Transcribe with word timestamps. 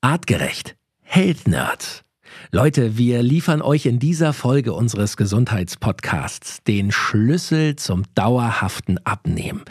Artgerecht. 0.00 0.76
Health 1.02 1.48
Nerds. 1.48 2.04
Leute, 2.52 2.96
wir 2.96 3.20
liefern 3.20 3.60
euch 3.60 3.84
in 3.84 3.98
dieser 3.98 4.32
Folge 4.32 4.72
unseres 4.72 5.16
Gesundheitspodcasts 5.16 6.62
den 6.62 6.92
Schlüssel 6.92 7.74
zum 7.74 8.04
dauerhaften 8.14 8.98
Abnehmen. 9.04 9.62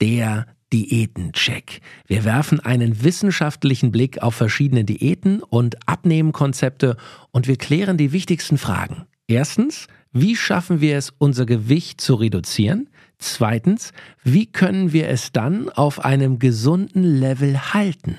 Der 0.00 0.46
Diätencheck. 0.72 1.80
Wir 2.06 2.24
werfen 2.24 2.60
einen 2.60 3.02
wissenschaftlichen 3.02 3.90
Blick 3.90 4.22
auf 4.22 4.36
verschiedene 4.36 4.84
Diäten 4.84 5.42
und 5.42 5.88
Abnehmenkonzepte 5.88 6.96
und 7.32 7.48
wir 7.48 7.56
klären 7.56 7.96
die 7.96 8.12
wichtigsten 8.12 8.58
Fragen. 8.58 9.06
Erstens, 9.26 9.88
wie 10.12 10.36
schaffen 10.36 10.80
wir 10.80 10.96
es, 10.96 11.12
unser 11.18 11.46
Gewicht 11.46 12.00
zu 12.00 12.14
reduzieren? 12.14 12.90
Zweitens, 13.18 13.92
wie 14.22 14.46
können 14.46 14.92
wir 14.92 15.08
es 15.08 15.32
dann 15.32 15.68
auf 15.68 16.04
einem 16.04 16.38
gesunden 16.38 17.02
Level 17.02 17.74
halten? 17.74 18.16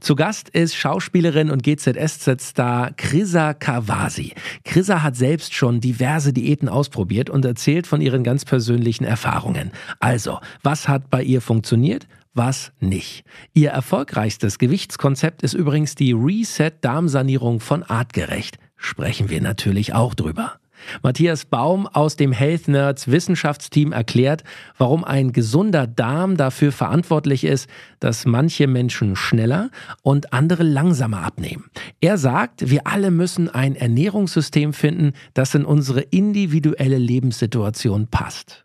Zu 0.00 0.14
Gast 0.14 0.48
ist 0.48 0.74
Schauspielerin 0.74 1.50
und 1.50 1.62
GZSZ-Star 1.62 2.92
Krisa 2.96 3.54
Kawasi. 3.54 4.32
Krisa 4.64 5.02
hat 5.02 5.16
selbst 5.16 5.54
schon 5.54 5.80
diverse 5.80 6.32
Diäten 6.32 6.68
ausprobiert 6.68 7.30
und 7.30 7.44
erzählt 7.44 7.86
von 7.86 8.00
ihren 8.00 8.24
ganz 8.24 8.44
persönlichen 8.44 9.04
Erfahrungen. 9.04 9.72
Also, 10.00 10.38
was 10.62 10.88
hat 10.88 11.10
bei 11.10 11.22
ihr 11.22 11.40
funktioniert? 11.40 12.06
was 12.34 12.72
nicht. 12.80 13.24
Ihr 13.52 13.70
erfolgreichstes 13.70 14.58
Gewichtskonzept 14.58 15.42
ist 15.42 15.52
übrigens 15.52 15.94
die 15.94 16.12
Reset-Darmsanierung 16.12 17.60
von 17.60 17.82
Artgerecht. 17.82 18.56
Sprechen 18.76 19.28
wir 19.28 19.42
natürlich 19.42 19.92
auch 19.92 20.14
drüber. 20.14 20.58
Matthias 21.02 21.44
Baum 21.44 21.86
aus 21.86 22.16
dem 22.16 22.32
Health 22.32 22.68
Nerds 22.68 23.10
Wissenschaftsteam 23.10 23.92
erklärt, 23.92 24.44
warum 24.78 25.04
ein 25.04 25.32
gesunder 25.32 25.86
Darm 25.86 26.36
dafür 26.36 26.72
verantwortlich 26.72 27.44
ist, 27.44 27.68
dass 28.00 28.26
manche 28.26 28.66
Menschen 28.66 29.16
schneller 29.16 29.70
und 30.02 30.32
andere 30.32 30.62
langsamer 30.62 31.24
abnehmen. 31.24 31.64
Er 32.00 32.18
sagt, 32.18 32.70
wir 32.70 32.86
alle 32.86 33.10
müssen 33.10 33.48
ein 33.48 33.76
Ernährungssystem 33.76 34.72
finden, 34.72 35.12
das 35.34 35.54
in 35.54 35.64
unsere 35.64 36.00
individuelle 36.00 36.98
Lebenssituation 36.98 38.08
passt. 38.08 38.64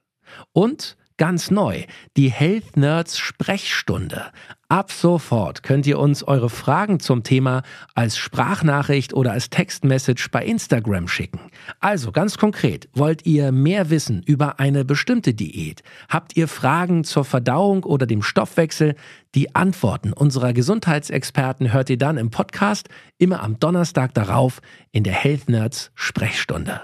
Und 0.53 0.97
Ganz 1.19 1.49
neu, 1.49 1.83
die 2.15 2.29
Health 2.29 2.77
Nerds 2.77 3.17
Sprechstunde. 3.17 4.25
Ab 4.69 4.91
sofort 4.91 5.63
könnt 5.63 5.87
ihr 5.87 5.97
uns 5.97 6.21
eure 6.21 6.51
Fragen 6.51 6.99
zum 6.99 7.23
Thema 7.23 7.63
als 7.95 8.19
Sprachnachricht 8.19 9.15
oder 9.15 9.31
als 9.31 9.49
Textmessage 9.49 10.29
bei 10.31 10.45
Instagram 10.45 11.07
schicken. 11.07 11.39
Also 11.79 12.11
ganz 12.11 12.37
konkret, 12.37 12.87
wollt 12.93 13.25
ihr 13.25 13.51
mehr 13.51 13.89
wissen 13.89 14.21
über 14.21 14.59
eine 14.59 14.85
bestimmte 14.85 15.33
Diät? 15.33 15.81
Habt 16.07 16.37
ihr 16.37 16.47
Fragen 16.47 17.03
zur 17.03 17.25
Verdauung 17.25 17.83
oder 17.83 18.05
dem 18.05 18.21
Stoffwechsel? 18.21 18.93
Die 19.33 19.55
Antworten 19.55 20.13
unserer 20.13 20.53
Gesundheitsexperten 20.53 21.73
hört 21.73 21.89
ihr 21.89 21.97
dann 21.97 22.17
im 22.17 22.29
Podcast 22.29 22.89
immer 23.17 23.41
am 23.41 23.59
Donnerstag 23.59 24.13
darauf 24.13 24.61
in 24.91 25.03
der 25.03 25.13
Health 25.13 25.49
Nerds 25.49 25.89
Sprechstunde. 25.95 26.81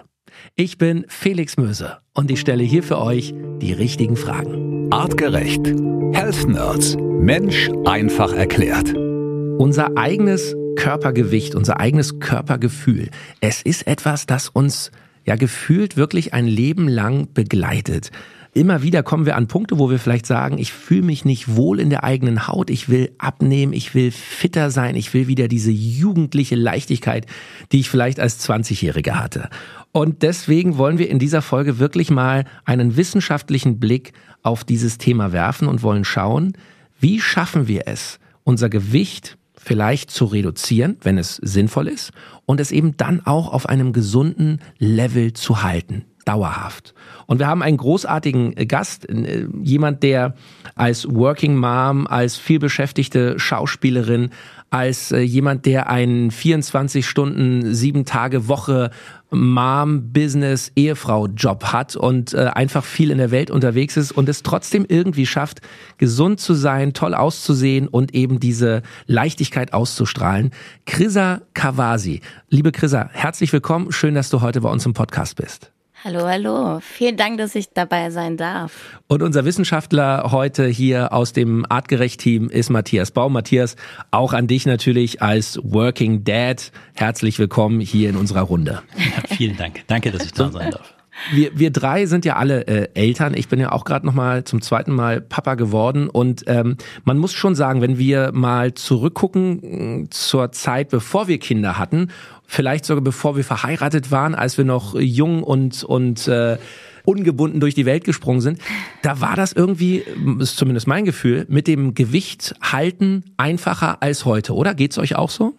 Ich 0.55 0.77
bin 0.77 1.05
Felix 1.07 1.57
Möse 1.57 1.97
und 2.13 2.31
ich 2.31 2.39
stelle 2.39 2.63
hier 2.63 2.83
für 2.83 2.99
euch 2.99 3.33
die 3.61 3.73
richtigen 3.73 4.15
Fragen. 4.15 4.91
Artgerecht. 4.91 5.65
Health 6.13 6.47
Nerds. 6.47 6.95
Mensch 6.99 7.69
einfach 7.85 8.33
erklärt. 8.33 8.93
Unser 8.93 9.97
eigenes 9.97 10.55
Körpergewicht, 10.75 11.55
unser 11.55 11.79
eigenes 11.79 12.19
Körpergefühl, 12.19 13.09
es 13.39 13.61
ist 13.61 13.87
etwas, 13.87 14.25
das 14.25 14.49
uns 14.49 14.91
ja 15.25 15.35
gefühlt 15.35 15.97
wirklich 15.97 16.33
ein 16.33 16.47
Leben 16.47 16.87
lang 16.87 17.29
begleitet. 17.33 18.11
Immer 18.55 18.83
wieder 18.83 19.01
kommen 19.01 19.25
wir 19.25 19.35
an 19.35 19.47
Punkte, 19.47 19.79
wo 19.79 19.89
wir 19.89 19.97
vielleicht 19.97 20.27
sagen, 20.27 20.59
ich 20.59 20.73
fühle 20.73 21.01
mich 21.01 21.25
nicht 21.25 21.55
wohl 21.55 21.79
in 21.79 21.89
der 21.89 22.03
eigenen 22.03 22.47
Haut, 22.47 22.69
ich 22.69 22.87
will 22.87 23.11
abnehmen, 23.17 23.73
ich 23.73 23.95
will 23.95 24.11
fitter 24.11 24.69
sein, 24.69 24.95
ich 24.95 25.11
will 25.13 25.27
wieder 25.27 25.47
diese 25.47 25.71
jugendliche 25.71 26.55
Leichtigkeit, 26.55 27.25
die 27.71 27.79
ich 27.79 27.89
vielleicht 27.89 28.19
als 28.19 28.47
20-Jähriger 28.47 29.13
hatte. 29.13 29.49
Und 29.93 30.23
deswegen 30.23 30.77
wollen 30.79 30.97
wir 30.97 31.07
in 31.07 31.19
dieser 31.19 31.43
Folge 31.43 31.77
wirklich 31.77 32.09
mal 32.09 32.45
einen 32.65 32.97
wissenschaftlichen 32.97 33.79
Blick 33.79 34.11
auf 34.41 34.63
dieses 34.63 34.97
Thema 34.97 35.31
werfen 35.31 35.67
und 35.67 35.83
wollen 35.83 36.03
schauen, 36.03 36.53
wie 36.99 37.21
schaffen 37.21 37.67
wir 37.67 37.83
es, 37.85 38.19
unser 38.43 38.69
Gewicht 38.69 39.37
vielleicht 39.55 40.09
zu 40.09 40.25
reduzieren, 40.25 40.97
wenn 41.03 41.19
es 41.19 41.35
sinnvoll 41.35 41.87
ist, 41.87 42.11
und 42.47 42.59
es 42.59 42.71
eben 42.71 42.97
dann 42.97 43.23
auch 43.25 43.53
auf 43.53 43.69
einem 43.69 43.93
gesunden 43.93 44.59
Level 44.79 45.33
zu 45.33 45.61
halten, 45.61 46.05
dauerhaft. 46.23 46.93
Und 47.25 47.39
wir 47.39 47.47
haben 47.47 47.61
einen 47.61 47.77
großartigen 47.77 48.55
Gast, 48.67 49.09
äh, 49.09 49.47
jemand, 49.61 50.03
der 50.03 50.35
als 50.75 51.07
Working 51.09 51.55
Mom, 51.55 52.07
als 52.07 52.37
vielbeschäftigte 52.37 53.39
Schauspielerin, 53.39 54.29
als 54.73 55.11
äh, 55.11 55.19
jemand, 55.19 55.65
der 55.65 55.89
einen 55.89 56.31
24 56.31 57.07
Stunden, 57.07 57.75
sieben 57.75 58.05
Tage 58.05 58.47
Woche 58.47 58.89
Mom, 59.29 60.11
Business, 60.11 60.71
Ehefrau-Job 60.75 61.65
hat 61.65 61.95
und 61.95 62.33
äh, 62.33 62.49
einfach 62.53 62.83
viel 62.83 63.11
in 63.11 63.19
der 63.19 63.31
Welt 63.31 63.51
unterwegs 63.51 63.97
ist 63.97 64.11
und 64.11 64.29
es 64.29 64.43
trotzdem 64.43 64.85
irgendwie 64.87 65.25
schafft, 65.25 65.61
gesund 65.97 66.39
zu 66.39 66.53
sein, 66.53 66.93
toll 66.93 67.13
auszusehen 67.13 67.87
und 67.87 68.13
eben 68.15 68.39
diese 68.39 68.81
Leichtigkeit 69.05 69.73
auszustrahlen. 69.73 70.51
Krisa 70.85 71.41
Kawasi. 71.53 72.21
Liebe 72.49 72.71
Krisa, 72.71 73.09
herzlich 73.13 73.53
willkommen. 73.53 73.91
Schön, 73.91 74.15
dass 74.15 74.29
du 74.29 74.41
heute 74.41 74.61
bei 74.61 74.69
uns 74.69 74.85
im 74.85 74.93
Podcast 74.93 75.35
bist. 75.35 75.71
Hallo, 76.05 76.27
hallo. 76.27 76.79
Vielen 76.81 77.15
Dank, 77.15 77.37
dass 77.37 77.55
ich 77.55 77.69
dabei 77.69 78.09
sein 78.09 78.35
darf. 78.35 78.99
Und 79.07 79.23
unser 79.23 79.45
Wissenschaftler 79.45 80.33
heute 80.33 80.67
hier 80.67 81.13
aus 81.13 81.31
dem 81.31 81.65
Artgerecht-Team 81.69 82.49
ist 82.49 82.69
Matthias 82.69 83.11
Baum. 83.11 83.31
Matthias, 83.31 83.77
auch 84.11 84.33
an 84.33 84.47
dich 84.47 84.65
natürlich 84.65 85.21
als 85.21 85.61
Working 85.63 86.25
Dad. 86.25 86.73
Herzlich 86.93 87.39
willkommen 87.39 87.79
hier 87.79 88.09
in 88.09 88.17
unserer 88.17 88.41
Runde. 88.41 88.81
Ja, 88.97 89.35
vielen 89.37 89.55
Dank. 89.55 89.87
Danke, 89.87 90.11
dass 90.11 90.25
ich 90.25 90.33
da 90.33 90.51
sein 90.51 90.71
darf. 90.71 90.93
Wir, 91.31 91.57
wir 91.57 91.71
drei 91.71 92.05
sind 92.05 92.25
ja 92.25 92.35
alle 92.35 92.67
äh, 92.67 92.89
Eltern. 92.95 93.33
Ich 93.33 93.47
bin 93.47 93.61
ja 93.61 93.71
auch 93.71 93.85
gerade 93.85 94.05
noch 94.05 94.13
mal 94.13 94.43
zum 94.43 94.61
zweiten 94.61 94.91
Mal 94.91 95.21
Papa 95.21 95.55
geworden 95.55 96.09
und 96.09 96.43
ähm, 96.47 96.75
man 97.05 97.17
muss 97.17 97.33
schon 97.33 97.55
sagen, 97.55 97.81
wenn 97.81 97.97
wir 97.97 98.31
mal 98.33 98.73
zurückgucken 98.73 100.07
zur 100.09 100.51
Zeit, 100.51 100.89
bevor 100.89 101.27
wir 101.27 101.37
Kinder 101.37 101.77
hatten 101.77 102.09
vielleicht 102.53 102.85
sogar 102.85 103.03
bevor 103.03 103.35
wir 103.35 103.43
verheiratet 103.43 104.11
waren, 104.11 104.35
als 104.35 104.57
wir 104.57 104.65
noch 104.65 104.95
jung 104.95 105.43
und, 105.43 105.83
und 105.83 106.27
äh, 106.27 106.57
ungebunden 107.03 107.59
durch 107.59 107.75
die 107.75 107.85
Welt 107.85 108.03
gesprungen 108.03 108.41
sind, 108.41 108.59
da 109.01 109.19
war 109.19 109.35
das 109.35 109.53
irgendwie, 109.53 110.03
ist 110.39 110.57
zumindest 110.57 110.87
mein 110.87 111.03
Gefühl, 111.03 111.45
mit 111.49 111.67
dem 111.67 111.95
Gewicht 111.95 112.55
halten 112.61 113.23
einfacher 113.37 114.01
als 114.01 114.25
heute, 114.25 114.53
oder? 114.53 114.73
Geht's 114.73 114.97
euch 114.97 115.15
auch 115.15 115.29
so? 115.29 115.53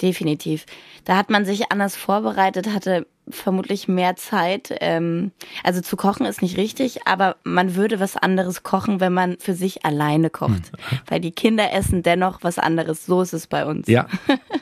Definitiv. 0.00 0.66
Da 1.04 1.16
hat 1.16 1.30
man 1.30 1.44
sich 1.44 1.72
anders 1.72 1.96
vorbereitet, 1.96 2.68
hatte 2.72 3.06
vermutlich 3.28 3.88
mehr 3.88 4.14
Zeit. 4.16 4.74
Ähm, 4.80 5.32
also 5.64 5.80
zu 5.80 5.96
kochen 5.96 6.26
ist 6.26 6.42
nicht 6.42 6.56
richtig, 6.58 7.06
aber 7.06 7.36
man 7.44 7.74
würde 7.74 7.98
was 7.98 8.16
anderes 8.16 8.62
kochen, 8.62 9.00
wenn 9.00 9.12
man 9.12 9.36
für 9.38 9.54
sich 9.54 9.84
alleine 9.84 10.30
kocht. 10.30 10.50
Hm. 10.50 10.98
Weil 11.08 11.20
die 11.20 11.32
Kinder 11.32 11.72
essen 11.72 12.02
dennoch 12.02 12.40
was 12.42 12.58
anderes. 12.58 13.06
So 13.06 13.22
ist 13.22 13.32
es 13.32 13.46
bei 13.46 13.64
uns. 13.64 13.88
Ja, 13.88 14.06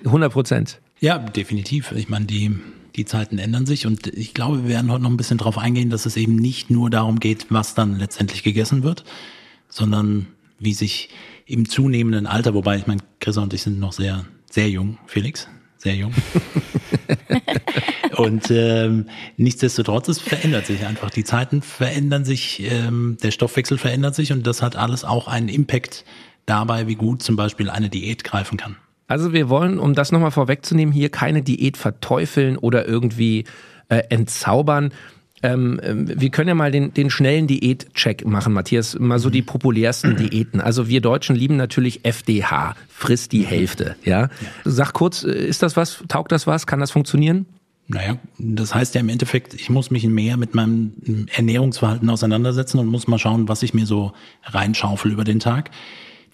100 0.05 0.33
Prozent. 0.33 0.81
Ja, 1.01 1.19
definitiv. 1.19 1.93
Ich 1.93 2.09
meine, 2.09 2.27
die, 2.27 2.59
die 2.97 3.05
Zeiten 3.05 3.39
ändern 3.39 3.67
sich 3.67 3.87
und 3.87 4.07
ich 4.07 4.35
glaube, 4.35 4.63
wir 4.63 4.71
werden 4.71 4.91
heute 4.91 5.03
noch 5.03 5.11
ein 5.11 5.17
bisschen 5.17 5.39
darauf 5.39 5.59
eingehen, 5.59 5.91
dass 5.91 6.07
es 6.07 6.17
eben 6.17 6.37
nicht 6.37 6.71
nur 6.71 6.91
darum 6.91 7.21
geht, 7.21 7.47
was 7.51 7.75
dann 7.75 7.99
letztendlich 7.99 8.43
gegessen 8.43 8.83
wird, 8.83 9.05
sondern 9.69 10.27
wie 10.59 10.75
sich 10.75 11.11
im 11.47 11.69
zunehmenden 11.69 12.27
Alter, 12.27 12.55
wobei 12.55 12.79
ich 12.79 12.87
meine, 12.87 13.03
Chris 13.21 13.37
und 13.37 13.53
ich 13.53 13.63
sind 13.63 13.79
noch 13.79 13.93
sehr, 13.93 14.25
sehr 14.51 14.71
jung, 14.71 14.99
Felix, 15.07 15.49
sehr 15.77 15.95
jung. 15.95 16.15
und 18.17 18.51
ähm, 18.51 19.07
nichtsdestotrotz, 19.37 20.09
es 20.09 20.21
verändert 20.21 20.67
sich 20.67 20.87
einfach. 20.87 21.11
Die 21.11 21.25
Zeiten 21.25 21.61
verändern 21.61 22.25
sich, 22.25 22.63
ähm, 22.63 23.19
der 23.23 23.31
Stoffwechsel 23.31 23.79
verändert 23.79 24.15
sich 24.15 24.33
und 24.33 24.47
das 24.47 24.63
hat 24.63 24.77
alles 24.77 25.05
auch 25.05 25.29
einen 25.29 25.49
Impact 25.49 26.05
dabei, 26.47 26.87
wie 26.87 26.95
gut 26.95 27.23
zum 27.23 27.37
Beispiel 27.37 27.69
eine 27.69 27.91
Diät 27.91 28.25
greifen 28.25 28.57
kann. 28.57 28.77
Also 29.07 29.33
wir 29.33 29.49
wollen, 29.49 29.79
um 29.79 29.95
das 29.95 30.13
nochmal 30.13 30.31
vorwegzunehmen, 30.31 30.93
hier 30.93 31.11
keine 31.11 31.43
Diät 31.43 31.77
verteufeln 31.77 32.57
oder 32.57 32.87
irgendwie 32.87 33.45
äh, 33.89 34.03
entzaubern. 34.09 34.93
Ähm, 35.43 35.79
ähm, 35.83 36.09
wir 36.09 36.31
können 36.31 36.49
ja 36.49 36.55
mal 36.55 36.71
den, 36.71 36.95
den 36.95 37.11
schnellen 37.11 37.47
Diät-Check 37.47 38.25
machen, 38.25 38.55
Matthias. 38.55 38.99
Mal 38.99 39.19
so 39.19 39.29
die 39.29 39.43
mhm. 39.43 39.47
populärsten 39.47 40.17
Diäten. 40.17 40.61
Also 40.61 40.89
wir 40.89 41.03
Deutschen 41.03 41.37
lieben 41.37 41.57
natürlich 41.57 42.07
FDH, 42.07 42.77
frisst 42.89 43.33
die 43.33 43.41
mhm. 43.41 43.47
Hälfte. 43.47 43.97
Ja? 44.05 44.31
Sag 44.65 44.95
kurz, 44.95 45.23
äh, 45.23 45.33
ist 45.33 45.63
das 45.63 45.77
was? 45.77 46.03
Taugt 46.09 46.33
das 46.33 46.47
was? 46.47 46.67
Kann 46.67 46.81
das 46.81 46.93
funktionieren? 46.93 47.45
Naja, 47.87 48.17
das 48.39 48.75
heißt 48.75 48.95
ja 48.95 49.03
im 49.03 49.11
Endeffekt, 49.11 49.53
ich 49.53 49.69
muss 49.69 49.91
mich 49.91 50.07
mehr 50.07 50.39
mit 50.39 50.55
meinem 50.55 51.27
Ernährungsverhalten 51.31 52.09
auseinandersetzen 52.09 52.79
und 52.79 52.87
muss 52.87 53.07
mal 53.09 53.19
schauen, 53.19 53.47
was 53.47 53.63
ich 53.63 53.75
mir 53.75 53.85
so 53.85 54.13
reinschaufel 54.45 55.13
über 55.13 55.25
den 55.25 55.39
Tag. 55.39 55.71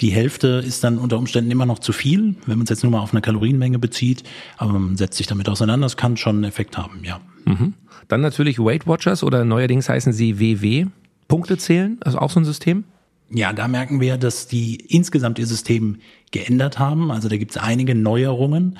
Die 0.00 0.10
Hälfte 0.10 0.62
ist 0.64 0.82
dann 0.82 0.98
unter 0.98 1.18
Umständen 1.18 1.50
immer 1.50 1.66
noch 1.66 1.78
zu 1.78 1.92
viel, 1.92 2.36
wenn 2.46 2.58
man 2.58 2.64
es 2.64 2.70
jetzt 2.70 2.82
nur 2.82 2.92
mal 2.92 3.00
auf 3.00 3.12
eine 3.12 3.20
Kalorienmenge 3.20 3.78
bezieht. 3.78 4.22
Aber 4.56 4.72
man 4.72 4.96
setzt 4.96 5.18
sich 5.18 5.26
damit 5.26 5.48
auseinander, 5.48 5.84
das 5.84 5.96
kann 5.96 6.16
schon 6.16 6.36
einen 6.36 6.44
Effekt 6.44 6.78
haben, 6.78 7.00
ja. 7.04 7.20
Mhm. 7.44 7.74
Dann 8.08 8.20
natürlich 8.22 8.58
Weight 8.58 8.86
Watchers 8.86 9.22
oder 9.22 9.44
neuerdings 9.44 9.88
heißen 9.88 10.12
sie 10.12 10.38
WW. 10.40 10.86
Punkte 11.28 11.58
zählen, 11.58 11.98
also 12.00 12.18
auch 12.18 12.30
so 12.30 12.40
ein 12.40 12.44
System? 12.44 12.84
Ja, 13.32 13.52
da 13.52 13.68
merken 13.68 14.00
wir, 14.00 14.16
dass 14.16 14.48
die 14.48 14.74
insgesamt 14.74 15.38
ihr 15.38 15.46
System 15.46 15.98
geändert 16.32 16.80
haben. 16.80 17.12
Also 17.12 17.28
da 17.28 17.36
gibt 17.36 17.52
es 17.52 17.56
einige 17.56 17.94
Neuerungen, 17.94 18.78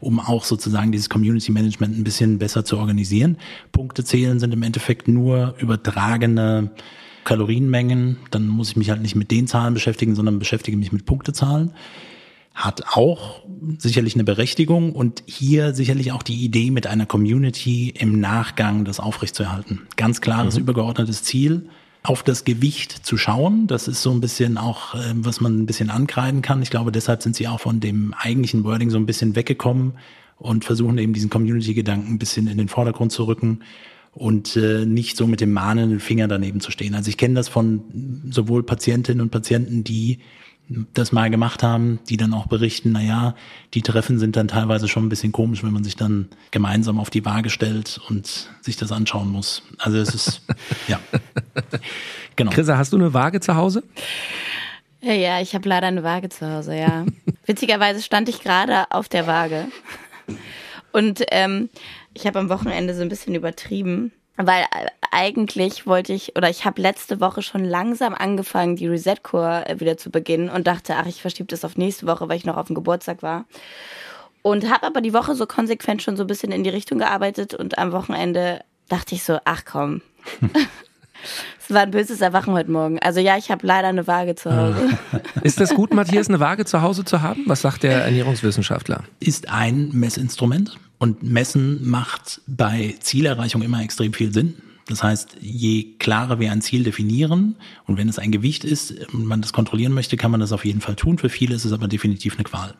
um 0.00 0.18
auch 0.18 0.42
sozusagen 0.42 0.90
dieses 0.90 1.08
Community 1.08 1.52
Management 1.52 1.96
ein 1.96 2.02
bisschen 2.02 2.38
besser 2.38 2.64
zu 2.64 2.78
organisieren. 2.78 3.36
Punkte 3.70 4.02
zählen 4.02 4.40
sind 4.40 4.52
im 4.52 4.64
Endeffekt 4.64 5.06
nur 5.06 5.54
übertragene 5.58 6.72
Kalorienmengen. 7.24 8.18
Dann 8.30 8.48
muss 8.48 8.70
ich 8.70 8.76
mich 8.76 8.90
halt 8.90 9.02
nicht 9.02 9.14
mit 9.14 9.30
den 9.30 9.46
Zahlen 9.46 9.74
beschäftigen, 9.74 10.14
sondern 10.14 10.38
beschäftige 10.38 10.76
mich 10.76 10.92
mit 10.92 11.06
Punktezahlen. 11.06 11.72
Hat 12.54 12.84
auch 12.92 13.40
sicherlich 13.78 14.14
eine 14.14 14.24
Berechtigung 14.24 14.92
und 14.92 15.22
hier 15.26 15.74
sicherlich 15.74 16.12
auch 16.12 16.22
die 16.22 16.44
Idee 16.44 16.70
mit 16.70 16.86
einer 16.86 17.06
Community 17.06 17.90
im 17.90 18.20
Nachgang 18.20 18.84
das 18.84 19.00
aufrechtzuerhalten. 19.00 19.82
Ganz 19.96 20.20
klares 20.20 20.56
mhm. 20.56 20.62
übergeordnetes 20.62 21.22
Ziel 21.22 21.68
auf 22.02 22.22
das 22.22 22.44
Gewicht 22.44 23.06
zu 23.06 23.16
schauen. 23.16 23.66
Das 23.68 23.88
ist 23.88 24.02
so 24.02 24.10
ein 24.10 24.20
bisschen 24.20 24.58
auch, 24.58 24.94
äh, 24.94 25.14
was 25.14 25.40
man 25.40 25.60
ein 25.60 25.66
bisschen 25.66 25.88
ankreiden 25.88 26.42
kann. 26.42 26.60
Ich 26.60 26.70
glaube, 26.70 26.92
deshalb 26.92 27.22
sind 27.22 27.36
sie 27.36 27.48
auch 27.48 27.60
von 27.60 27.80
dem 27.80 28.12
eigentlichen 28.14 28.64
Wording 28.64 28.90
so 28.90 28.98
ein 28.98 29.06
bisschen 29.06 29.36
weggekommen 29.36 29.94
und 30.36 30.64
versuchen 30.64 30.98
eben 30.98 31.12
diesen 31.12 31.30
Community-Gedanken 31.30 32.14
ein 32.14 32.18
bisschen 32.18 32.48
in 32.48 32.58
den 32.58 32.68
Vordergrund 32.68 33.12
zu 33.12 33.24
rücken 33.24 33.60
und 34.12 34.56
äh, 34.56 34.84
nicht 34.84 35.16
so 35.16 35.26
mit 35.26 35.40
dem 35.40 35.52
mahnenden 35.52 36.00
Finger 36.00 36.28
daneben 36.28 36.60
zu 36.60 36.70
stehen. 36.70 36.94
Also 36.94 37.08
ich 37.08 37.16
kenne 37.16 37.34
das 37.34 37.48
von 37.48 37.82
sowohl 38.30 38.62
Patientinnen 38.62 39.20
und 39.20 39.30
Patienten, 39.30 39.84
die 39.84 40.18
das 40.94 41.12
mal 41.12 41.28
gemacht 41.28 41.62
haben, 41.62 41.98
die 42.08 42.16
dann 42.16 42.32
auch 42.32 42.46
berichten, 42.46 42.92
na 42.92 43.02
ja, 43.02 43.34
die 43.74 43.82
Treffen 43.82 44.18
sind 44.18 44.36
dann 44.36 44.48
teilweise 44.48 44.88
schon 44.88 45.04
ein 45.04 45.08
bisschen 45.08 45.32
komisch, 45.32 45.62
wenn 45.62 45.72
man 45.72 45.84
sich 45.84 45.96
dann 45.96 46.28
gemeinsam 46.50 46.98
auf 46.98 47.10
die 47.10 47.24
Waage 47.24 47.50
stellt 47.50 48.00
und 48.08 48.50
sich 48.60 48.76
das 48.76 48.92
anschauen 48.92 49.28
muss. 49.28 49.62
Also 49.78 49.98
es 49.98 50.14
ist, 50.14 50.42
ja. 50.88 51.00
Genau. 52.36 52.52
Chrissa, 52.52 52.78
hast 52.78 52.92
du 52.92 52.96
eine 52.96 53.12
Waage 53.12 53.40
zu 53.40 53.54
Hause? 53.56 53.82
Ja, 55.00 55.12
ja 55.12 55.40
ich 55.40 55.54
habe 55.54 55.68
leider 55.68 55.88
eine 55.88 56.02
Waage 56.02 56.28
zu 56.28 56.50
Hause, 56.50 56.76
ja. 56.76 57.04
Witzigerweise 57.46 58.02
stand 58.02 58.28
ich 58.28 58.40
gerade 58.40 58.90
auf 58.90 59.08
der 59.08 59.26
Waage. 59.26 59.66
Und 60.92 61.24
ähm, 61.30 61.70
ich 62.14 62.26
habe 62.26 62.38
am 62.38 62.48
Wochenende 62.48 62.94
so 62.94 63.02
ein 63.02 63.08
bisschen 63.08 63.34
übertrieben 63.34 64.12
weil 64.36 64.62
äh, 64.62 64.86
eigentlich 65.10 65.86
wollte 65.86 66.12
ich, 66.12 66.36
oder 66.36 66.48
ich 66.48 66.64
habe 66.64 66.80
letzte 66.80 67.20
Woche 67.20 67.42
schon 67.42 67.64
langsam 67.64 68.14
angefangen, 68.14 68.76
die 68.76 68.86
Reset-Core 68.86 69.68
äh, 69.68 69.80
wieder 69.80 69.96
zu 69.96 70.10
beginnen 70.10 70.48
und 70.48 70.66
dachte, 70.66 70.96
ach, 70.96 71.06
ich 71.06 71.20
verschiebe 71.20 71.48
das 71.48 71.64
auf 71.64 71.76
nächste 71.76 72.06
Woche, 72.06 72.28
weil 72.28 72.38
ich 72.38 72.46
noch 72.46 72.56
auf 72.56 72.66
dem 72.66 72.74
Geburtstag 72.74 73.22
war. 73.22 73.44
Und 74.40 74.70
habe 74.70 74.86
aber 74.86 75.00
die 75.00 75.14
Woche 75.14 75.34
so 75.34 75.46
konsequent 75.46 76.02
schon 76.02 76.16
so 76.16 76.24
ein 76.24 76.26
bisschen 76.26 76.50
in 76.50 76.64
die 76.64 76.70
Richtung 76.70 76.98
gearbeitet 76.98 77.54
und 77.54 77.78
am 77.78 77.92
Wochenende 77.92 78.64
dachte 78.88 79.14
ich 79.14 79.22
so, 79.22 79.38
ach 79.44 79.64
komm. 79.64 80.02
Es 81.58 81.72
war 81.72 81.82
ein 81.82 81.90
böses 81.90 82.20
Erwachen 82.20 82.52
heute 82.54 82.70
Morgen. 82.70 82.98
Also 82.98 83.20
ja, 83.20 83.36
ich 83.36 83.50
habe 83.50 83.66
leider 83.66 83.88
eine 83.88 84.06
Waage 84.06 84.34
zu 84.34 84.54
Hause. 84.54 84.98
Ist 85.42 85.60
das 85.60 85.74
gut, 85.74 85.94
Matthias, 85.94 86.28
eine 86.28 86.40
Waage 86.40 86.64
zu 86.64 86.82
Hause 86.82 87.04
zu 87.04 87.22
haben? 87.22 87.44
Was 87.46 87.62
sagt 87.62 87.82
der 87.82 88.04
Ernährungswissenschaftler? 88.04 89.04
Ist 89.20 89.48
ein 89.48 89.90
Messinstrument. 89.92 90.78
Und 90.98 91.22
Messen 91.22 91.88
macht 91.88 92.40
bei 92.46 92.94
Zielerreichung 93.00 93.62
immer 93.62 93.82
extrem 93.82 94.12
viel 94.12 94.32
Sinn. 94.32 94.54
Das 94.86 95.02
heißt, 95.02 95.36
je 95.40 95.94
klarer 95.98 96.38
wir 96.38 96.52
ein 96.52 96.60
Ziel 96.60 96.84
definieren 96.84 97.56
und 97.86 97.98
wenn 97.98 98.08
es 98.08 98.18
ein 98.18 98.32
Gewicht 98.32 98.64
ist 98.64 98.92
und 99.12 99.26
man 99.26 99.40
das 99.40 99.52
kontrollieren 99.52 99.92
möchte, 99.92 100.16
kann 100.16 100.30
man 100.30 100.40
das 100.40 100.52
auf 100.52 100.64
jeden 100.64 100.80
Fall 100.80 100.96
tun. 100.96 101.18
Für 101.18 101.28
viele 101.28 101.54
ist 101.54 101.64
es 101.64 101.72
aber 101.72 101.88
definitiv 101.88 102.34
eine 102.34 102.44
Qual. 102.44 102.74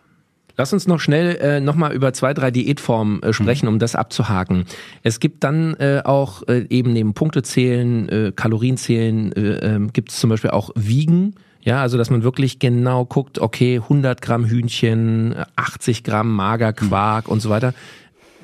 Lass 0.57 0.73
uns 0.73 0.87
noch 0.87 1.01
schnell 1.01 1.37
äh, 1.37 1.61
nochmal 1.61 1.93
über 1.93 2.13
zwei, 2.13 2.35
drei 2.35 2.51
Diätformen 2.51 3.23
äh, 3.23 3.33
sprechen, 3.33 3.67
mhm. 3.67 3.75
um 3.75 3.79
das 3.79 3.95
abzuhaken. 3.95 4.67
Es 5.03 5.21
gibt 5.21 5.45
dann 5.45 5.75
äh, 5.75 6.03
auch 6.05 6.43
äh, 6.49 6.67
eben 6.69 6.93
neben 6.93 7.15
Punktezählen, 7.15 8.09
äh, 8.09 8.33
Kalorienzählen, 8.35 9.33
äh, 9.33 9.77
äh, 9.77 9.89
gibt 9.93 10.11
es 10.11 10.21
zum 10.21 10.31
Beispiel 10.31 10.51
auch 10.51 10.71
Wiegen. 10.75 11.35
Ja, 11.63 11.81
also 11.81 11.97
dass 11.97 12.11
man 12.11 12.25
wirklich 12.25 12.59
genau 12.59 13.05
guckt, 13.05 13.39
okay, 13.39 13.77
100 13.77 14.21
Gramm 14.21 14.45
Hühnchen, 14.45 15.37
80 15.55 16.03
Gramm 16.03 16.35
Magerquark 16.35 17.27
mhm. 17.27 17.33
und 17.33 17.41
so 17.41 17.51
weiter. 17.51 17.73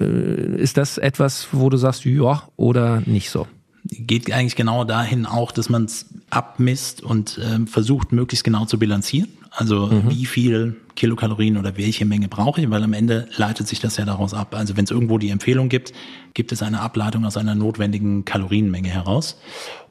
Äh, 0.00 0.56
ist 0.56 0.76
das 0.76 0.98
etwas, 0.98 1.48
wo 1.52 1.68
du 1.68 1.76
sagst, 1.76 2.04
ja 2.04 2.42
oder 2.56 3.02
nicht 3.06 3.30
so? 3.30 3.46
Geht 3.84 4.32
eigentlich 4.32 4.56
genau 4.56 4.84
dahin 4.84 5.24
auch, 5.26 5.50
dass 5.50 5.68
man 5.68 5.84
es 5.84 6.06
abmisst 6.30 7.02
und 7.02 7.38
äh, 7.38 7.66
versucht, 7.66 8.12
möglichst 8.12 8.44
genau 8.44 8.66
zu 8.66 8.78
bilanzieren. 8.78 9.28
Also 9.50 9.86
mhm. 9.86 10.10
wie 10.10 10.26
viel 10.26 10.76
Kilokalorien 10.94 11.56
oder 11.56 11.76
welche 11.76 12.04
Menge 12.04 12.28
brauche 12.28 12.60
ich, 12.60 12.70
weil 12.70 12.82
am 12.82 12.92
Ende 12.92 13.28
leitet 13.36 13.68
sich 13.68 13.80
das 13.80 13.96
ja 13.96 14.04
daraus 14.04 14.34
ab. 14.34 14.54
Also 14.54 14.76
wenn 14.76 14.84
es 14.84 14.90
irgendwo 14.90 15.18
die 15.18 15.30
Empfehlung 15.30 15.68
gibt, 15.68 15.92
gibt 16.34 16.52
es 16.52 16.62
eine 16.62 16.80
Ableitung 16.80 17.24
aus 17.24 17.36
einer 17.36 17.54
notwendigen 17.54 18.24
Kalorienmenge 18.24 18.88
heraus. 18.88 19.40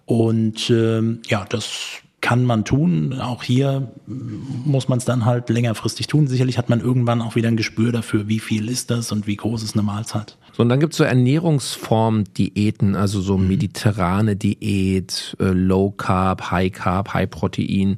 Und 0.05 0.69
ähm, 0.69 1.21
ja, 1.27 1.45
das 1.47 2.01
kann 2.21 2.43
man 2.43 2.65
tun. 2.65 3.19
Auch 3.19 3.43
hier 3.43 3.91
muss 4.05 4.89
man 4.89 4.97
es 4.97 5.05
dann 5.05 5.25
halt 5.25 5.49
längerfristig 5.49 6.07
tun. 6.07 6.27
Sicherlich 6.27 6.57
hat 6.57 6.67
man 6.69 6.81
irgendwann 6.81 7.21
auch 7.21 7.35
wieder 7.35 7.47
ein 7.47 7.57
Gespür 7.57 7.91
dafür, 7.91 8.27
wie 8.27 8.39
viel 8.39 8.69
ist 8.69 8.89
das 8.91 9.11
und 9.11 9.27
wie 9.27 9.35
groß 9.35 9.63
ist 9.63 9.75
eine 9.75 9.83
Mahlzeit. 9.83 10.37
So, 10.53 10.63
und 10.63 10.69
dann 10.69 10.79
gibt 10.79 10.93
es 10.93 10.97
so 10.97 11.03
Ernährungsform-Diäten, 11.03 12.95
also 12.95 13.21
so 13.21 13.37
mhm. 13.37 13.47
mediterrane 13.47 14.35
Diät, 14.35 15.37
äh, 15.39 15.51
Low 15.51 15.91
Carb, 15.91 16.49
High 16.51 16.71
Carb, 16.71 17.13
High 17.13 17.29
Protein. 17.29 17.97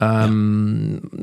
Ähm, 0.00 1.02
ja. 1.12 1.18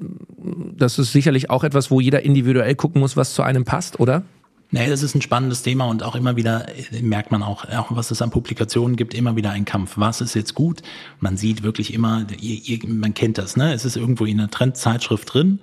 Das 0.77 0.99
ist 0.99 1.11
sicherlich 1.11 1.49
auch 1.49 1.63
etwas, 1.63 1.89
wo 1.89 1.99
jeder 1.99 2.23
individuell 2.23 2.75
gucken 2.75 3.01
muss, 3.01 3.17
was 3.17 3.33
zu 3.33 3.41
einem 3.41 3.65
passt, 3.65 3.99
oder? 3.99 4.23
Nee, 4.69 4.89
das 4.89 5.01
ist 5.01 5.15
ein 5.15 5.21
spannendes 5.21 5.61
Thema 5.61 5.85
und 5.85 6.03
auch 6.03 6.15
immer 6.15 6.35
wieder 6.35 6.67
äh, 6.67 7.01
merkt 7.01 7.31
man 7.31 7.41
auch, 7.41 7.63
auch 7.69 7.95
was 7.95 8.11
es 8.11 8.21
an 8.21 8.31
Publikationen 8.31 8.97
gibt, 8.97 9.13
immer 9.13 9.37
wieder 9.37 9.51
ein 9.51 9.63
Kampf. 9.63 9.93
Was 9.95 10.19
ist 10.19 10.33
jetzt 10.33 10.55
gut? 10.55 10.81
Man 11.19 11.37
sieht 11.37 11.63
wirklich 11.63 11.93
immer, 11.93 12.25
ihr, 12.39 12.59
ihr, 12.63 12.79
man 12.87 13.13
kennt 13.13 13.37
das, 13.37 13.55
ne? 13.55 13.73
Es 13.73 13.85
ist 13.85 13.95
irgendwo 13.95 14.25
in 14.25 14.39
einer 14.39 14.49
Trendzeitschrift 14.49 15.33
drin 15.33 15.59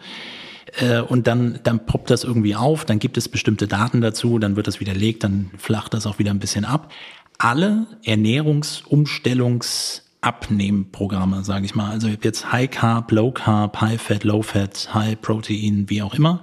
äh, 0.79 1.01
und 1.01 1.27
dann, 1.27 1.61
dann 1.65 1.85
poppt 1.85 2.09
das 2.11 2.25
irgendwie 2.25 2.57
auf, 2.57 2.87
dann 2.87 2.99
gibt 2.99 3.19
es 3.19 3.29
bestimmte 3.29 3.69
Daten 3.69 4.01
dazu, 4.01 4.39
dann 4.39 4.57
wird 4.57 4.67
das 4.67 4.81
widerlegt, 4.81 5.23
dann 5.23 5.51
flacht 5.59 5.93
das 5.93 6.07
auch 6.07 6.19
wieder 6.19 6.31
ein 6.31 6.39
bisschen 6.39 6.65
ab. 6.65 6.91
Alle 7.37 7.87
Ernährungsumstellungs 8.05 10.03
Abnehmprogramme, 10.25 11.45
sage 11.45 11.67
ich 11.67 11.75
mal. 11.75 11.91
Also 11.91 12.09
jetzt 12.09 12.53
High 12.53 12.71
Carb, 12.71 13.13
Low 13.13 13.31
Carb, 13.31 13.81
High 13.81 14.01
Fat, 14.01 14.25
Low 14.25 14.43
Fat, 14.43 14.95
High 14.95 15.21
Protein, 15.21 15.85
wie 15.89 16.03
auch 16.03 16.15
immer 16.15 16.43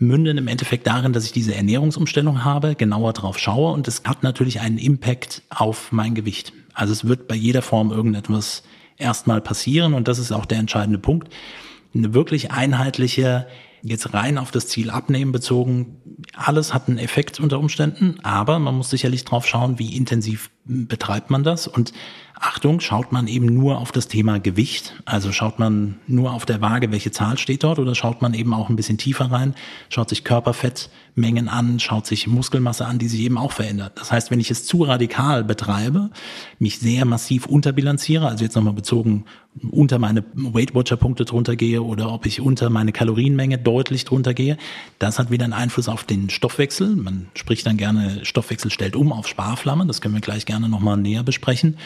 münden 0.00 0.38
im 0.38 0.48
Endeffekt 0.48 0.86
darin, 0.86 1.12
dass 1.12 1.26
ich 1.26 1.32
diese 1.32 1.54
Ernährungsumstellung 1.54 2.42
habe, 2.42 2.74
genauer 2.74 3.12
drauf 3.12 3.38
schaue 3.38 3.72
und 3.72 3.86
es 3.86 4.02
hat 4.06 4.22
natürlich 4.22 4.60
einen 4.60 4.78
Impact 4.78 5.42
auf 5.50 5.92
mein 5.92 6.14
Gewicht. 6.14 6.52
Also 6.72 6.92
es 6.92 7.06
wird 7.06 7.28
bei 7.28 7.34
jeder 7.34 7.62
Form 7.62 7.92
irgendetwas 7.92 8.62
erstmal 8.96 9.42
passieren 9.42 9.92
und 9.92 10.08
das 10.08 10.18
ist 10.18 10.32
auch 10.32 10.46
der 10.46 10.58
entscheidende 10.58 10.98
Punkt. 10.98 11.28
Eine 11.94 12.14
wirklich 12.14 12.50
einheitliche, 12.50 13.46
jetzt 13.82 14.14
rein 14.14 14.38
auf 14.38 14.50
das 14.50 14.68
Ziel 14.68 14.90
abnehmen 14.90 15.32
bezogen, 15.32 15.96
alles 16.34 16.72
hat 16.72 16.88
einen 16.88 16.98
Effekt 16.98 17.38
unter 17.38 17.58
Umständen, 17.58 18.20
aber 18.22 18.58
man 18.58 18.76
muss 18.76 18.88
sicherlich 18.88 19.24
drauf 19.26 19.46
schauen, 19.46 19.78
wie 19.78 19.96
intensiv 19.96 20.50
betreibt 20.64 21.30
man 21.30 21.44
das 21.44 21.66
und 21.66 21.92
Achtung, 22.42 22.80
schaut 22.80 23.12
man 23.12 23.26
eben 23.26 23.44
nur 23.44 23.78
auf 23.78 23.92
das 23.92 24.08
Thema 24.08 24.40
Gewicht, 24.40 24.94
also 25.04 25.30
schaut 25.30 25.58
man 25.58 25.96
nur 26.06 26.32
auf 26.32 26.46
der 26.46 26.62
Waage, 26.62 26.90
welche 26.90 27.10
Zahl 27.10 27.36
steht 27.36 27.64
dort, 27.64 27.78
oder 27.78 27.94
schaut 27.94 28.22
man 28.22 28.32
eben 28.32 28.54
auch 28.54 28.70
ein 28.70 28.76
bisschen 28.76 28.96
tiefer 28.96 29.30
rein, 29.30 29.54
schaut 29.90 30.08
sich 30.08 30.24
Körperfettmengen 30.24 31.48
an, 31.48 31.78
schaut 31.80 32.06
sich 32.06 32.26
Muskelmasse 32.26 32.86
an, 32.86 32.98
die 32.98 33.08
sich 33.08 33.20
eben 33.20 33.36
auch 33.36 33.52
verändert. 33.52 33.92
Das 33.96 34.10
heißt, 34.10 34.30
wenn 34.30 34.40
ich 34.40 34.50
es 34.50 34.64
zu 34.64 34.84
radikal 34.84 35.44
betreibe, 35.44 36.08
mich 36.58 36.78
sehr 36.78 37.04
massiv 37.04 37.44
unterbilanziere, 37.44 38.26
also 38.26 38.42
jetzt 38.42 38.56
nochmal 38.56 38.72
bezogen 38.72 39.26
unter 39.70 39.98
meine 39.98 40.24
Weight 40.32 40.74
Watcher 40.74 40.96
Punkte 40.96 41.24
drunter 41.24 41.56
gehe 41.56 41.82
oder 41.82 42.12
ob 42.12 42.24
ich 42.24 42.40
unter 42.40 42.70
meine 42.70 42.92
Kalorienmenge 42.92 43.58
deutlich 43.58 44.04
drunter 44.04 44.32
gehe, 44.32 44.56
das 44.98 45.18
hat 45.18 45.30
wieder 45.30 45.44
einen 45.44 45.52
Einfluss 45.52 45.88
auf 45.88 46.04
den 46.04 46.30
Stoffwechsel. 46.30 46.96
Man 46.96 47.26
spricht 47.34 47.66
dann 47.66 47.76
gerne, 47.76 48.24
Stoffwechsel 48.24 48.70
stellt 48.70 48.96
um 48.96 49.12
auf 49.12 49.28
Sparflamme, 49.28 49.86
das 49.86 50.00
können 50.00 50.14
wir 50.14 50.20
gleich 50.20 50.46
gerne 50.46 50.68
nochmal 50.68 50.96
näher 50.96 51.22
besprechen. 51.22 51.76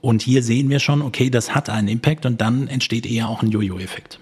Und 0.00 0.22
hier 0.22 0.42
sehen 0.42 0.70
wir 0.70 0.78
schon, 0.78 1.02
okay, 1.02 1.30
das 1.30 1.54
hat 1.54 1.70
einen 1.70 1.88
Impact 1.88 2.26
und 2.26 2.40
dann 2.40 2.68
entsteht 2.68 3.06
eher 3.06 3.28
auch 3.28 3.42
ein 3.42 3.50
Jojo-Effekt. 3.50 4.18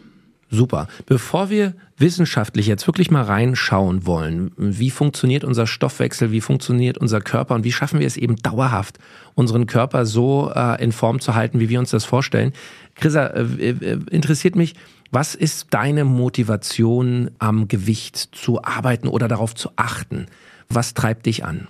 Super. 0.52 0.88
Bevor 1.06 1.48
wir 1.48 1.74
wissenschaftlich 1.96 2.66
jetzt 2.66 2.86
wirklich 2.88 3.10
mal 3.10 3.22
reinschauen 3.22 4.04
wollen, 4.04 4.50
wie 4.56 4.90
funktioniert 4.90 5.44
unser 5.44 5.68
Stoffwechsel, 5.68 6.32
wie 6.32 6.40
funktioniert 6.40 6.98
unser 6.98 7.20
Körper 7.20 7.54
und 7.54 7.62
wie 7.62 7.70
schaffen 7.70 8.00
wir 8.00 8.06
es 8.06 8.16
eben 8.16 8.34
dauerhaft, 8.36 8.98
unseren 9.34 9.66
Körper 9.66 10.06
so 10.06 10.50
äh, 10.52 10.82
in 10.82 10.90
Form 10.90 11.20
zu 11.20 11.36
halten, 11.36 11.60
wie 11.60 11.68
wir 11.68 11.78
uns 11.78 11.90
das 11.90 12.04
vorstellen. 12.04 12.52
Chrissa, 12.96 13.26
äh, 13.26 13.70
äh 13.70 14.00
interessiert 14.10 14.56
mich, 14.56 14.74
was 15.12 15.36
ist 15.36 15.68
deine 15.70 16.04
Motivation 16.04 17.30
am 17.38 17.68
Gewicht 17.68 18.16
zu 18.16 18.62
arbeiten 18.64 19.06
oder 19.06 19.28
darauf 19.28 19.54
zu 19.54 19.70
achten? 19.76 20.26
Was 20.68 20.94
treibt 20.94 21.26
dich 21.26 21.44
an? 21.44 21.68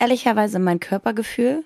Ehrlicherweise 0.00 0.58
mein 0.58 0.80
Körpergefühl 0.80 1.64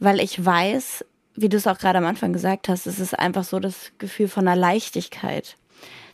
weil 0.00 0.18
ich 0.18 0.44
weiß, 0.44 1.04
wie 1.36 1.48
du 1.48 1.56
es 1.56 1.66
auch 1.66 1.78
gerade 1.78 1.98
am 1.98 2.06
Anfang 2.06 2.32
gesagt 2.32 2.68
hast, 2.68 2.86
es 2.86 2.98
ist 2.98 3.16
einfach 3.16 3.44
so 3.44 3.60
das 3.60 3.92
Gefühl 3.98 4.28
von 4.28 4.48
einer 4.48 4.60
Leichtigkeit, 4.60 5.56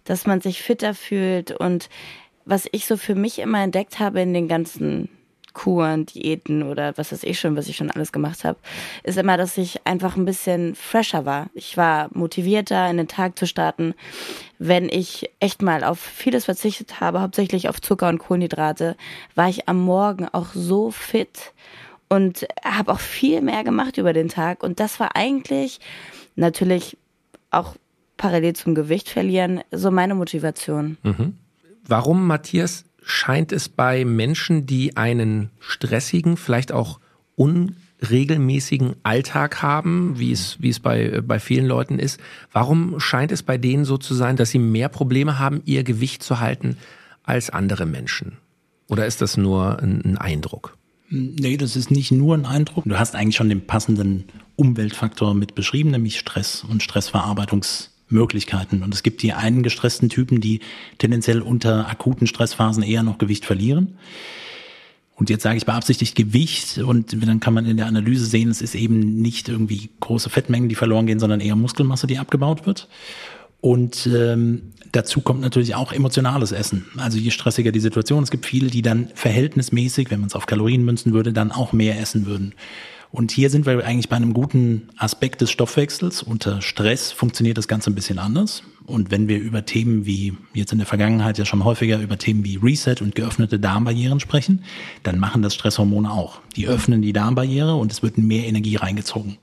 dass 0.04 0.26
man 0.26 0.40
sich 0.40 0.62
fitter 0.62 0.94
fühlt 0.94 1.52
und 1.52 1.88
was 2.44 2.68
ich 2.70 2.86
so 2.86 2.96
für 2.96 3.14
mich 3.14 3.38
immer 3.38 3.62
entdeckt 3.62 3.98
habe 3.98 4.20
in 4.20 4.34
den 4.34 4.46
ganzen 4.46 5.08
Kuren, 5.56 6.04
Diäten 6.04 6.62
oder 6.62 6.98
was 6.98 7.12
weiß 7.12 7.22
ich 7.22 7.40
schon, 7.40 7.56
was 7.56 7.66
ich 7.66 7.76
schon 7.76 7.90
alles 7.90 8.12
gemacht 8.12 8.44
habe, 8.44 8.58
ist 9.04 9.16
immer, 9.16 9.38
dass 9.38 9.56
ich 9.56 9.86
einfach 9.86 10.14
ein 10.14 10.26
bisschen 10.26 10.74
fresher 10.74 11.24
war. 11.24 11.48
Ich 11.54 11.78
war 11.78 12.10
motivierter, 12.12 12.88
in 12.90 12.98
den 12.98 13.08
Tag 13.08 13.38
zu 13.38 13.46
starten. 13.46 13.94
Wenn 14.58 14.90
ich 14.90 15.30
echt 15.40 15.62
mal 15.62 15.82
auf 15.82 15.98
vieles 15.98 16.44
verzichtet 16.44 17.00
habe, 17.00 17.22
hauptsächlich 17.22 17.70
auf 17.70 17.80
Zucker 17.80 18.10
und 18.10 18.18
Kohlenhydrate, 18.18 18.96
war 19.34 19.48
ich 19.48 19.66
am 19.66 19.80
Morgen 19.82 20.28
auch 20.28 20.48
so 20.52 20.90
fit 20.90 21.54
und 22.08 22.46
habe 22.64 22.92
auch 22.92 23.00
viel 23.00 23.40
mehr 23.40 23.64
gemacht 23.64 23.98
über 23.98 24.12
den 24.12 24.28
Tag. 24.28 24.62
Und 24.62 24.80
das 24.80 25.00
war 25.00 25.16
eigentlich 25.16 25.80
natürlich 26.36 26.96
auch 27.50 27.74
parallel 28.16 28.54
zum 28.54 28.74
Gewicht 28.74 29.08
verlieren 29.08 29.60
so 29.70 29.90
meine 29.90 30.14
Motivation. 30.14 30.96
Mhm. 31.02 31.34
Warum, 31.86 32.26
Matthias, 32.26 32.84
scheint 33.02 33.52
es 33.52 33.68
bei 33.68 34.04
Menschen, 34.04 34.66
die 34.66 34.96
einen 34.96 35.50
stressigen, 35.60 36.36
vielleicht 36.36 36.72
auch 36.72 36.98
unregelmäßigen 37.36 38.96
Alltag 39.04 39.62
haben, 39.62 40.18
wie 40.18 40.32
es, 40.32 40.60
wie 40.60 40.70
es 40.70 40.80
bei, 40.80 41.20
bei 41.20 41.38
vielen 41.38 41.66
Leuten 41.66 41.98
ist, 41.98 42.18
warum 42.52 42.98
scheint 42.98 43.30
es 43.30 43.42
bei 43.42 43.58
denen 43.58 43.84
so 43.84 43.96
zu 43.98 44.14
sein, 44.14 44.36
dass 44.36 44.50
sie 44.50 44.58
mehr 44.58 44.88
Probleme 44.88 45.38
haben, 45.38 45.62
ihr 45.66 45.84
Gewicht 45.84 46.22
zu 46.22 46.40
halten 46.40 46.76
als 47.22 47.50
andere 47.50 47.86
Menschen? 47.86 48.38
Oder 48.88 49.06
ist 49.06 49.20
das 49.20 49.36
nur 49.36 49.80
ein, 49.80 50.02
ein 50.04 50.18
Eindruck? 50.18 50.76
Nee, 51.08 51.56
das 51.56 51.76
ist 51.76 51.90
nicht 51.90 52.10
nur 52.10 52.36
ein 52.36 52.46
Eindruck. 52.46 52.84
Du 52.84 52.98
hast 52.98 53.14
eigentlich 53.14 53.36
schon 53.36 53.48
den 53.48 53.66
passenden 53.66 54.24
Umweltfaktor 54.56 55.34
mit 55.34 55.54
beschrieben, 55.54 55.90
nämlich 55.90 56.18
Stress 56.18 56.64
und 56.68 56.82
Stressverarbeitungsmöglichkeiten. 56.82 58.82
Und 58.82 58.92
es 58.92 59.02
gibt 59.02 59.22
die 59.22 59.32
einen 59.32 59.62
gestressten 59.62 60.08
Typen, 60.08 60.40
die 60.40 60.60
tendenziell 60.98 61.42
unter 61.42 61.88
akuten 61.88 62.26
Stressphasen 62.26 62.82
eher 62.82 63.02
noch 63.02 63.18
Gewicht 63.18 63.44
verlieren. 63.44 63.98
Und 65.14 65.30
jetzt 65.30 65.44
sage 65.44 65.56
ich 65.56 65.64
beabsichtigt 65.64 66.14
Gewicht 66.14 66.78
und 66.78 67.16
dann 67.26 67.40
kann 67.40 67.54
man 67.54 67.64
in 67.64 67.78
der 67.78 67.86
Analyse 67.86 68.26
sehen, 68.26 68.50
es 68.50 68.60
ist 68.60 68.74
eben 68.74 69.22
nicht 69.22 69.48
irgendwie 69.48 69.88
große 70.00 70.28
Fettmengen, 70.28 70.68
die 70.68 70.74
verloren 70.74 71.06
gehen, 71.06 71.20
sondern 71.20 71.40
eher 71.40 71.56
Muskelmasse, 71.56 72.06
die 72.06 72.18
abgebaut 72.18 72.66
wird. 72.66 72.88
Und 73.62 74.06
ähm, 74.06 74.72
dazu 74.96 75.20
kommt 75.20 75.40
natürlich 75.40 75.74
auch 75.74 75.92
emotionales 75.92 76.52
Essen. 76.52 76.86
Also 76.96 77.18
je 77.18 77.30
stressiger 77.30 77.70
die 77.70 77.80
Situation, 77.80 78.22
es 78.22 78.30
gibt 78.30 78.46
viele, 78.46 78.70
die 78.70 78.82
dann 78.82 79.10
verhältnismäßig, 79.14 80.10
wenn 80.10 80.20
man 80.20 80.28
es 80.28 80.34
auf 80.34 80.46
Kalorien 80.46 80.84
münzen 80.84 81.12
würde, 81.12 81.32
dann 81.32 81.52
auch 81.52 81.72
mehr 81.72 82.00
essen 82.00 82.26
würden. 82.26 82.54
Und 83.12 83.30
hier 83.30 83.50
sind 83.50 83.66
wir 83.66 83.84
eigentlich 83.84 84.08
bei 84.08 84.16
einem 84.16 84.34
guten 84.34 84.88
Aspekt 84.96 85.40
des 85.40 85.50
Stoffwechsels. 85.50 86.22
Unter 86.22 86.60
Stress 86.60 87.12
funktioniert 87.12 87.56
das 87.56 87.68
Ganze 87.68 87.90
ein 87.90 87.94
bisschen 87.94 88.18
anders. 88.18 88.62
Und 88.84 89.10
wenn 89.10 89.28
wir 89.28 89.38
über 89.38 89.64
Themen 89.64 90.06
wie 90.06 90.34
jetzt 90.54 90.72
in 90.72 90.78
der 90.78 90.86
Vergangenheit 90.86 91.38
ja 91.38 91.44
schon 91.44 91.64
häufiger 91.64 92.00
über 92.00 92.18
Themen 92.18 92.44
wie 92.44 92.56
Reset 92.56 92.96
und 93.00 93.14
geöffnete 93.14 93.58
Darmbarrieren 93.58 94.20
sprechen, 94.20 94.64
dann 95.02 95.18
machen 95.18 95.42
das 95.42 95.54
Stresshormone 95.54 96.10
auch. 96.10 96.40
Die 96.56 96.68
öffnen 96.68 97.02
die 97.02 97.12
Darmbarriere 97.12 97.74
und 97.74 97.92
es 97.92 98.02
wird 98.02 98.18
mehr 98.18 98.46
Energie 98.46 98.76
reingezogen. 98.76 99.38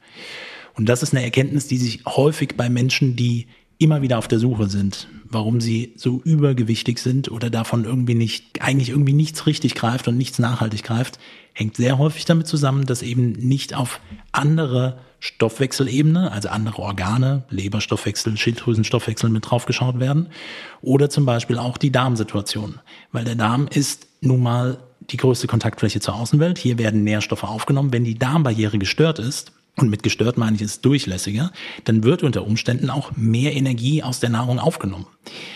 Und 0.75 0.89
das 0.89 1.03
ist 1.03 1.13
eine 1.13 1.23
Erkenntnis, 1.23 1.67
die 1.67 1.77
sich 1.77 2.03
häufig 2.05 2.55
bei 2.57 2.69
Menschen, 2.69 3.15
die 3.15 3.47
immer 3.77 4.01
wieder 4.01 4.17
auf 4.17 4.27
der 4.27 4.39
Suche 4.39 4.69
sind, 4.69 5.07
warum 5.25 5.59
sie 5.59 5.93
so 5.95 6.21
übergewichtig 6.23 6.99
sind 6.99 7.31
oder 7.31 7.49
davon 7.49 7.85
irgendwie 7.85 8.15
nicht, 8.15 8.61
eigentlich 8.61 8.89
irgendwie 8.89 9.13
nichts 9.13 9.45
richtig 9.45 9.75
greift 9.75 10.07
und 10.07 10.17
nichts 10.17 10.39
nachhaltig 10.39 10.83
greift, 10.83 11.19
hängt 11.53 11.75
sehr 11.75 11.97
häufig 11.97 12.25
damit 12.25 12.47
zusammen, 12.47 12.85
dass 12.85 13.01
eben 13.01 13.31
nicht 13.33 13.73
auf 13.73 13.99
andere 14.31 14.99
Stoffwechselebene, 15.19 16.31
also 16.31 16.49
andere 16.49 16.81
Organe, 16.81 17.43
Leberstoffwechsel, 17.49 18.35
Schilddrüsenstoffwechsel 18.35 19.29
mit 19.29 19.49
draufgeschaut 19.49 19.99
werden 19.99 20.27
oder 20.81 21.09
zum 21.09 21.25
Beispiel 21.25 21.57
auch 21.57 21.77
die 21.77 21.91
Darmsituation, 21.91 22.79
weil 23.11 23.23
der 23.23 23.35
Darm 23.35 23.67
ist 23.67 24.07
nun 24.21 24.43
mal 24.43 24.79
die 25.09 25.17
größte 25.17 25.47
Kontaktfläche 25.47 25.99
zur 25.99 26.15
Außenwelt. 26.15 26.57
Hier 26.57 26.77
werden 26.77 27.03
Nährstoffe 27.03 27.43
aufgenommen. 27.43 27.91
Wenn 27.91 28.03
die 28.03 28.17
Darmbarriere 28.17 28.77
gestört 28.77 29.19
ist, 29.19 29.51
und 29.75 29.89
mit 29.89 30.03
gestört 30.03 30.37
meine 30.37 30.55
ich 30.55 30.61
es 30.61 30.81
durchlässiger, 30.81 31.51
dann 31.83 32.03
wird 32.03 32.21
unter 32.21 32.45
Umständen 32.45 32.91
auch 32.91 33.11
mehr 33.15 33.55
Energie 33.55 34.03
aus 34.03 34.19
der 34.19 34.29
Nahrung 34.29 34.59
aufgenommen. 34.59 35.07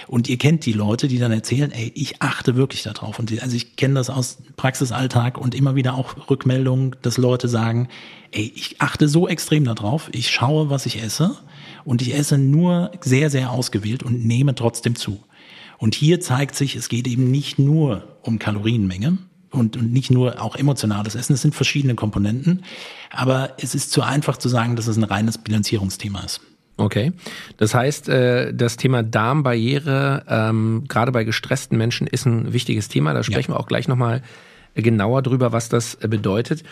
Und 0.08 0.28
ihr 0.28 0.38
kennt 0.38 0.66
die 0.66 0.74
Leute, 0.74 1.08
die 1.08 1.20
dann 1.20 1.32
erzählen, 1.32 1.72
ey, 1.72 1.92
ich 1.94 2.20
achte 2.20 2.56
wirklich 2.56 2.82
darauf. 2.82 3.20
Und 3.20 3.30
die, 3.30 3.42
also 3.42 3.56
ich 3.56 3.76
kenne 3.76 3.94
das 3.94 4.10
aus 4.10 4.40
Praxisalltag 4.56 5.38
und 5.38 5.54
immer 5.54 5.76
wieder 5.76 5.94
auch 5.94 6.30
Rückmeldungen, 6.32 6.96
dass 7.04 7.18
Leute 7.18 7.48
sagen, 7.48 7.90
ey, 8.32 8.52
ich 8.56 8.82
achte 8.82 9.08
so 9.08 9.28
extrem 9.28 9.66
darauf, 9.66 10.10
ich 10.14 10.32
schaue, 10.32 10.72
was 10.72 10.88
ich 10.88 11.02
esse 11.02 11.38
und 11.86 12.02
ich 12.02 12.16
esse 12.16 12.40
nur 12.40 12.92
sehr, 13.02 13.30
sehr 13.30 13.52
ausgewählt 13.52 14.02
und 14.02 14.26
nehme 14.26 14.56
trotzdem 14.56 14.96
zu. 14.96 15.24
Und 15.78 15.94
hier 15.94 16.20
zeigt 16.22 16.56
sich, 16.56 16.76
es 16.76 16.90
geht 16.90 17.08
eben 17.08 17.30
nicht 17.30 17.60
nur 17.60 18.18
um 18.24 18.40
Kalorienmenge, 18.40 19.20
und, 19.52 19.78
und 19.78 19.92
nicht 19.92 20.12
nur 20.12 20.42
auch 20.42 20.56
emotionales 20.56 21.16
Essen. 21.16 21.34
Es 21.34 21.42
sind 21.42 21.56
verschiedene 21.56 21.96
Komponenten. 21.96 22.64
Aber 23.12 23.54
es 23.60 23.76
ist 23.76 23.92
zu 23.92 24.02
einfach 24.02 24.38
zu 24.38 24.50
sagen, 24.50 24.76
dass 24.76 24.88
es 24.88 24.98
ein 24.98 25.04
reines 25.04 25.38
Bilanzierungsthema 25.38 26.22
ist. 26.22 26.42
Okay. 26.78 27.12
Das 27.58 27.74
heißt, 27.74 28.08
äh, 28.10 28.54
das 28.54 28.78
Thema 28.78 29.04
Darmbarriere, 29.04 30.24
ähm, 30.28 30.84
gerade 30.88 31.12
bei 31.12 31.24
gestressten 31.24 31.78
Menschen, 31.78 32.08
ist 32.08 32.26
ein 32.26 32.54
wichtiges 32.54 32.88
Thema. 32.88 33.14
Da 33.14 33.24
sprechen 33.24 33.52
ja. 33.52 33.58
wir 33.58 33.60
auch 33.60 33.68
gleich 33.68 33.88
nochmal 33.88 34.22
genauer 34.76 35.24
drüber, 35.24 35.52
was 35.52 35.70
das 35.70 35.96
äh, 35.96 36.08
bedeutet. 36.08 36.64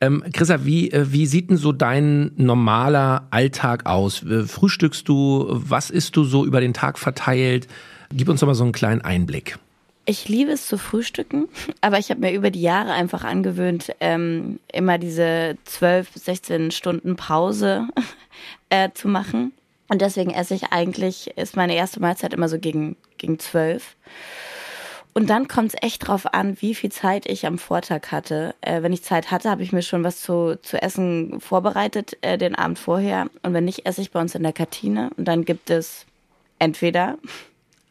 Ähm, 0.00 0.22
Chrissa, 0.32 0.66
wie, 0.66 0.90
äh, 0.90 1.12
wie 1.12 1.24
sieht 1.24 1.48
denn 1.48 1.56
so 1.56 1.72
dein 1.72 2.32
normaler 2.36 3.26
Alltag 3.30 3.86
aus? 3.86 4.22
Frühstückst 4.46 5.08
du? 5.08 5.46
Was 5.48 5.88
isst 5.90 6.16
du 6.16 6.24
so 6.24 6.44
über 6.44 6.60
den 6.60 6.74
Tag 6.74 6.98
verteilt? 6.98 7.66
Gib 8.12 8.28
uns 8.28 8.40
doch 8.40 8.46
mal 8.46 8.54
so 8.54 8.64
einen 8.64 8.72
kleinen 8.72 9.00
Einblick. 9.00 9.58
Ich 10.06 10.28
liebe 10.28 10.52
es 10.52 10.66
zu 10.66 10.76
frühstücken, 10.76 11.48
aber 11.80 11.98
ich 11.98 12.10
habe 12.10 12.20
mir 12.20 12.32
über 12.32 12.50
die 12.50 12.62
Jahre 12.62 12.92
einfach 12.92 13.24
angewöhnt, 13.24 13.94
ähm, 14.00 14.60
immer 14.72 14.98
diese 14.98 15.56
12, 15.64 16.10
16 16.14 16.70
Stunden 16.70 17.16
Pause 17.16 17.88
äh, 18.68 18.90
zu 18.92 19.08
machen. 19.08 19.52
Und 19.88 20.00
deswegen 20.00 20.30
esse 20.30 20.54
ich 20.54 20.72
eigentlich, 20.72 21.36
ist 21.36 21.56
meine 21.56 21.74
erste 21.74 22.00
Mahlzeit 22.00 22.32
immer 22.32 22.48
so 22.48 22.58
gegen, 22.58 22.96
gegen 23.18 23.38
12. 23.38 23.96
Und 25.12 25.30
dann 25.30 25.46
kommt 25.46 25.68
es 25.68 25.80
echt 25.80 26.08
drauf 26.08 26.34
an, 26.34 26.60
wie 26.60 26.74
viel 26.74 26.90
Zeit 26.90 27.26
ich 27.26 27.46
am 27.46 27.56
Vortag 27.56 28.10
hatte. 28.10 28.54
Äh, 28.60 28.82
wenn 28.82 28.92
ich 28.92 29.04
Zeit 29.04 29.30
hatte, 29.30 29.48
habe 29.48 29.62
ich 29.62 29.72
mir 29.72 29.82
schon 29.82 30.02
was 30.02 30.20
zu, 30.20 30.58
zu 30.60 30.82
essen 30.82 31.40
vorbereitet, 31.40 32.18
äh, 32.22 32.36
den 32.36 32.56
Abend 32.56 32.80
vorher. 32.80 33.30
Und 33.42 33.54
wenn 33.54 33.64
nicht, 33.64 33.86
esse 33.86 34.00
ich 34.00 34.10
bei 34.10 34.20
uns 34.20 34.34
in 34.34 34.42
der 34.42 34.52
Kantine. 34.52 35.10
Und 35.16 35.26
dann 35.26 35.44
gibt 35.44 35.70
es 35.70 36.04
entweder 36.58 37.16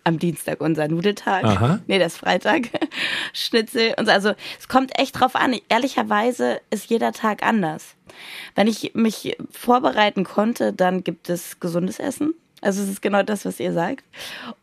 am 0.03 0.19
Dienstag 0.19 0.61
unser 0.61 0.87
Nudeltag. 0.87 1.43
Aha. 1.43 1.79
Nee, 1.87 1.99
das 1.99 2.17
Freitag. 2.17 2.69
Schnitzel 3.33 3.93
und 3.97 4.05
so. 4.05 4.11
Also 4.11 4.33
es 4.59 4.67
kommt 4.67 4.97
echt 4.99 5.19
drauf 5.19 5.35
an. 5.35 5.55
Ehrlicherweise 5.69 6.61
ist 6.69 6.89
jeder 6.89 7.11
Tag 7.11 7.43
anders. 7.43 7.95
Wenn 8.55 8.67
ich 8.67 8.93
mich 8.93 9.37
vorbereiten 9.51 10.23
konnte, 10.23 10.73
dann 10.73 11.03
gibt 11.03 11.29
es 11.29 11.59
gesundes 11.59 11.99
Essen. 11.99 12.33
Also 12.61 12.81
es 12.81 12.89
ist 12.89 13.01
genau 13.01 13.23
das, 13.23 13.45
was 13.45 13.59
ihr 13.59 13.73
sagt. 13.73 14.03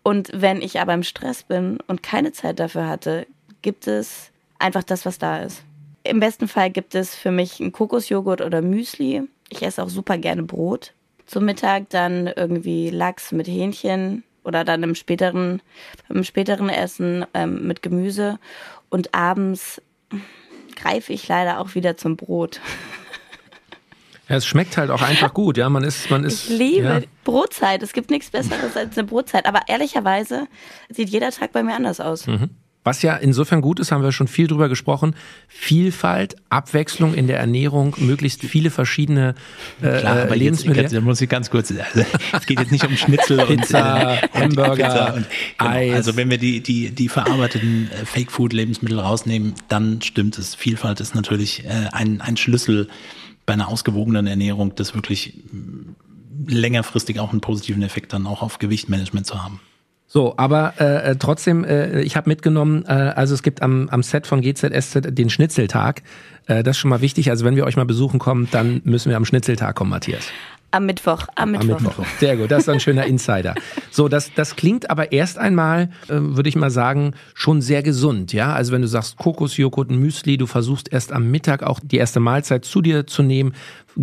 Und 0.02 0.30
wenn 0.32 0.62
ich 0.62 0.80
aber 0.80 0.94
im 0.94 1.02
Stress 1.02 1.42
bin 1.42 1.78
und 1.86 2.02
keine 2.02 2.32
Zeit 2.32 2.58
dafür 2.58 2.86
hatte, 2.86 3.26
gibt 3.62 3.86
es 3.86 4.30
einfach 4.58 4.82
das, 4.82 5.04
was 5.04 5.18
da 5.18 5.38
ist. 5.38 5.62
Im 6.02 6.20
besten 6.20 6.48
Fall 6.48 6.70
gibt 6.70 6.94
es 6.94 7.14
für 7.14 7.30
mich 7.30 7.60
einen 7.60 7.72
Kokosjoghurt 7.72 8.40
oder 8.40 8.62
Müsli. 8.62 9.22
Ich 9.50 9.62
esse 9.62 9.82
auch 9.82 9.90
super 9.90 10.16
gerne 10.16 10.42
Brot. 10.42 10.94
Zum 11.26 11.44
Mittag 11.44 11.90
dann 11.90 12.26
irgendwie 12.26 12.90
Lachs 12.90 13.32
mit 13.32 13.46
Hähnchen, 13.46 14.24
oder 14.44 14.64
dann 14.64 14.82
im 14.82 14.94
späteren, 14.94 15.62
im 16.08 16.24
späteren 16.24 16.68
Essen 16.68 17.24
ähm, 17.34 17.66
mit 17.66 17.82
Gemüse. 17.82 18.38
Und 18.88 19.14
abends 19.14 19.80
greife 20.76 21.12
ich 21.12 21.28
leider 21.28 21.60
auch 21.60 21.74
wieder 21.74 21.96
zum 21.96 22.16
Brot. 22.16 22.60
Ja, 24.28 24.36
es 24.36 24.46
schmeckt 24.46 24.76
halt 24.76 24.90
auch 24.90 25.02
einfach 25.02 25.34
gut, 25.34 25.56
ja. 25.56 25.68
Man 25.68 25.82
ist, 25.82 26.08
man 26.08 26.22
ist. 26.22 26.44
Ich 26.44 26.56
liebe 26.56 26.86
ja. 26.86 27.00
Brotzeit. 27.24 27.82
Es 27.82 27.92
gibt 27.92 28.10
nichts 28.10 28.30
Besseres 28.30 28.76
als 28.76 28.96
eine 28.96 29.04
Brotzeit. 29.04 29.44
Aber 29.44 29.62
ehrlicherweise 29.66 30.46
sieht 30.88 31.08
jeder 31.08 31.32
Tag 31.32 31.50
bei 31.50 31.64
mir 31.64 31.74
anders 31.74 31.98
aus. 31.98 32.28
Mhm. 32.28 32.50
Was 32.82 33.02
ja 33.02 33.14
insofern 33.14 33.60
gut 33.60 33.78
ist, 33.78 33.92
haben 33.92 34.02
wir 34.02 34.10
schon 34.10 34.26
viel 34.26 34.46
drüber 34.46 34.70
gesprochen. 34.70 35.14
Vielfalt, 35.48 36.36
Abwechslung 36.48 37.12
in 37.12 37.26
der 37.26 37.38
Ernährung, 37.38 37.94
möglichst 37.98 38.42
viele 38.42 38.70
verschiedene 38.70 39.34
äh, 39.82 39.98
Klar, 39.98 40.22
aber 40.22 40.34
Lebensmittel. 40.34 40.84
Jetzt, 40.84 40.92
jetzt 40.92 41.02
muss 41.02 41.20
ich 41.20 41.28
ganz 41.28 41.50
kurz, 41.50 41.70
also, 41.70 42.06
es 42.32 42.46
geht 42.46 42.58
jetzt 42.58 42.72
nicht 42.72 42.86
um 42.86 42.96
Schnitzel 42.96 43.44
Pizza, 43.44 44.12
und, 44.12 44.34
äh, 44.34 44.40
Hamburger, 44.40 44.74
Pizza 44.76 45.14
und, 45.14 45.26
genau, 45.58 45.70
Eis. 45.70 45.94
Also 45.94 46.16
wenn 46.16 46.30
wir 46.30 46.38
die, 46.38 46.62
die, 46.62 46.90
die 46.90 47.08
verarbeiteten 47.10 47.90
äh, 47.90 48.06
Fake-Food-Lebensmittel 48.06 48.98
rausnehmen, 48.98 49.54
dann 49.68 50.00
stimmt 50.00 50.38
es. 50.38 50.54
Vielfalt 50.54 51.00
ist 51.00 51.14
natürlich 51.14 51.64
äh, 51.66 51.88
ein, 51.92 52.22
ein 52.22 52.38
Schlüssel 52.38 52.88
bei 53.44 53.52
einer 53.52 53.68
ausgewogenen 53.68 54.26
Ernährung, 54.26 54.74
das 54.74 54.94
wirklich 54.94 55.34
längerfristig 56.46 57.20
auch 57.20 57.32
einen 57.32 57.42
positiven 57.42 57.82
Effekt 57.82 58.14
dann 58.14 58.26
auch 58.26 58.40
auf 58.40 58.58
Gewichtmanagement 58.58 59.26
zu 59.26 59.42
haben. 59.42 59.60
So, 60.12 60.34
aber 60.36 60.74
äh, 60.80 61.12
äh, 61.12 61.16
trotzdem, 61.16 61.62
äh, 61.62 62.00
ich 62.00 62.16
habe 62.16 62.28
mitgenommen, 62.28 62.84
äh, 62.84 62.90
also 62.90 63.32
es 63.32 63.44
gibt 63.44 63.62
am, 63.62 63.88
am 63.90 64.02
Set 64.02 64.26
von 64.26 64.40
GZSZ 64.40 65.02
den 65.14 65.30
Schnitzeltag. 65.30 66.02
Äh, 66.48 66.64
das 66.64 66.76
ist 66.76 66.80
schon 66.80 66.88
mal 66.88 67.00
wichtig. 67.00 67.30
Also 67.30 67.44
wenn 67.44 67.54
wir 67.54 67.64
euch 67.64 67.76
mal 67.76 67.86
besuchen 67.86 68.18
kommen, 68.18 68.48
dann 68.50 68.80
müssen 68.82 69.10
wir 69.10 69.16
am 69.16 69.24
Schnitzeltag 69.24 69.76
kommen, 69.76 69.90
Matthias. 69.90 70.24
Am 70.72 70.86
Mittwoch, 70.86 71.28
am 71.36 71.52
Mittwoch. 71.52 71.76
Am 71.76 71.82
Mittwoch. 71.84 72.06
Sehr 72.18 72.36
gut, 72.36 72.50
das 72.50 72.64
ist 72.64 72.68
ein 72.68 72.80
schöner 72.80 73.04
Insider. 73.04 73.54
So, 73.92 74.08
das, 74.08 74.34
das 74.34 74.56
klingt 74.56 74.90
aber 74.90 75.12
erst 75.12 75.38
einmal, 75.38 75.90
äh, 76.08 76.14
würde 76.14 76.48
ich 76.48 76.56
mal 76.56 76.70
sagen, 76.70 77.14
schon 77.34 77.62
sehr 77.62 77.84
gesund, 77.84 78.32
ja? 78.32 78.52
Also 78.52 78.72
wenn 78.72 78.82
du 78.82 78.88
sagst 78.88 79.16
Kokosjoghurt, 79.16 79.92
Müsli, 79.92 80.38
du 80.38 80.46
versuchst 80.46 80.92
erst 80.92 81.12
am 81.12 81.30
Mittag 81.30 81.62
auch 81.62 81.78
die 81.78 81.98
erste 81.98 82.18
Mahlzeit 82.18 82.64
zu 82.64 82.82
dir 82.82 83.06
zu 83.06 83.22
nehmen, 83.22 83.54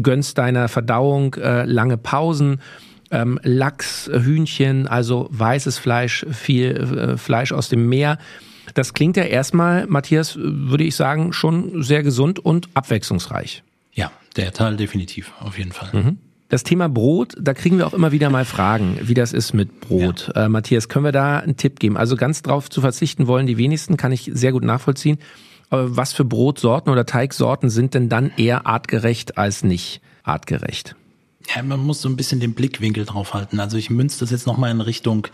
gönnst 0.01 0.37
deiner 0.37 0.69
Verdauung 0.69 1.33
äh, 1.33 1.65
lange 1.65 1.97
Pausen, 1.97 2.61
ähm, 3.11 3.39
Lachs, 3.43 4.09
Hühnchen, 4.11 4.87
also 4.87 5.27
weißes 5.31 5.77
Fleisch, 5.77 6.25
viel 6.31 6.75
äh, 6.75 7.17
Fleisch 7.17 7.51
aus 7.51 7.69
dem 7.69 7.87
Meer. 7.89 8.17
Das 8.73 8.93
klingt 8.93 9.17
ja 9.17 9.23
erstmal, 9.23 9.87
Matthias, 9.87 10.37
würde 10.37 10.83
ich 10.83 10.95
sagen, 10.95 11.33
schon 11.33 11.83
sehr 11.83 12.03
gesund 12.03 12.39
und 12.39 12.69
abwechslungsreich. 12.73 13.63
Ja, 13.93 14.11
der 14.35 14.53
Teil 14.53 14.75
definitiv, 14.75 15.31
auf 15.39 15.57
jeden 15.57 15.71
Fall. 15.71 15.89
Mhm. 15.93 16.17
Das 16.49 16.63
Thema 16.63 16.87
Brot, 16.87 17.33
da 17.39 17.53
kriegen 17.53 17.77
wir 17.77 17.87
auch 17.87 17.93
immer 17.93 18.13
wieder 18.13 18.29
mal 18.29 18.45
Fragen, 18.45 18.97
wie 19.01 19.13
das 19.13 19.33
ist 19.33 19.53
mit 19.53 19.81
Brot. 19.81 20.31
Ja. 20.33 20.45
Äh, 20.45 20.49
Matthias, 20.49 20.87
können 20.87 21.03
wir 21.03 21.11
da 21.11 21.39
einen 21.39 21.57
Tipp 21.57 21.79
geben? 21.79 21.97
Also 21.97 22.15
ganz 22.15 22.41
drauf 22.41 22.69
zu 22.69 22.79
verzichten 22.79 23.27
wollen 23.27 23.47
die 23.47 23.57
wenigsten, 23.57 23.97
kann 23.97 24.13
ich 24.13 24.31
sehr 24.33 24.53
gut 24.53 24.63
nachvollziehen. 24.63 25.17
Aber 25.69 25.97
was 25.97 26.13
für 26.13 26.23
Brotsorten 26.23 26.91
oder 26.91 27.05
Teigsorten 27.05 27.69
sind 27.69 27.93
denn 27.93 28.07
dann 28.07 28.31
eher 28.37 28.65
artgerecht 28.65 29.37
als 29.37 29.63
nicht 29.63 30.01
artgerecht? 30.23 30.95
Ja, 31.55 31.63
man 31.63 31.79
muss 31.79 32.01
so 32.01 32.09
ein 32.09 32.17
bisschen 32.17 32.39
den 32.39 32.53
Blickwinkel 32.53 33.05
drauf 33.05 33.33
halten. 33.33 33.59
Also 33.59 33.77
ich 33.77 33.89
münze 33.89 34.19
das 34.19 34.31
jetzt 34.31 34.47
nochmal 34.47 34.71
in 34.71 34.81
Richtung 34.81 35.27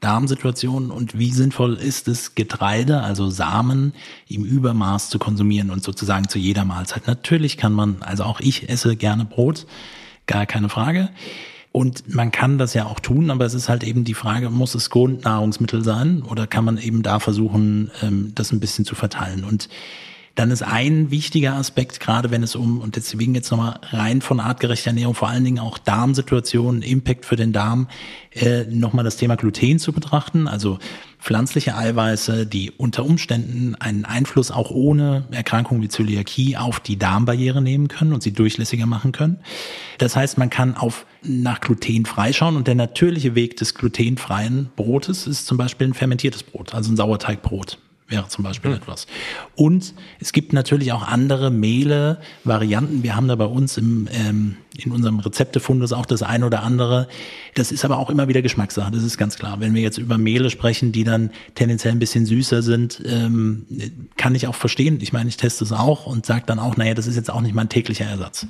Darmsituation 0.00 0.90
und 0.90 1.18
wie 1.18 1.30
sinnvoll 1.30 1.74
ist 1.74 2.08
es, 2.08 2.34
Getreide, 2.34 3.00
also 3.00 3.30
Samen 3.30 3.94
im 4.28 4.44
Übermaß 4.44 5.08
zu 5.08 5.18
konsumieren 5.18 5.70
und 5.70 5.82
sozusagen 5.82 6.28
zu 6.28 6.38
jeder 6.38 6.66
Mahlzeit. 6.66 7.06
Natürlich 7.06 7.56
kann 7.56 7.72
man, 7.72 7.96
also 8.00 8.24
auch 8.24 8.40
ich 8.40 8.68
esse 8.68 8.96
gerne 8.96 9.24
Brot, 9.24 9.66
gar 10.26 10.44
keine 10.44 10.68
Frage. 10.68 11.08
Und 11.72 12.14
man 12.14 12.30
kann 12.30 12.58
das 12.58 12.74
ja 12.74 12.84
auch 12.84 13.00
tun, 13.00 13.30
aber 13.30 13.46
es 13.46 13.54
ist 13.54 13.68
halt 13.68 13.82
eben 13.82 14.04
die 14.04 14.14
Frage, 14.14 14.50
muss 14.50 14.74
es 14.74 14.90
Grundnahrungsmittel 14.90 15.82
sein 15.82 16.22
oder 16.22 16.46
kann 16.46 16.64
man 16.64 16.78
eben 16.78 17.02
da 17.02 17.18
versuchen, 17.18 17.90
ähm, 18.02 18.32
das 18.34 18.52
ein 18.52 18.60
bisschen 18.60 18.84
zu 18.84 18.94
verteilen? 18.94 19.42
Und 19.42 19.68
dann 20.34 20.50
ist 20.50 20.62
ein 20.62 21.12
wichtiger 21.12 21.54
Aspekt, 21.54 22.00
gerade 22.00 22.30
wenn 22.30 22.42
es 22.42 22.56
um, 22.56 22.80
und 22.80 22.96
deswegen 22.96 23.34
jetzt 23.36 23.50
nochmal 23.50 23.78
rein 23.90 24.20
von 24.20 24.40
artgerechter 24.40 24.88
Ernährung, 24.90 25.14
vor 25.14 25.28
allen 25.28 25.44
Dingen 25.44 25.60
auch 25.60 25.78
Darmsituationen, 25.78 26.82
Impact 26.82 27.24
für 27.24 27.36
den 27.36 27.52
Darm, 27.52 27.88
äh, 28.32 28.64
nochmal 28.64 29.04
das 29.04 29.16
Thema 29.16 29.36
Gluten 29.36 29.78
zu 29.78 29.92
betrachten. 29.92 30.48
Also 30.48 30.80
pflanzliche 31.20 31.76
Eiweiße, 31.76 32.46
die 32.46 32.72
unter 32.72 33.04
Umständen 33.04 33.76
einen 33.76 34.04
Einfluss 34.04 34.50
auch 34.50 34.72
ohne 34.72 35.24
Erkrankung 35.30 35.80
wie 35.82 35.88
Zöliakie 35.88 36.56
auf 36.56 36.80
die 36.80 36.98
Darmbarriere 36.98 37.62
nehmen 37.62 37.86
können 37.86 38.12
und 38.12 38.22
sie 38.22 38.32
durchlässiger 38.32 38.86
machen 38.86 39.12
können. 39.12 39.38
Das 39.98 40.16
heißt, 40.16 40.36
man 40.36 40.50
kann 40.50 40.76
auf 40.76 41.06
nach 41.22 41.60
Gluten 41.60 42.06
freischauen 42.06 42.56
und 42.56 42.66
der 42.66 42.74
natürliche 42.74 43.36
Weg 43.36 43.56
des 43.56 43.74
glutenfreien 43.74 44.70
Brotes 44.74 45.28
ist 45.28 45.46
zum 45.46 45.56
Beispiel 45.56 45.86
ein 45.86 45.94
fermentiertes 45.94 46.42
Brot, 46.42 46.74
also 46.74 46.92
ein 46.92 46.96
Sauerteigbrot 46.96 47.78
wäre 48.14 48.28
zum 48.28 48.44
Beispiel 48.44 48.70
mhm. 48.70 48.76
etwas. 48.76 49.06
Und 49.56 49.94
es 50.20 50.32
gibt 50.32 50.52
natürlich 50.52 50.92
auch 50.92 51.06
andere 51.06 51.50
Mehle, 51.50 52.20
Varianten. 52.44 53.02
Wir 53.02 53.16
haben 53.16 53.28
da 53.28 53.34
bei 53.34 53.44
uns 53.44 53.76
im, 53.76 54.08
ähm, 54.12 54.56
in 54.76 54.92
unserem 54.92 55.18
Rezeptefundus 55.18 55.92
auch 55.92 56.06
das 56.06 56.22
eine 56.22 56.46
oder 56.46 56.62
andere. 56.62 57.08
Das 57.54 57.72
ist 57.72 57.84
aber 57.84 57.98
auch 57.98 58.10
immer 58.10 58.28
wieder 58.28 58.42
Geschmackssache, 58.42 58.90
das 58.92 59.02
ist 59.02 59.18
ganz 59.18 59.36
klar. 59.36 59.60
Wenn 59.60 59.74
wir 59.74 59.82
jetzt 59.82 59.98
über 59.98 60.16
Mehle 60.16 60.50
sprechen, 60.50 60.92
die 60.92 61.04
dann 61.04 61.30
tendenziell 61.54 61.92
ein 61.92 61.98
bisschen 61.98 62.26
süßer 62.26 62.62
sind, 62.62 63.02
ähm, 63.04 63.66
kann 64.16 64.34
ich 64.34 64.46
auch 64.46 64.54
verstehen. 64.54 64.98
Ich 65.00 65.12
meine, 65.12 65.28
ich 65.28 65.36
teste 65.36 65.64
es 65.64 65.72
auch 65.72 66.06
und 66.06 66.24
sage 66.24 66.44
dann 66.46 66.58
auch, 66.58 66.76
naja, 66.76 66.94
das 66.94 67.06
ist 67.06 67.16
jetzt 67.16 67.30
auch 67.30 67.40
nicht 67.40 67.54
mein 67.54 67.68
täglicher 67.68 68.06
Ersatz. 68.06 68.46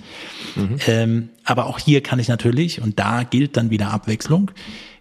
Mhm. 0.56 0.76
Ähm, 0.86 1.28
aber 1.44 1.66
auch 1.66 1.78
hier 1.78 2.02
kann 2.02 2.18
ich 2.18 2.28
natürlich, 2.28 2.80
und 2.80 2.98
da 2.98 3.22
gilt 3.22 3.56
dann 3.56 3.70
wieder 3.70 3.90
Abwechslung, 3.90 4.50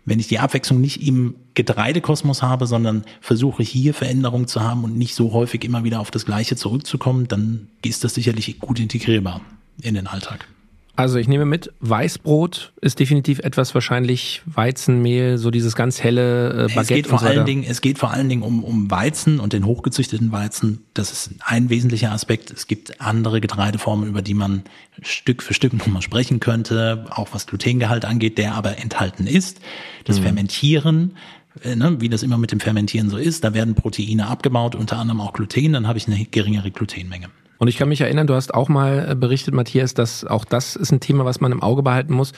wenn 0.05 0.19
ich 0.19 0.27
die 0.27 0.39
Abwechslung 0.39 0.81
nicht 0.81 1.05
im 1.05 1.35
Getreidekosmos 1.53 2.41
habe, 2.41 2.67
sondern 2.67 3.03
versuche 3.21 3.63
hier 3.63 3.93
Veränderungen 3.93 4.47
zu 4.47 4.61
haben 4.61 4.83
und 4.83 4.97
nicht 4.97 5.15
so 5.15 5.33
häufig 5.33 5.63
immer 5.63 5.83
wieder 5.83 5.99
auf 5.99 6.11
das 6.11 6.25
Gleiche 6.25 6.55
zurückzukommen, 6.55 7.27
dann 7.27 7.67
ist 7.83 8.03
das 8.03 8.13
sicherlich 8.13 8.59
gut 8.59 8.79
integrierbar 8.79 9.41
in 9.81 9.95
den 9.95 10.07
Alltag. 10.07 10.47
Also 10.95 11.17
ich 11.17 11.27
nehme 11.27 11.45
mit, 11.45 11.73
Weißbrot 11.79 12.71
ist 12.79 12.99
definitiv 12.99 13.39
etwas 13.39 13.73
wahrscheinlich 13.73 14.43
Weizenmehl, 14.45 15.39
so 15.39 15.49
dieses 15.49 15.75
ganz 15.75 16.03
helle 16.03 16.49
äh, 16.49 16.55
Baguette. 16.67 16.81
Es 16.81 16.87
geht 16.87 17.07
vor 17.07 17.23
allen 17.23 17.45
Dingen, 17.45 17.63
es 17.67 17.81
geht 17.81 17.97
vor 17.97 18.11
allen 18.11 18.29
Dingen 18.29 18.43
um, 18.43 18.63
um 18.63 18.91
Weizen 18.91 19.39
und 19.39 19.53
den 19.53 19.65
hochgezüchteten 19.65 20.31
Weizen. 20.31 20.83
Das 20.93 21.11
ist 21.11 21.31
ein 21.43 21.71
wesentlicher 21.71 22.11
Aspekt. 22.11 22.51
Es 22.51 22.67
gibt 22.67 23.01
andere 23.01 23.41
Getreideformen, 23.41 24.07
über 24.07 24.21
die 24.21 24.35
man 24.35 24.63
Stück 25.01 25.41
für 25.41 25.55
Stück 25.55 25.73
nochmal 25.73 26.03
sprechen 26.03 26.39
könnte, 26.39 27.05
auch 27.09 27.29
was 27.31 27.47
Glutengehalt 27.47 28.05
angeht, 28.05 28.37
der 28.37 28.53
aber 28.53 28.77
enthalten 28.77 29.25
ist. 29.25 29.61
Das 30.05 30.19
mhm. 30.19 30.23
Fermentieren 30.23 31.17
äh, 31.63 31.75
Ne, 31.75 32.01
wie 32.01 32.09
das 32.09 32.21
immer 32.21 32.37
mit 32.37 32.51
dem 32.51 32.59
Fermentieren 32.59 33.09
so 33.09 33.17
ist, 33.17 33.43
da 33.43 33.53
werden 33.53 33.73
Proteine 33.73 34.27
abgebaut, 34.27 34.75
unter 34.75 34.97
anderem 34.97 35.21
auch 35.21 35.33
Gluten, 35.33 35.73
dann 35.73 35.87
habe 35.87 35.97
ich 35.97 36.07
eine 36.07 36.23
geringere 36.25 36.71
Glutenmenge. 36.71 37.29
Und 37.63 37.69
ich 37.69 37.77
kann 37.77 37.87
mich 37.87 38.01
erinnern, 38.01 38.27
du 38.27 38.33
hast 38.33 38.53
auch 38.53 38.67
mal 38.67 39.11
äh, 39.11 39.15
berichtet, 39.15 39.53
Matthias, 39.53 39.93
dass 39.93 40.25
auch 40.25 40.43
das 40.43 40.75
ist 40.75 40.91
ein 40.91 40.99
Thema, 40.99 41.23
was 41.23 41.39
man 41.39 41.53
im 41.53 41.63
Auge 41.63 41.81
behalten 41.81 42.13
muss. 42.13 42.33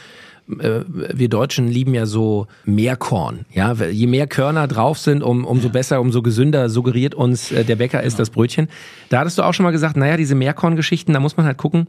Äh, 0.47 0.81
wir 0.87 1.29
Deutschen 1.29 1.67
lieben 1.67 1.95
ja 1.95 2.05
so 2.05 2.45
Meerkorn. 2.63 3.47
Ja, 3.51 3.73
je 3.73 4.05
mehr 4.05 4.27
Körner 4.27 4.67
drauf 4.67 4.99
sind, 4.99 5.23
um, 5.23 5.43
umso 5.43 5.69
ja. 5.69 5.73
besser, 5.73 5.99
umso 5.99 6.21
gesünder 6.21 6.69
suggeriert 6.69 7.15
uns 7.15 7.51
äh, 7.51 7.63
der 7.63 7.75
Bäcker 7.75 8.03
ist 8.03 8.13
genau. 8.13 8.17
das 8.19 8.29
Brötchen. 8.29 8.67
Da 9.09 9.17
hattest 9.17 9.39
du 9.39 9.41
auch 9.41 9.55
schon 9.55 9.63
mal 9.63 9.71
gesagt, 9.71 9.97
naja, 9.97 10.15
diese 10.15 10.35
Meerkorngeschichten, 10.35 11.11
da 11.11 11.19
muss 11.19 11.37
man 11.37 11.47
halt 11.47 11.57
gucken, 11.57 11.87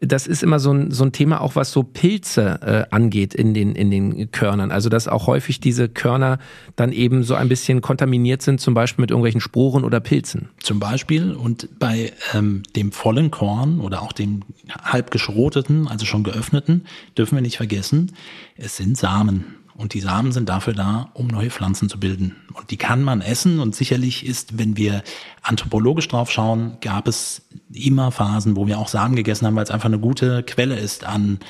das 0.00 0.26
ist 0.26 0.42
immer 0.42 0.58
so 0.58 0.72
ein, 0.72 0.90
so 0.90 1.04
ein 1.04 1.12
Thema, 1.12 1.40
auch 1.40 1.56
was 1.56 1.70
so 1.70 1.82
Pilze 1.82 2.60
äh, 2.62 2.94
angeht 2.94 3.34
in 3.34 3.54
den, 3.54 3.74
in 3.74 3.90
den 3.90 4.30
Körnern. 4.30 4.70
Also, 4.70 4.88
dass 4.88 5.08
auch 5.08 5.26
häufig 5.26 5.60
diese 5.60 5.88
Körner 5.88 6.38
dann 6.76 6.92
eben 6.92 7.22
so 7.22 7.34
ein 7.34 7.48
bisschen 7.48 7.80
kontaminiert 7.80 8.42
sind, 8.42 8.60
zum 8.60 8.74
Beispiel 8.74 9.02
mit 9.02 9.10
irgendwelchen 9.10 9.40
Sporen 9.40 9.84
oder 9.84 10.00
Pilzen. 10.00 10.48
Zum 10.60 10.80
Beispiel. 10.80 11.32
Und 11.32 11.68
bei 11.78 12.12
ähm, 12.34 12.62
dem 12.76 12.92
vollen 12.92 13.30
Korn 13.30 13.80
oder 13.80 14.02
auch 14.02 14.12
dem 14.12 14.42
halb 14.82 15.10
geschroteten, 15.10 15.88
also 15.88 16.04
schon 16.04 16.24
geöffneten, 16.24 16.84
dürfen 17.16 17.36
wir 17.36 17.42
nicht 17.42 17.56
vergessen, 17.56 18.12
es 18.56 18.76
sind 18.76 18.96
Samen. 18.96 19.63
Und 19.76 19.92
die 19.92 20.00
Samen 20.00 20.30
sind 20.30 20.48
dafür 20.48 20.72
da, 20.72 21.10
um 21.14 21.26
neue 21.26 21.50
Pflanzen 21.50 21.88
zu 21.88 21.98
bilden. 21.98 22.36
Und 22.54 22.70
die 22.70 22.76
kann 22.76 23.02
man 23.02 23.20
essen. 23.20 23.58
Und 23.58 23.74
sicherlich 23.74 24.24
ist, 24.24 24.56
wenn 24.58 24.76
wir 24.76 25.02
anthropologisch 25.42 26.06
drauf 26.06 26.30
schauen, 26.30 26.76
gab 26.80 27.08
es 27.08 27.42
immer 27.72 28.12
Phasen, 28.12 28.56
wo 28.56 28.68
wir 28.68 28.78
auch 28.78 28.88
Samen 28.88 29.16
gegessen 29.16 29.46
haben, 29.46 29.56
weil 29.56 29.64
es 29.64 29.72
einfach 29.72 29.86
eine 29.86 29.98
gute 29.98 30.44
Quelle 30.44 30.78
ist 30.78 31.04
an, 31.04 31.40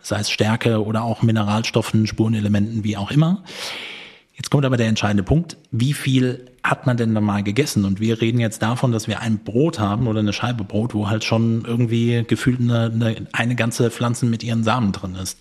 sei 0.00 0.20
es 0.20 0.30
Stärke 0.30 0.84
oder 0.84 1.04
auch 1.04 1.22
Mineralstoffen, 1.22 2.06
Spurenelementen, 2.06 2.84
wie 2.84 2.98
auch 2.98 3.10
immer. 3.10 3.42
Jetzt 4.34 4.50
kommt 4.50 4.66
aber 4.66 4.76
der 4.76 4.88
entscheidende 4.88 5.22
Punkt. 5.22 5.56
Wie 5.70 5.94
viel 5.94 6.50
hat 6.62 6.86
man 6.86 6.96
denn 6.96 7.14
da 7.14 7.40
gegessen? 7.40 7.84
Und 7.84 8.00
wir 8.00 8.20
reden 8.20 8.40
jetzt 8.40 8.62
davon, 8.62 8.92
dass 8.92 9.08
wir 9.08 9.20
ein 9.20 9.38
Brot 9.38 9.78
haben 9.78 10.06
oder 10.06 10.20
eine 10.20 10.32
Scheibe 10.32 10.64
Brot, 10.64 10.92
wo 10.92 11.08
halt 11.08 11.24
schon 11.24 11.64
irgendwie 11.64 12.24
gefühlt 12.26 12.60
eine, 12.60 12.90
eine, 12.92 13.26
eine 13.32 13.54
ganze 13.54 13.90
Pflanze 13.90 14.26
mit 14.26 14.42
ihren 14.42 14.64
Samen 14.64 14.92
drin 14.92 15.14
ist. 15.14 15.38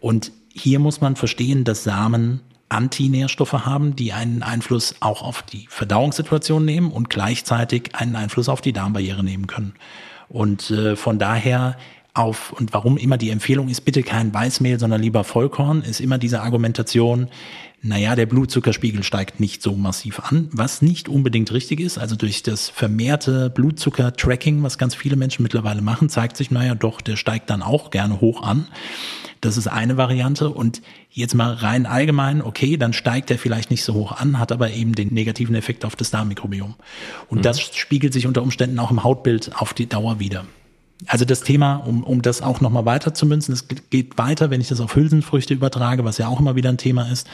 Und 0.00 0.32
hier 0.52 0.78
muss 0.78 1.00
man 1.00 1.16
verstehen, 1.16 1.64
dass 1.64 1.84
Samen 1.84 2.40
Antinährstoffe 2.68 3.52
haben, 3.52 3.96
die 3.96 4.12
einen 4.12 4.42
Einfluss 4.42 4.94
auch 5.00 5.22
auf 5.22 5.42
die 5.42 5.66
Verdauungssituation 5.68 6.64
nehmen 6.64 6.92
und 6.92 7.10
gleichzeitig 7.10 7.94
einen 7.94 8.16
Einfluss 8.16 8.48
auf 8.48 8.60
die 8.60 8.72
Darmbarriere 8.72 9.24
nehmen 9.24 9.46
können. 9.46 9.74
Und 10.28 10.70
äh, 10.70 10.94
von 10.94 11.18
daher 11.18 11.76
auf, 12.14 12.52
und 12.52 12.72
warum 12.72 12.96
immer 12.96 13.18
die 13.18 13.30
Empfehlung 13.30 13.68
ist, 13.68 13.82
bitte 13.82 14.02
kein 14.02 14.32
Weißmehl, 14.32 14.78
sondern 14.78 15.02
lieber 15.02 15.24
Vollkorn, 15.24 15.82
ist 15.82 16.00
immer 16.00 16.18
diese 16.18 16.42
Argumentation, 16.42 17.28
naja, 17.82 18.14
der 18.14 18.26
Blutzuckerspiegel 18.26 19.02
steigt 19.02 19.40
nicht 19.40 19.62
so 19.62 19.74
massiv 19.74 20.20
an, 20.20 20.48
was 20.52 20.82
nicht 20.82 21.08
unbedingt 21.08 21.50
richtig 21.50 21.80
ist. 21.80 21.98
Also 21.98 22.14
durch 22.14 22.42
das 22.42 22.68
vermehrte 22.68 23.48
Blutzucker-Tracking, 23.48 24.62
was 24.62 24.76
ganz 24.76 24.94
viele 24.94 25.16
Menschen 25.16 25.42
mittlerweile 25.42 25.80
machen, 25.80 26.10
zeigt 26.10 26.36
sich, 26.36 26.50
naja, 26.50 26.74
doch, 26.74 27.00
der 27.00 27.16
steigt 27.16 27.48
dann 27.48 27.62
auch 27.62 27.90
gerne 27.90 28.20
hoch 28.20 28.42
an. 28.42 28.66
Das 29.40 29.56
ist 29.56 29.66
eine 29.66 29.96
Variante. 29.96 30.50
Und 30.50 30.82
jetzt 31.10 31.34
mal 31.34 31.52
rein 31.54 31.86
allgemein, 31.86 32.42
okay, 32.42 32.76
dann 32.76 32.92
steigt 32.92 33.30
er 33.30 33.38
vielleicht 33.38 33.70
nicht 33.70 33.84
so 33.84 33.94
hoch 33.94 34.12
an, 34.12 34.38
hat 34.38 34.52
aber 34.52 34.70
eben 34.70 34.94
den 34.94 35.14
negativen 35.14 35.54
Effekt 35.54 35.84
auf 35.84 35.96
das 35.96 36.10
Darmmikrobiom. 36.10 36.74
Und 37.28 37.38
mhm. 37.38 37.42
das 37.42 37.60
spiegelt 37.60 38.12
sich 38.12 38.26
unter 38.26 38.42
Umständen 38.42 38.78
auch 38.78 38.90
im 38.90 39.02
Hautbild 39.02 39.52
auf 39.56 39.72
die 39.74 39.88
Dauer 39.88 40.20
wieder. 40.20 40.44
Also 41.06 41.24
das 41.24 41.40
Thema, 41.40 41.76
um, 41.76 42.04
um 42.04 42.20
das 42.20 42.42
auch 42.42 42.60
nochmal 42.60 42.84
weiter 42.84 43.14
zu 43.14 43.24
münzen, 43.24 43.52
es 43.52 43.66
geht 43.68 44.18
weiter, 44.18 44.50
wenn 44.50 44.60
ich 44.60 44.68
das 44.68 44.80
auf 44.80 44.94
Hülsenfrüchte 44.94 45.54
übertrage, 45.54 46.04
was 46.04 46.18
ja 46.18 46.28
auch 46.28 46.40
immer 46.40 46.56
wieder 46.56 46.68
ein 46.68 46.76
Thema 46.76 47.10
ist, 47.10 47.26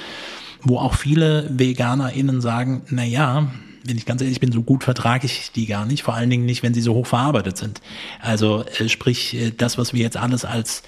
wo 0.63 0.79
auch 0.79 0.95
viele 0.95 1.51
VeganerInnen 1.51 2.41
sagen, 2.41 2.83
na 2.91 3.05
ja, 3.05 3.51
wenn 3.85 3.97
ich 3.97 4.07
ganz 4.07 4.21
ehrlich 4.21 4.41
bin, 4.41 4.53
so 4.53 4.63
gut 4.63 4.85
vertrage 4.85 5.27
ich 5.27 5.53
die 5.53 5.67
gar 5.67 5.85
nicht, 5.85 6.03
vor 6.03 6.15
allen 6.15 6.31
Dingen 6.31 6.47
nicht, 6.47 6.63
wenn 6.63 6.75
sie 6.75 6.81
so 6.81 6.95
hoch 6.95 7.07
verarbeitet 7.07 7.57
sind. 7.57 7.81
Also 8.21 8.65
äh, 8.79 8.89
sprich, 8.89 9.35
äh, 9.35 9.53
das, 9.57 9.79
was 9.79 9.93
wir 9.93 10.03
jetzt 10.03 10.17
alles 10.17 10.45
als 10.45 10.83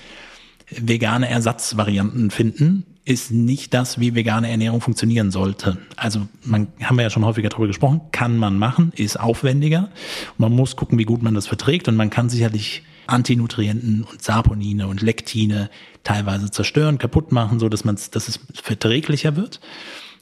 vegane 0.71 1.29
Ersatzvarianten 1.29 2.31
finden, 2.31 2.85
ist 3.05 3.31
nicht 3.31 3.73
das, 3.73 3.99
wie 3.99 4.15
vegane 4.15 4.51
Ernährung 4.51 4.83
funktionieren 4.83 5.31
sollte. 5.31 5.79
Also 5.97 6.29
man 6.45 6.69
haben 6.83 6.97
wir 6.97 7.05
ja 7.05 7.11
schon 7.11 7.25
häufiger 7.25 7.49
darüber 7.49 7.69
gesprochen, 7.69 8.03
kann 8.13 8.37
man 8.37 8.59
machen, 8.59 8.93
ist 8.97 9.19
aufwendiger. 9.19 9.89
Man 10.37 10.53
muss 10.53 10.77
gucken, 10.77 10.99
wie 10.99 11.05
gut 11.05 11.23
man 11.23 11.35
das 11.35 11.47
verträgt 11.47 11.89
und 11.89 11.97
man 11.97 12.11
kann 12.11 12.29
sicherlich 12.29 12.83
Antinutrienten 13.07 14.05
und 14.05 14.23
Saponine 14.23 14.89
und 14.89 15.01
Lektine 15.01 15.71
teilweise 16.05 16.51
zerstören, 16.51 16.99
kaputt 16.99 17.33
machen, 17.33 17.59
so 17.59 17.71
dass 17.71 17.85
man 17.85 17.99
dass 18.11 18.29
es 18.29 18.41
verträglicher 18.53 19.37
wird. 19.37 19.61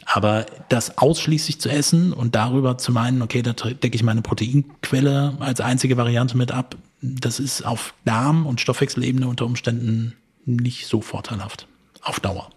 Aber 0.04 0.46
das 0.68 0.98
ausschließlich 0.98 1.60
zu 1.60 1.68
essen 1.68 2.12
und 2.12 2.36
darüber 2.36 2.78
zu 2.78 2.92
meinen, 2.92 3.22
okay, 3.22 3.42
da 3.42 3.52
decke 3.52 3.96
ich 3.96 4.04
meine 4.04 4.22
Proteinquelle 4.22 5.36
als 5.40 5.60
einzige 5.60 5.96
Variante 5.96 6.36
mit 6.36 6.52
ab, 6.52 6.76
das 7.02 7.40
ist 7.40 7.66
auf 7.66 7.94
Darm- 8.04 8.46
und 8.46 8.60
Stoffwechselebene 8.60 9.26
unter 9.26 9.44
Umständen 9.44 10.14
nicht 10.46 10.86
so 10.86 11.00
vorteilhaft. 11.00 11.68
Auf 12.02 12.20
Dauer. 12.20 12.50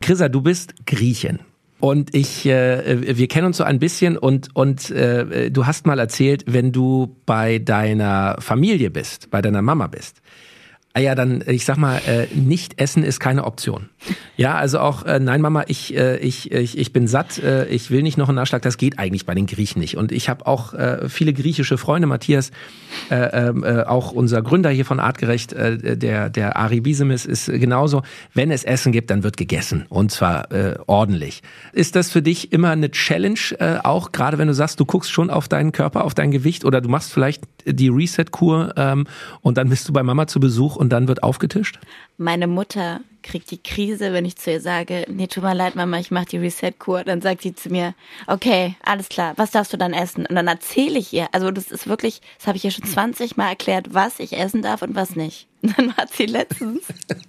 Chrissa, 0.00 0.28
du 0.28 0.42
bist 0.42 0.74
Griechin. 0.86 1.38
Und 1.82 2.14
ich, 2.14 2.46
äh, 2.46 3.16
wir 3.18 3.26
kennen 3.26 3.48
uns 3.48 3.56
so 3.56 3.64
ein 3.64 3.80
bisschen 3.80 4.16
und, 4.16 4.54
und 4.54 4.90
äh, 4.90 5.50
du 5.50 5.66
hast 5.66 5.84
mal 5.84 5.98
erzählt, 5.98 6.44
wenn 6.46 6.70
du 6.70 7.16
bei 7.26 7.58
deiner 7.58 8.36
Familie 8.38 8.88
bist, 8.90 9.30
bei 9.30 9.42
deiner 9.42 9.62
Mama 9.62 9.88
bist, 9.88 10.21
ja, 11.00 11.14
dann, 11.14 11.42
ich 11.46 11.64
sag 11.64 11.78
mal, 11.78 11.98
äh, 12.06 12.26
nicht 12.34 12.78
essen 12.80 13.02
ist 13.02 13.18
keine 13.18 13.44
Option. 13.44 13.88
Ja, 14.36 14.56
also 14.56 14.78
auch, 14.80 15.04
äh, 15.04 15.20
nein, 15.20 15.40
Mama, 15.40 15.64
ich, 15.68 15.96
äh, 15.96 16.18
ich, 16.18 16.50
ich, 16.52 16.76
ich 16.76 16.92
bin 16.92 17.06
satt, 17.06 17.38
äh, 17.38 17.66
ich 17.68 17.90
will 17.90 18.02
nicht 18.02 18.18
noch 18.18 18.28
einen 18.28 18.36
Nachschlag, 18.36 18.62
das 18.62 18.76
geht 18.76 18.98
eigentlich 18.98 19.24
bei 19.24 19.34
den 19.34 19.46
Griechen 19.46 19.80
nicht. 19.80 19.96
Und 19.96 20.12
ich 20.12 20.28
habe 20.28 20.46
auch 20.46 20.74
äh, 20.74 21.08
viele 21.08 21.32
griechische 21.32 21.78
Freunde, 21.78 22.06
Matthias, 22.06 22.50
äh, 23.10 23.16
äh, 23.16 23.84
auch 23.84 24.12
unser 24.12 24.42
Gründer 24.42 24.70
hier 24.70 24.84
von 24.84 25.00
Artgerecht, 25.00 25.52
äh, 25.52 25.96
der, 25.96 26.28
der 26.28 26.56
Ari 26.56 26.80
Biesemis, 26.80 27.24
ist 27.24 27.46
genauso, 27.46 28.02
wenn 28.34 28.50
es 28.50 28.64
Essen 28.64 28.92
gibt, 28.92 29.10
dann 29.10 29.22
wird 29.22 29.36
gegessen. 29.36 29.86
Und 29.88 30.10
zwar 30.10 30.52
äh, 30.52 30.76
ordentlich. 30.86 31.42
Ist 31.72 31.96
das 31.96 32.10
für 32.10 32.22
dich 32.22 32.52
immer 32.52 32.70
eine 32.70 32.90
Challenge, 32.90 33.38
äh, 33.58 33.78
auch 33.82 34.12
gerade 34.12 34.36
wenn 34.38 34.48
du 34.48 34.54
sagst, 34.54 34.78
du 34.80 34.84
guckst 34.84 35.10
schon 35.10 35.30
auf 35.30 35.48
deinen 35.48 35.72
Körper, 35.72 36.04
auf 36.04 36.14
dein 36.14 36.32
Gewicht 36.32 36.64
oder 36.64 36.80
du 36.80 36.88
machst 36.88 37.12
vielleicht 37.12 37.44
die 37.64 37.88
Reset-Kur 37.88 38.74
ähm, 38.76 39.06
und 39.40 39.56
dann 39.56 39.68
bist 39.68 39.88
du 39.88 39.92
bei 39.92 40.02
Mama 40.02 40.26
zu 40.26 40.40
Besuch 40.40 40.76
und 40.82 40.90
dann 40.90 41.08
wird 41.08 41.22
aufgetischt? 41.22 41.78
Meine 42.18 42.46
Mutter 42.46 43.00
kriegt 43.22 43.50
die 43.52 43.62
Krise, 43.62 44.12
wenn 44.12 44.24
ich 44.24 44.36
zu 44.36 44.50
ihr 44.50 44.60
sage, 44.60 45.06
nee, 45.08 45.28
tut 45.28 45.44
mir 45.44 45.54
leid, 45.54 45.76
Mama, 45.76 45.98
ich 45.98 46.10
mache 46.10 46.26
die 46.26 46.38
Reset-Kur. 46.38 47.04
Dann 47.04 47.22
sagt 47.22 47.42
sie 47.42 47.54
zu 47.54 47.70
mir, 47.70 47.94
okay, 48.26 48.74
alles 48.84 49.08
klar, 49.08 49.32
was 49.36 49.52
darfst 49.52 49.72
du 49.72 49.76
dann 49.76 49.94
essen? 49.94 50.26
Und 50.26 50.34
dann 50.34 50.48
erzähle 50.48 50.98
ich 50.98 51.12
ihr, 51.12 51.28
also 51.32 51.52
das 51.52 51.70
ist 51.70 51.86
wirklich, 51.86 52.20
das 52.38 52.48
habe 52.48 52.56
ich 52.56 52.64
ihr 52.64 52.72
schon 52.72 52.84
20 52.84 53.36
Mal 53.36 53.48
erklärt, 53.48 53.94
was 53.94 54.18
ich 54.18 54.36
essen 54.36 54.60
darf 54.60 54.82
und 54.82 54.96
was 54.96 55.14
nicht. 55.14 55.46
Und 55.62 55.78
dann 55.78 55.96
war 55.96 56.06
sie 56.08 56.26
letztens, 56.26 56.82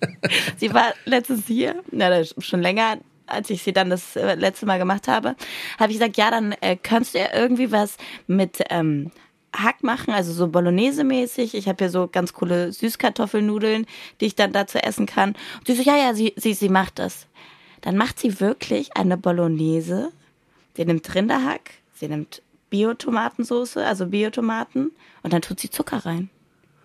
sie 0.57 0.73
war 0.73 0.93
letztens 1.05 1.45
hier, 1.45 1.75
na, 1.91 2.23
schon 2.23 2.61
länger, 2.61 2.97
als 3.27 3.51
ich 3.51 3.61
sie 3.61 3.71
dann 3.71 3.91
das 3.91 4.15
äh, 4.15 4.33
letzte 4.33 4.65
Mal 4.65 4.79
gemacht 4.79 5.07
habe, 5.07 5.35
habe 5.79 5.91
ich 5.91 5.99
gesagt, 5.99 6.17
ja, 6.17 6.31
dann 6.31 6.53
äh, 6.59 6.75
kannst 6.75 7.13
du 7.13 7.19
ja 7.19 7.27
irgendwie 7.33 7.71
was 7.71 7.97
mit 8.25 8.63
ähm, 8.71 9.11
Hack 9.53 9.83
machen, 9.83 10.13
also 10.13 10.33
so 10.33 10.47
Bolognese-mäßig. 10.47 11.53
Ich 11.53 11.67
habe 11.67 11.83
hier 11.83 11.89
so 11.89 12.07
ganz 12.07 12.33
coole 12.33 12.71
Süßkartoffelnudeln, 12.73 13.85
die 14.19 14.25
ich 14.25 14.35
dann 14.35 14.51
dazu 14.51 14.79
essen 14.79 15.05
kann. 15.05 15.35
Und 15.59 15.67
sie 15.67 15.75
so, 15.75 15.83
ja, 15.83 15.95
ja, 15.95 16.13
sie, 16.13 16.33
sie, 16.35 16.53
sie 16.53 16.69
macht 16.69 16.99
das. 16.99 17.27
Dann 17.81 17.97
macht 17.97 18.19
sie 18.19 18.39
wirklich 18.39 18.95
eine 18.97 19.17
Bolognese. 19.17 20.11
Sie 20.75 20.85
nimmt 20.85 21.13
Rinderhack, 21.13 21.71
sie 21.93 22.07
nimmt 22.07 22.41
Bio-Tomatensoße, 22.69 23.85
also 23.85 24.07
Biotomaten, 24.07 24.91
und 25.21 25.33
dann 25.33 25.43
tut 25.43 25.59
sie 25.59 25.69
Zucker 25.69 26.05
rein. 26.05 26.29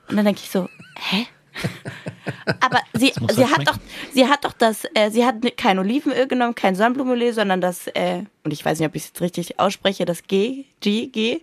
Und 0.09 0.16
dann 0.16 0.26
denke 0.26 0.42
ich 0.42 0.50
so, 0.50 0.68
hä? 0.96 1.26
Aber 2.60 2.80
sie, 2.92 3.12
sie 3.30 3.46
hat 3.46 3.66
doch, 3.66 3.78
sie 4.12 4.26
hat 4.26 4.44
doch 4.44 4.52
das, 4.52 4.84
äh, 4.94 5.10
sie 5.10 5.24
hat 5.24 5.36
kein 5.56 5.78
Olivenöl 5.78 6.26
genommen, 6.26 6.54
kein 6.54 6.74
Sonnenblumenöl, 6.74 7.32
sondern 7.32 7.60
das, 7.60 7.86
äh, 7.88 8.24
und 8.44 8.52
ich 8.52 8.64
weiß 8.64 8.78
nicht, 8.78 8.88
ob 8.88 8.94
ich 8.94 9.02
es 9.02 9.08
jetzt 9.08 9.20
richtig 9.20 9.60
ausspreche, 9.60 10.04
das 10.04 10.24
G, 10.24 10.64
G, 10.80 11.06
G. 11.06 11.36
G. 11.36 11.40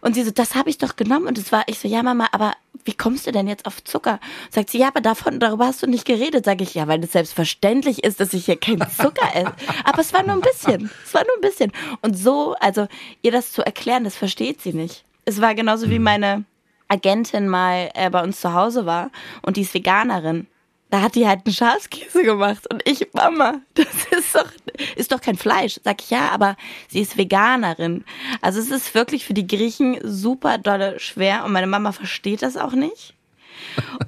Und 0.00 0.14
sie 0.14 0.24
so, 0.24 0.30
das 0.30 0.54
habe 0.54 0.70
ich 0.70 0.78
doch 0.78 0.96
genommen. 0.96 1.26
Und 1.26 1.38
es 1.38 1.52
war, 1.52 1.64
ich 1.66 1.78
so, 1.78 1.88
ja 1.88 2.02
Mama, 2.02 2.28
aber 2.32 2.52
wie 2.84 2.94
kommst 2.94 3.26
du 3.26 3.32
denn 3.32 3.48
jetzt 3.48 3.66
auf 3.66 3.82
Zucker? 3.84 4.20
Sagt 4.50 4.70
sie, 4.70 4.78
ja, 4.78 4.88
aber 4.88 5.00
davon, 5.00 5.40
darüber 5.40 5.66
hast 5.66 5.82
du 5.82 5.86
nicht 5.86 6.04
geredet. 6.04 6.44
Sage 6.44 6.64
ich, 6.64 6.74
ja, 6.74 6.88
weil 6.88 7.02
es 7.02 7.12
selbstverständlich 7.12 8.04
ist, 8.04 8.20
dass 8.20 8.32
ich 8.32 8.46
hier 8.46 8.58
keinen 8.58 8.88
Zucker 8.96 9.34
esse. 9.34 9.52
Aber 9.84 10.00
es 10.00 10.12
war 10.12 10.22
nur 10.22 10.36
ein 10.36 10.40
bisschen. 10.40 10.90
Es 11.04 11.14
war 11.14 11.22
nur 11.24 11.36
ein 11.36 11.40
bisschen. 11.40 11.72
Und 12.02 12.14
so, 12.16 12.54
also 12.60 12.88
ihr 13.22 13.32
das 13.32 13.52
zu 13.52 13.62
erklären, 13.62 14.04
das 14.04 14.16
versteht 14.16 14.60
sie 14.60 14.72
nicht. 14.72 15.04
Es 15.24 15.40
war 15.40 15.54
genauso 15.54 15.90
wie 15.90 15.96
hm. 15.96 16.02
meine 16.02 16.44
Agentin 16.88 17.48
mal 17.48 17.90
äh, 17.94 18.10
bei 18.10 18.22
uns 18.22 18.40
zu 18.40 18.54
Hause 18.54 18.86
war 18.86 19.10
und 19.42 19.56
die 19.56 19.62
ist 19.62 19.74
Veganerin. 19.74 20.46
Da 20.90 21.02
hat 21.02 21.14
die 21.16 21.28
halt 21.28 21.44
einen 21.44 21.54
Schafskäse 21.54 22.22
gemacht 22.22 22.66
und 22.72 22.82
ich, 22.88 23.06
Mama, 23.12 23.60
das 23.74 23.86
ist 24.10 24.34
doch, 24.34 24.50
ist 24.96 25.12
doch 25.12 25.20
kein 25.20 25.36
Fleisch. 25.36 25.78
Sag 25.84 26.02
ich 26.02 26.10
ja, 26.10 26.30
aber 26.30 26.56
sie 26.88 27.00
ist 27.00 27.18
Veganerin. 27.18 28.04
Also 28.40 28.58
es 28.58 28.70
ist 28.70 28.94
wirklich 28.94 29.26
für 29.26 29.34
die 29.34 29.46
Griechen 29.46 29.98
super 30.02 30.56
dolle 30.56 30.98
schwer 30.98 31.44
und 31.44 31.52
meine 31.52 31.66
Mama 31.66 31.92
versteht 31.92 32.42
das 32.42 32.56
auch 32.56 32.72
nicht. 32.72 33.14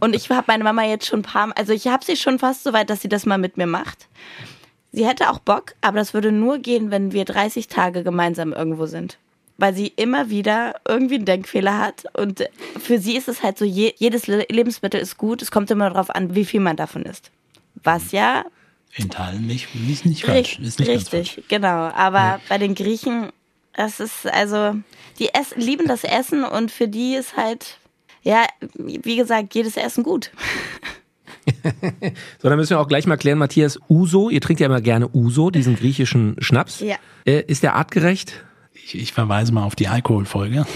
Und 0.00 0.14
ich 0.14 0.30
habe 0.30 0.44
meine 0.46 0.64
Mama 0.64 0.84
jetzt 0.84 1.06
schon 1.06 1.20
ein 1.20 1.24
paar 1.24 1.50
also 1.56 1.72
ich 1.72 1.88
habe 1.88 2.04
sie 2.04 2.16
schon 2.16 2.38
fast 2.38 2.62
so 2.62 2.72
weit, 2.72 2.88
dass 2.88 3.02
sie 3.02 3.08
das 3.08 3.26
mal 3.26 3.38
mit 3.38 3.58
mir 3.58 3.66
macht. 3.66 4.08
Sie 4.92 5.06
hätte 5.06 5.30
auch 5.30 5.38
Bock, 5.38 5.74
aber 5.82 5.98
das 5.98 6.14
würde 6.14 6.32
nur 6.32 6.58
gehen, 6.58 6.90
wenn 6.90 7.12
wir 7.12 7.24
30 7.24 7.68
Tage 7.68 8.02
gemeinsam 8.02 8.52
irgendwo 8.52 8.86
sind 8.86 9.18
weil 9.61 9.75
sie 9.75 9.88
immer 9.88 10.31
wieder 10.31 10.77
irgendwie 10.88 11.16
einen 11.16 11.27
Denkfehler 11.27 11.79
hat. 11.79 12.05
Und 12.14 12.49
für 12.83 12.99
sie 12.99 13.16
ist 13.16 13.29
es 13.29 13.42
halt 13.42 13.59
so, 13.59 13.66
je, 13.66 13.92
jedes 13.99 14.27
Lebensmittel 14.27 14.99
ist 14.99 15.18
gut, 15.18 15.42
es 15.42 15.51
kommt 15.51 15.70
immer 15.70 15.90
darauf 15.90 16.09
an, 16.11 16.35
wie 16.35 16.46
viel 16.46 16.61
man 16.61 16.77
davon 16.77 17.03
isst. 17.03 17.31
Was 17.83 18.11
ja. 18.11 18.44
In 18.96 19.11
Teilen 19.11 19.46
nicht, 19.46 19.68
ist 19.88 20.07
nicht 20.07 20.25
falsch. 20.25 20.59
Ist 20.59 20.81
nicht 20.81 20.90
richtig, 20.90 21.44
genau. 21.49 21.68
Aber 21.68 22.18
ja. 22.18 22.40
bei 22.49 22.57
den 22.57 22.75
Griechen, 22.75 23.29
das 23.75 24.01
ist 24.01 24.27
also, 24.27 24.77
die 25.18 25.29
ess 25.29 25.55
lieben 25.57 25.87
das 25.87 26.05
Essen 26.05 26.42
und 26.42 26.70
für 26.70 26.88
die 26.88 27.14
ist 27.14 27.37
halt, 27.37 27.77
ja, 28.23 28.46
wie 28.75 29.16
gesagt, 29.16 29.55
jedes 29.55 29.77
Essen 29.77 30.05
gut. 30.05 30.31
so, 32.42 32.49
dann 32.49 32.57
müssen 32.57 32.70
wir 32.70 32.81
auch 32.81 32.88
gleich 32.88 33.07
mal 33.07 33.18
klären, 33.18 33.38
Matthias, 33.38 33.79
Uso, 33.90 34.31
ihr 34.31 34.40
trinkt 34.40 34.61
ja 34.61 34.66
immer 34.66 34.81
gerne 34.81 35.09
Uso, 35.12 35.51
diesen 35.51 35.77
griechischen 35.77 36.37
Schnaps. 36.38 36.81
Ja. 36.81 36.96
Äh, 37.27 37.42
ist 37.46 37.62
der 37.62 37.75
artgerecht? 37.75 38.42
Ich, 38.94 39.00
ich 39.00 39.12
verweise 39.12 39.53
mal 39.53 39.64
auf 39.64 39.76
die 39.76 39.88
Alkoholfolge. 39.88 40.66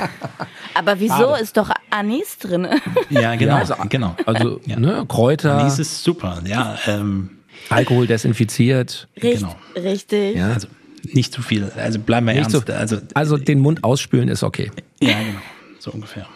Aber 0.74 1.00
wieso 1.00 1.14
Bade. 1.14 1.42
ist 1.42 1.56
doch 1.56 1.70
Anis 1.90 2.38
drin? 2.38 2.68
Ja, 3.10 3.34
genau. 3.34 3.54
Ja, 3.54 3.58
also, 3.58 3.74
genau. 3.88 4.16
also 4.24 4.60
ja. 4.66 4.78
ne, 4.78 5.04
Kräuter. 5.08 5.58
Anis 5.58 5.78
ist 5.78 6.04
super, 6.04 6.42
ja. 6.44 6.78
Ähm, 6.86 7.30
Alkohol 7.68 8.06
desinfiziert. 8.06 9.08
Richt, 9.20 9.40
genau. 9.40 9.56
Richtig. 9.74 10.36
Ja. 10.36 10.52
Also 10.52 10.68
nicht 11.12 11.32
zu 11.32 11.42
viel. 11.42 11.70
Also 11.76 11.98
bleiben 11.98 12.26
wir 12.26 12.34
nicht 12.34 12.52
ernst. 12.52 12.66
Zu, 12.66 12.76
also, 12.76 12.98
also 13.14 13.36
den 13.36 13.58
Mund 13.58 13.82
ausspülen 13.82 14.28
ist 14.28 14.42
okay. 14.42 14.70
Ja, 15.00 15.18
genau. 15.18 15.40
So 15.78 15.90
ungefähr. 15.90 16.26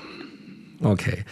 Okay. 0.81 1.25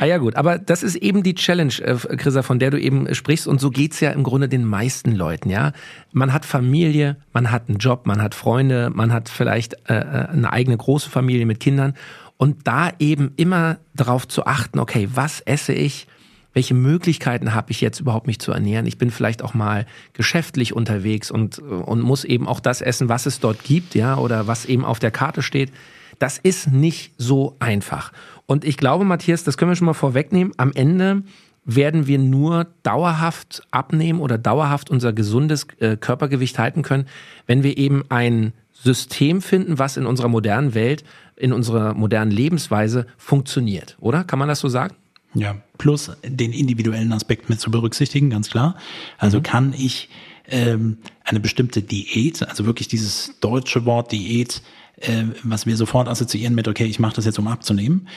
Ah 0.00 0.04
ja 0.04 0.18
gut, 0.18 0.36
aber 0.36 0.58
das 0.58 0.82
ist 0.82 0.96
eben 0.96 1.22
die 1.22 1.34
Challenge, 1.34 1.72
äh, 1.80 1.94
Chrissa, 2.16 2.42
von 2.42 2.58
der 2.58 2.70
du 2.70 2.80
eben 2.80 3.14
sprichst 3.14 3.46
und 3.46 3.60
so 3.60 3.70
geht's 3.70 4.00
ja 4.00 4.10
im 4.10 4.22
Grunde 4.22 4.48
den 4.48 4.64
meisten 4.64 5.12
Leuten, 5.12 5.50
ja. 5.50 5.72
Man 6.12 6.32
hat 6.32 6.44
Familie, 6.44 7.16
man 7.32 7.50
hat 7.50 7.68
einen 7.68 7.78
Job, 7.78 8.06
man 8.06 8.20
hat 8.22 8.34
Freunde, 8.34 8.90
man 8.92 9.12
hat 9.12 9.28
vielleicht 9.28 9.74
äh, 9.88 9.98
äh, 9.98 10.28
eine 10.28 10.52
eigene 10.52 10.76
große 10.76 11.08
Familie 11.10 11.46
mit 11.46 11.60
Kindern 11.60 11.94
und 12.36 12.66
da 12.66 12.90
eben 12.98 13.32
immer 13.36 13.78
darauf 13.94 14.28
zu 14.28 14.46
achten, 14.46 14.78
okay, 14.78 15.08
was 15.14 15.40
esse 15.40 15.72
ich? 15.72 16.06
Welche 16.52 16.74
Möglichkeiten 16.74 17.54
habe 17.54 17.70
ich 17.70 17.82
jetzt 17.82 18.00
überhaupt 18.00 18.26
mich 18.26 18.38
zu 18.38 18.50
ernähren? 18.50 18.86
Ich 18.86 18.96
bin 18.96 19.10
vielleicht 19.10 19.42
auch 19.42 19.52
mal 19.52 19.86
geschäftlich 20.14 20.74
unterwegs 20.74 21.30
und, 21.30 21.58
und 21.58 22.00
muss 22.00 22.24
eben 22.24 22.48
auch 22.48 22.60
das 22.60 22.80
essen, 22.80 23.10
was 23.10 23.26
es 23.26 23.40
dort 23.40 23.62
gibt, 23.62 23.94
ja, 23.94 24.16
oder 24.16 24.46
was 24.46 24.64
eben 24.64 24.84
auf 24.84 24.98
der 24.98 25.10
Karte 25.10 25.42
steht. 25.42 25.70
Das 26.18 26.38
ist 26.38 26.72
nicht 26.72 27.12
so 27.18 27.56
einfach. 27.58 28.10
Und 28.46 28.64
ich 28.64 28.76
glaube, 28.76 29.04
Matthias, 29.04 29.44
das 29.44 29.56
können 29.56 29.70
wir 29.70 29.76
schon 29.76 29.86
mal 29.86 29.94
vorwegnehmen. 29.94 30.52
Am 30.56 30.72
Ende 30.72 31.22
werden 31.64 32.06
wir 32.06 32.18
nur 32.18 32.68
dauerhaft 32.84 33.62
abnehmen 33.72 34.20
oder 34.20 34.38
dauerhaft 34.38 34.88
unser 34.88 35.12
gesundes 35.12 35.66
äh, 35.80 35.96
Körpergewicht 35.96 36.58
halten 36.58 36.82
können, 36.82 37.06
wenn 37.46 37.64
wir 37.64 37.76
eben 37.76 38.04
ein 38.08 38.52
System 38.72 39.42
finden, 39.42 39.78
was 39.78 39.96
in 39.96 40.06
unserer 40.06 40.28
modernen 40.28 40.74
Welt, 40.74 41.02
in 41.34 41.52
unserer 41.52 41.94
modernen 41.94 42.30
Lebensweise 42.30 43.06
funktioniert, 43.18 43.96
oder? 44.00 44.22
Kann 44.22 44.38
man 44.38 44.48
das 44.48 44.60
so 44.60 44.68
sagen? 44.68 44.94
Ja, 45.34 45.56
plus 45.76 46.12
den 46.24 46.52
individuellen 46.52 47.12
Aspekt 47.12 47.50
mit 47.50 47.60
zu 47.60 47.70
berücksichtigen, 47.70 48.30
ganz 48.30 48.48
klar. 48.48 48.76
Also 49.18 49.38
mhm. 49.38 49.42
kann 49.42 49.74
ich 49.76 50.08
ähm, 50.48 50.98
eine 51.24 51.40
bestimmte 51.40 51.82
Diät, 51.82 52.46
also 52.48 52.66
wirklich 52.66 52.88
dieses 52.88 53.34
deutsche 53.40 53.84
Wort 53.84 54.12
Diät, 54.12 54.62
äh, 54.96 55.24
was 55.42 55.66
wir 55.66 55.76
sofort 55.76 56.08
assoziieren 56.08 56.54
mit, 56.54 56.68
okay, 56.68 56.84
ich 56.84 56.98
mache 56.98 57.16
das 57.16 57.24
jetzt, 57.24 57.38
um 57.38 57.48
abzunehmen. 57.48 58.08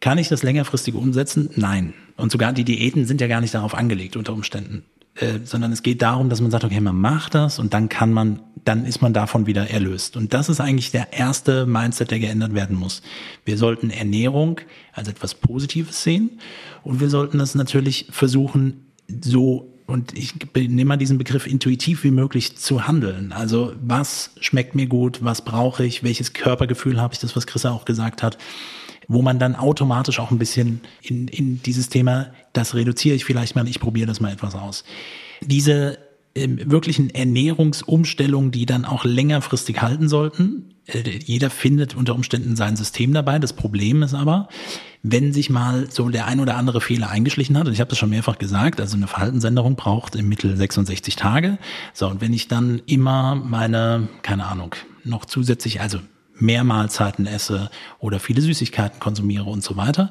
Kann 0.00 0.18
ich 0.18 0.28
das 0.28 0.42
längerfristig 0.42 0.94
umsetzen? 0.94 1.50
Nein. 1.54 1.94
Und 2.16 2.32
sogar 2.32 2.52
die 2.52 2.64
Diäten 2.64 3.06
sind 3.06 3.20
ja 3.20 3.28
gar 3.28 3.40
nicht 3.40 3.54
darauf 3.54 3.74
angelegt 3.74 4.16
unter 4.16 4.32
Umständen, 4.32 4.84
äh, 5.14 5.38
sondern 5.44 5.70
es 5.72 5.82
geht 5.82 6.02
darum, 6.02 6.28
dass 6.28 6.40
man 6.40 6.50
sagt, 6.50 6.64
okay, 6.64 6.80
man 6.80 6.96
macht 6.96 7.34
das 7.34 7.58
und 7.58 7.72
dann 7.72 7.88
kann 7.88 8.12
man, 8.12 8.40
dann 8.64 8.84
ist 8.84 9.00
man 9.00 9.12
davon 9.12 9.46
wieder 9.46 9.70
erlöst. 9.70 10.16
Und 10.16 10.34
das 10.34 10.48
ist 10.48 10.60
eigentlich 10.60 10.90
der 10.90 11.12
erste 11.12 11.66
Mindset, 11.66 12.10
der 12.10 12.18
geändert 12.18 12.54
werden 12.54 12.76
muss. 12.76 13.02
Wir 13.44 13.56
sollten 13.56 13.90
Ernährung 13.90 14.60
als 14.92 15.08
etwas 15.08 15.34
Positives 15.34 16.02
sehen 16.02 16.30
und 16.82 17.00
wir 17.00 17.08
sollten 17.08 17.38
das 17.38 17.54
natürlich 17.54 18.06
versuchen, 18.10 18.86
so 19.22 19.71
und 19.92 20.16
ich 20.16 20.34
nehme 20.54 20.86
mal 20.86 20.96
diesen 20.96 21.18
Begriff 21.18 21.46
intuitiv 21.46 22.02
wie 22.02 22.10
möglich 22.10 22.56
zu 22.56 22.86
handeln. 22.86 23.32
Also 23.32 23.74
was 23.82 24.30
schmeckt 24.40 24.74
mir 24.74 24.86
gut, 24.86 25.22
was 25.22 25.44
brauche 25.44 25.84
ich, 25.84 26.02
welches 26.02 26.32
Körpergefühl 26.32 26.98
habe 26.98 27.12
ich, 27.12 27.20
das 27.20 27.36
was 27.36 27.46
Chris 27.46 27.66
auch 27.66 27.84
gesagt 27.84 28.22
hat. 28.22 28.38
wo 29.08 29.20
man 29.20 29.38
dann 29.38 29.56
automatisch 29.56 30.20
auch 30.20 30.30
ein 30.30 30.38
bisschen 30.38 30.80
in, 31.02 31.28
in 31.28 31.60
dieses 31.62 31.88
Thema, 31.88 32.28
das 32.52 32.74
reduziere 32.74 33.16
ich 33.16 33.24
vielleicht 33.24 33.56
mal, 33.56 33.68
ich 33.68 33.80
probiere 33.80 34.06
das 34.06 34.20
mal 34.20 34.32
etwas 34.32 34.54
aus. 34.54 34.84
Diese 35.42 35.98
ähm, 36.34 36.58
wirklichen 36.70 37.10
Ernährungsumstellungen, 37.10 38.52
die 38.52 38.64
dann 38.64 38.84
auch 38.86 39.04
längerfristig 39.04 39.82
halten 39.82 40.08
sollten. 40.08 40.71
Äh, 40.86 41.18
jeder 41.24 41.50
findet 41.50 41.94
unter 41.94 42.14
Umständen 42.14 42.56
sein 42.56 42.76
System 42.76 43.12
dabei. 43.14 43.38
Das 43.38 43.52
Problem 43.52 44.02
ist 44.02 44.14
aber, 44.14 44.48
wenn 45.02 45.32
sich 45.32 45.50
mal 45.50 45.90
so 45.90 46.08
der 46.08 46.26
ein 46.26 46.40
oder 46.40 46.56
andere 46.56 46.80
Fehler 46.80 47.10
eingeschlichen 47.10 47.58
hat, 47.58 47.66
und 47.66 47.72
ich 47.72 47.80
habe 47.80 47.90
das 47.90 47.98
schon 47.98 48.10
mehrfach 48.10 48.38
gesagt, 48.38 48.80
also 48.80 48.96
eine 48.96 49.08
Verhaltensänderung 49.08 49.76
braucht 49.76 50.14
im 50.14 50.28
Mittel 50.28 50.56
66 50.56 51.16
Tage. 51.16 51.58
So, 51.92 52.08
und 52.08 52.20
wenn 52.20 52.32
ich 52.32 52.48
dann 52.48 52.80
immer 52.86 53.34
meine, 53.34 54.08
keine 54.22 54.46
Ahnung, 54.46 54.74
noch 55.04 55.24
zusätzlich, 55.24 55.80
also 55.80 55.98
mehr 56.34 56.64
Mahlzeiten 56.64 57.26
esse 57.26 57.70
oder 57.98 58.18
viele 58.18 58.40
Süßigkeiten 58.40 59.00
konsumiere 59.00 59.44
und 59.44 59.62
so 59.62 59.76
weiter, 59.76 60.10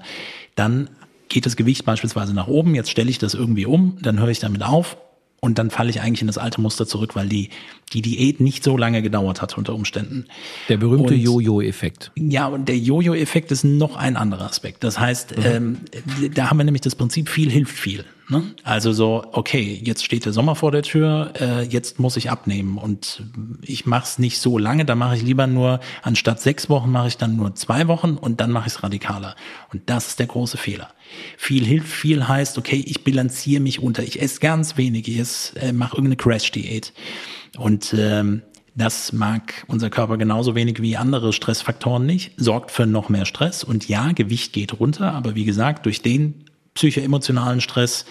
dann 0.56 0.90
geht 1.30 1.46
das 1.46 1.56
Gewicht 1.56 1.86
beispielsweise 1.86 2.34
nach 2.34 2.48
oben. 2.48 2.76
Jetzt 2.76 2.92
stelle 2.92 3.10
ich 3.10 3.18
das 3.18 3.34
irgendwie 3.34 3.66
um, 3.66 3.98
dann 4.02 4.20
höre 4.20 4.30
ich 4.30 4.40
damit 4.40 4.64
auf 4.64 4.98
und 5.44 5.58
dann 5.58 5.72
falle 5.72 5.90
ich 5.90 6.02
eigentlich 6.02 6.22
in 6.22 6.28
das 6.28 6.38
alte 6.38 6.62
Muster 6.62 6.86
zurück, 6.86 7.16
weil 7.16 7.28
die, 7.28 7.50
die 7.94 8.04
Diät 8.04 8.40
nicht 8.40 8.64
so 8.64 8.78
lange 8.78 9.02
gedauert 9.02 9.42
hat 9.42 9.58
unter 9.58 9.74
Umständen. 9.74 10.26
Der 10.70 10.78
berühmte 10.78 11.16
Jojo-Effekt. 11.16 12.12
Ja, 12.16 12.46
und 12.46 12.70
der 12.70 12.78
Jojo-Effekt 12.78 13.52
ist 13.52 13.64
noch 13.64 13.96
ein 13.96 14.18
anderer 14.18 14.46
Aspekt. 14.46 14.84
Das 14.84 15.00
heißt, 15.00 15.38
mhm. 15.38 15.44
ähm, 15.44 15.78
da 16.36 16.52
haben 16.52 16.58
wir 16.58 16.64
nämlich 16.64 16.82
das 16.82 16.96
Prinzip, 16.96 17.28
viel 17.28 17.50
hilft 17.50 17.76
viel. 17.78 18.06
Ne? 18.30 18.44
Also 18.64 18.94
so, 18.94 19.26
okay, 19.34 19.80
jetzt 19.84 20.06
steht 20.06 20.26
der 20.26 20.34
Sommer 20.34 20.56
vor 20.56 20.72
der 20.72 20.84
Tür, 20.84 21.34
äh, 21.40 21.64
jetzt 21.64 22.00
muss 22.00 22.16
ich 22.16 22.30
abnehmen 22.30 22.78
und 22.78 23.24
ich 23.62 23.86
mache 23.86 24.06
es 24.06 24.20
nicht 24.20 24.40
so 24.40 24.58
lange, 24.58 24.86
da 24.86 24.96
mache 24.96 25.18
ich 25.18 25.22
lieber 25.22 25.48
nur, 25.48 25.80
anstatt 26.02 26.40
sechs 26.40 26.70
Wochen 26.70 26.92
mache 26.92 27.10
ich 27.10 27.18
dann 27.18 27.36
nur 27.36 27.56
zwei 27.56 27.88
Wochen 27.88 28.16
und 28.16 28.40
dann 28.40 28.52
mache 28.52 28.68
ich 28.68 28.74
es 28.76 28.84
radikaler. 28.84 29.36
Und 29.74 29.84
das 29.88 30.08
ist 30.08 30.20
der 30.20 30.28
große 30.28 30.58
Fehler. 30.58 30.90
Viel 31.38 31.66
hilft, 31.66 31.90
viel 31.90 32.28
heißt, 32.28 32.58
okay, 32.58 32.82
ich 32.86 33.04
bilanziere 33.04 33.62
mich 33.62 33.82
unter, 33.82 34.04
ich 34.04 34.22
esse 34.22 34.40
ganz 34.40 34.78
wenig, 34.78 35.08
ich 35.08 35.62
äh, 35.62 35.74
mache 35.74 35.98
irgendeine 35.98 36.16
Crash-Diät. 36.16 36.94
Und 37.58 37.94
ähm, 37.98 38.44
das 38.76 39.12
mag 39.12 39.66
unser 39.68 39.90
Körper 39.90 40.18
genauso 40.18 40.56
wenig 40.56 40.82
wie 40.82 40.96
andere 40.96 41.34
Stressfaktoren 41.34 42.06
nicht, 42.06 42.32
sorgt 42.38 42.72
für 42.72 42.86
noch 42.86 43.10
mehr 43.10 43.26
Stress. 43.26 43.64
Und 43.64 43.90
ja, 43.90 44.14
Gewicht 44.14 44.54
geht 44.54 44.80
runter, 44.80 45.12
aber 45.14 45.36
wie 45.36 45.44
gesagt, 45.44 45.86
durch 45.86 46.02
den 46.02 46.46
psychoemotionalen 46.74 47.62
Stress 47.62 48.06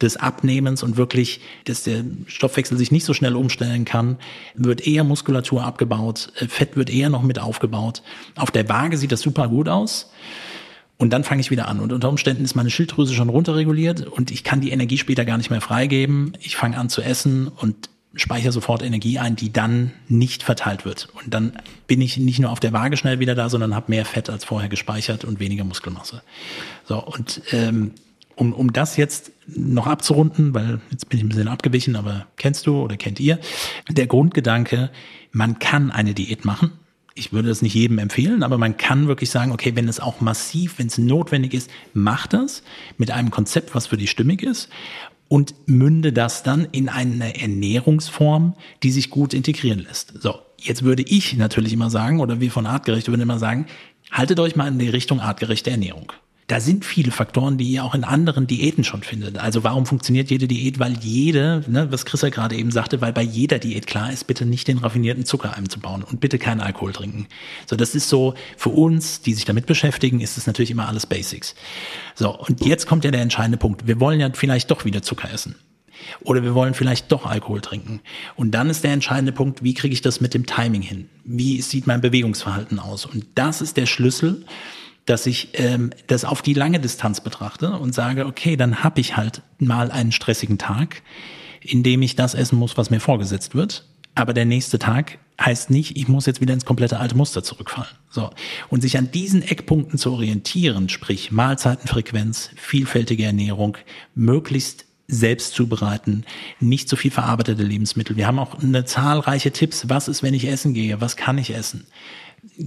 des 0.00 0.16
Abnehmens 0.16 0.82
und 0.82 0.96
wirklich, 0.96 1.40
dass 1.64 1.82
der 1.82 2.04
Stoffwechsel 2.26 2.78
sich 2.78 2.92
nicht 2.92 3.04
so 3.04 3.14
schnell 3.14 3.34
umstellen 3.34 3.84
kann, 3.84 4.18
wird 4.54 4.86
eher 4.86 5.02
Muskulatur 5.02 5.64
abgebaut, 5.64 6.32
äh, 6.36 6.46
Fett 6.46 6.76
wird 6.76 6.90
eher 6.90 7.10
noch 7.10 7.22
mit 7.22 7.38
aufgebaut. 7.38 8.02
Auf 8.36 8.50
der 8.50 8.68
Waage 8.68 8.96
sieht 8.96 9.12
das 9.12 9.20
super 9.20 9.48
gut 9.48 9.68
aus. 9.68 10.10
Und 10.98 11.12
dann 11.12 11.22
fange 11.22 11.40
ich 11.40 11.50
wieder 11.52 11.68
an. 11.68 11.78
Und 11.78 11.92
unter 11.92 12.08
Umständen 12.08 12.44
ist 12.44 12.56
meine 12.56 12.70
Schilddrüse 12.70 13.14
schon 13.14 13.28
runterreguliert 13.28 14.04
und 14.04 14.32
ich 14.32 14.42
kann 14.42 14.60
die 14.60 14.70
Energie 14.70 14.98
später 14.98 15.24
gar 15.24 15.38
nicht 15.38 15.50
mehr 15.50 15.60
freigeben. 15.60 16.32
Ich 16.40 16.56
fange 16.56 16.76
an 16.76 16.88
zu 16.88 17.02
essen 17.02 17.46
und 17.46 17.88
speichere 18.18 18.52
sofort 18.52 18.82
Energie 18.82 19.18
ein, 19.18 19.36
die 19.36 19.52
dann 19.52 19.92
nicht 20.08 20.42
verteilt 20.42 20.84
wird. 20.84 21.08
Und 21.22 21.32
dann 21.32 21.52
bin 21.86 22.00
ich 22.00 22.16
nicht 22.18 22.38
nur 22.38 22.50
auf 22.50 22.60
der 22.60 22.72
Waage 22.72 22.96
schnell 22.96 23.18
wieder 23.20 23.34
da, 23.34 23.48
sondern 23.48 23.74
habe 23.74 23.86
mehr 23.90 24.04
Fett 24.04 24.28
als 24.28 24.44
vorher 24.44 24.68
gespeichert 24.68 25.24
und 25.24 25.40
weniger 25.40 25.64
Muskelmasse. 25.64 26.22
So, 26.84 27.02
und 27.02 27.42
ähm, 27.52 27.92
um, 28.34 28.52
um 28.52 28.72
das 28.72 28.96
jetzt 28.96 29.32
noch 29.46 29.86
abzurunden, 29.86 30.54
weil 30.54 30.80
jetzt 30.90 31.08
bin 31.08 31.18
ich 31.18 31.24
ein 31.24 31.28
bisschen 31.28 31.48
abgewichen, 31.48 31.96
aber 31.96 32.26
kennst 32.36 32.66
du 32.66 32.82
oder 32.82 32.96
kennt 32.96 33.18
ihr, 33.20 33.38
der 33.88 34.06
Grundgedanke, 34.06 34.90
man 35.32 35.58
kann 35.58 35.90
eine 35.90 36.14
Diät 36.14 36.44
machen. 36.44 36.72
Ich 37.14 37.32
würde 37.32 37.48
das 37.48 37.62
nicht 37.62 37.74
jedem 37.74 37.98
empfehlen, 37.98 38.44
aber 38.44 38.58
man 38.58 38.76
kann 38.76 39.08
wirklich 39.08 39.30
sagen, 39.30 39.50
okay, 39.50 39.74
wenn 39.74 39.88
es 39.88 39.98
auch 39.98 40.20
massiv, 40.20 40.78
wenn 40.78 40.86
es 40.86 40.98
notwendig 40.98 41.52
ist, 41.52 41.68
mach 41.92 42.28
das 42.28 42.62
mit 42.96 43.10
einem 43.10 43.32
Konzept, 43.32 43.74
was 43.74 43.88
für 43.88 43.96
dich 43.96 44.10
stimmig 44.10 44.42
ist 44.42 44.68
und 45.28 45.54
münde 45.66 46.12
das 46.12 46.42
dann 46.42 46.66
in 46.72 46.88
eine 46.88 47.40
Ernährungsform, 47.40 48.54
die 48.82 48.90
sich 48.90 49.10
gut 49.10 49.34
integrieren 49.34 49.80
lässt. 49.80 50.20
So, 50.20 50.38
jetzt 50.58 50.82
würde 50.82 51.02
ich 51.02 51.36
natürlich 51.36 51.72
immer 51.72 51.90
sagen, 51.90 52.20
oder 52.20 52.40
wir 52.40 52.50
von 52.50 52.66
Artgerecht 52.66 53.08
würden 53.08 53.22
immer 53.22 53.38
sagen, 53.38 53.66
haltet 54.10 54.40
euch 54.40 54.56
mal 54.56 54.68
in 54.68 54.78
die 54.78 54.88
Richtung 54.88 55.20
artgerechte 55.20 55.70
Ernährung 55.70 56.12
da 56.48 56.60
sind 56.60 56.86
viele 56.86 57.10
Faktoren, 57.10 57.58
die 57.58 57.68
ihr 57.68 57.84
auch 57.84 57.94
in 57.94 58.04
anderen 58.04 58.46
Diäten 58.46 58.82
schon 58.82 59.02
findet. 59.02 59.36
Also 59.36 59.64
warum 59.64 59.84
funktioniert 59.84 60.30
jede 60.30 60.48
Diät? 60.48 60.78
Weil 60.78 60.94
jede, 60.98 61.62
ne, 61.68 61.92
was 61.92 62.06
Chris 62.06 62.22
ja 62.22 62.30
gerade 62.30 62.56
eben 62.56 62.70
sagte, 62.70 63.02
weil 63.02 63.12
bei 63.12 63.22
jeder 63.22 63.58
Diät 63.58 63.86
klar 63.86 64.10
ist, 64.10 64.26
bitte 64.26 64.46
nicht 64.46 64.66
den 64.66 64.78
raffinierten 64.78 65.26
Zucker 65.26 65.54
einzubauen 65.54 66.02
und 66.02 66.20
bitte 66.20 66.38
keinen 66.38 66.62
Alkohol 66.62 66.94
trinken. 66.94 67.26
So, 67.66 67.76
das 67.76 67.94
ist 67.94 68.08
so 68.08 68.32
für 68.56 68.70
uns, 68.70 69.20
die 69.20 69.34
sich 69.34 69.44
damit 69.44 69.66
beschäftigen, 69.66 70.20
ist 70.20 70.38
es 70.38 70.46
natürlich 70.46 70.70
immer 70.70 70.88
alles 70.88 71.04
Basics. 71.04 71.54
So, 72.14 72.34
und 72.34 72.64
jetzt 72.64 72.86
kommt 72.86 73.04
ja 73.04 73.10
der 73.10 73.20
entscheidende 73.20 73.58
Punkt. 73.58 73.86
Wir 73.86 74.00
wollen 74.00 74.18
ja 74.18 74.30
vielleicht 74.32 74.70
doch 74.70 74.86
wieder 74.86 75.02
Zucker 75.02 75.30
essen. 75.30 75.54
Oder 76.20 76.42
wir 76.42 76.54
wollen 76.54 76.72
vielleicht 76.72 77.12
doch 77.12 77.26
Alkohol 77.26 77.60
trinken. 77.60 78.00
Und 78.36 78.52
dann 78.52 78.70
ist 78.70 78.84
der 78.84 78.92
entscheidende 78.92 79.32
Punkt, 79.32 79.62
wie 79.62 79.74
kriege 79.74 79.92
ich 79.92 80.00
das 80.00 80.22
mit 80.22 80.32
dem 80.32 80.46
Timing 80.46 80.80
hin? 80.80 81.10
Wie 81.24 81.60
sieht 81.60 81.86
mein 81.86 82.00
Bewegungsverhalten 82.00 82.78
aus? 82.78 83.04
Und 83.04 83.26
das 83.34 83.60
ist 83.60 83.76
der 83.76 83.86
Schlüssel, 83.86 84.46
dass 85.08 85.26
ich 85.26 85.50
ähm, 85.54 85.90
das 86.06 86.24
auf 86.24 86.42
die 86.42 86.54
lange 86.54 86.80
Distanz 86.80 87.20
betrachte 87.20 87.72
und 87.72 87.94
sage, 87.94 88.26
okay, 88.26 88.56
dann 88.56 88.82
habe 88.84 89.00
ich 89.00 89.16
halt 89.16 89.42
mal 89.58 89.90
einen 89.90 90.12
stressigen 90.12 90.58
Tag, 90.58 91.02
in 91.60 91.82
dem 91.82 92.02
ich 92.02 92.16
das 92.16 92.34
essen 92.34 92.58
muss, 92.58 92.76
was 92.76 92.90
mir 92.90 93.00
vorgesetzt 93.00 93.54
wird. 93.54 93.86
Aber 94.14 94.34
der 94.34 94.44
nächste 94.44 94.78
Tag 94.78 95.18
heißt 95.40 95.70
nicht, 95.70 95.96
ich 95.96 96.08
muss 96.08 96.26
jetzt 96.26 96.40
wieder 96.40 96.52
ins 96.52 96.64
komplette 96.64 96.98
alte 96.98 97.16
Muster 97.16 97.42
zurückfallen. 97.42 97.90
So. 98.10 98.30
Und 98.68 98.80
sich 98.80 98.98
an 98.98 99.10
diesen 99.10 99.42
Eckpunkten 99.42 99.98
zu 99.98 100.12
orientieren, 100.12 100.88
sprich 100.88 101.30
Mahlzeitenfrequenz, 101.30 102.50
vielfältige 102.56 103.24
Ernährung, 103.24 103.76
möglichst 104.14 104.86
selbst 105.06 105.54
zubereiten, 105.54 106.24
nicht 106.60 106.88
so 106.88 106.96
viel 106.96 107.10
verarbeitete 107.10 107.62
Lebensmittel. 107.62 108.16
Wir 108.16 108.26
haben 108.26 108.38
auch 108.38 108.58
eine 108.58 108.84
zahlreiche 108.84 109.52
Tipps. 109.52 109.88
Was 109.88 110.06
ist, 110.06 110.22
wenn 110.22 110.34
ich 110.34 110.46
essen 110.46 110.74
gehe? 110.74 111.00
Was 111.00 111.16
kann 111.16 111.38
ich 111.38 111.54
essen? 111.54 111.86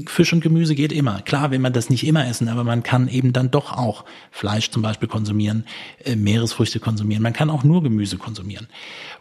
Fisch 0.06 0.34
und 0.34 0.42
Gemüse 0.42 0.76
geht 0.76 0.92
immer. 0.92 1.22
Klar 1.22 1.52
will 1.52 1.60
man 1.60 1.74
das 1.74 1.90
nicht 1.90 2.06
immer 2.06 2.28
essen, 2.28 2.50
aber 2.50 2.64
man 2.64 2.84
kann 2.84 3.08
eben 3.08 3.34
dann 3.34 3.52
doch 3.52 3.72
auch 3.72 4.06
Fleisch 4.30 4.70
zum 4.70 4.82
Beispiel 4.82 5.08
konsumieren, 5.08 5.66
äh, 6.04 6.16
Meeresfrüchte 6.16 6.80
konsumieren. 6.80 7.24
Man 7.24 7.34
kann 7.34 7.50
auch 7.50 7.64
nur 7.64 7.84
Gemüse 7.84 8.18
konsumieren. 8.18 8.68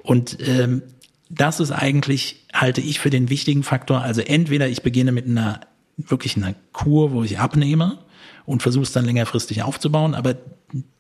Und 0.03 0.39
ähm, 0.41 0.83
das 1.29 1.61
ist 1.61 1.71
eigentlich, 1.71 2.45
halte 2.53 2.81
ich 2.81 2.99
für 2.99 3.11
den 3.11 3.31
wichtigen 3.31 3.63
Faktor. 3.63 4.03
Also 4.03 4.21
entweder 4.21 4.69
ich 4.69 4.83
beginne 4.83 5.13
mit 5.13 5.27
einer 5.27 5.61
wirklich 5.97 6.37
einer 6.37 6.55
Kur, 6.73 7.13
wo 7.13 7.23
ich 7.23 7.39
abnehme 7.39 7.99
und 8.47 8.63
versuche 8.63 8.85
es 8.85 8.93
dann 8.93 9.05
längerfristig 9.05 9.63
aufzubauen, 9.63 10.15
aber 10.15 10.37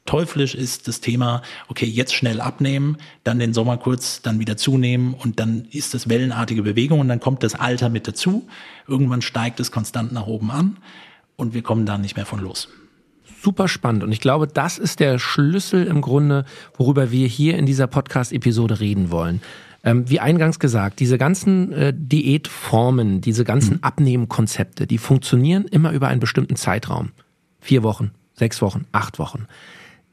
teuflisch 0.04 0.54
ist 0.54 0.88
das 0.88 1.00
Thema, 1.00 1.42
okay, 1.68 1.86
jetzt 1.86 2.14
schnell 2.14 2.40
abnehmen, 2.40 2.96
dann 3.22 3.38
den 3.38 3.54
Sommer 3.54 3.76
kurz, 3.76 4.22
dann 4.22 4.40
wieder 4.40 4.56
zunehmen 4.56 5.14
und 5.14 5.38
dann 5.38 5.66
ist 5.70 5.94
das 5.94 6.08
wellenartige 6.08 6.62
Bewegung 6.62 7.00
und 7.00 7.08
dann 7.08 7.20
kommt 7.20 7.42
das 7.42 7.54
Alter 7.54 7.88
mit 7.88 8.08
dazu. 8.08 8.48
Irgendwann 8.88 9.22
steigt 9.22 9.60
es 9.60 9.70
konstant 9.70 10.12
nach 10.12 10.26
oben 10.26 10.50
an 10.50 10.78
und 11.36 11.54
wir 11.54 11.62
kommen 11.62 11.86
da 11.86 11.98
nicht 11.98 12.16
mehr 12.16 12.26
von 12.26 12.40
los 12.40 12.68
super 13.42 13.68
spannend. 13.68 14.02
Und 14.02 14.12
ich 14.12 14.20
glaube, 14.20 14.46
das 14.46 14.78
ist 14.78 15.00
der 15.00 15.18
Schlüssel 15.18 15.86
im 15.86 16.00
Grunde, 16.00 16.44
worüber 16.76 17.10
wir 17.10 17.26
hier 17.26 17.56
in 17.56 17.66
dieser 17.66 17.86
Podcast-Episode 17.86 18.80
reden 18.80 19.10
wollen. 19.10 19.40
Ähm, 19.82 20.08
wie 20.10 20.20
eingangs 20.20 20.58
gesagt, 20.58 21.00
diese 21.00 21.16
ganzen 21.16 21.72
äh, 21.72 21.94
Diätformen, 21.96 23.22
diese 23.22 23.44
ganzen 23.44 23.74
mhm. 23.74 23.82
Abnehmkonzepte, 23.82 24.86
die 24.86 24.98
funktionieren 24.98 25.64
immer 25.64 25.92
über 25.92 26.08
einen 26.08 26.20
bestimmten 26.20 26.56
Zeitraum. 26.56 27.12
Vier 27.60 27.82
Wochen, 27.82 28.12
sechs 28.34 28.62
Wochen, 28.62 28.86
acht 28.92 29.18
Wochen. 29.18 29.46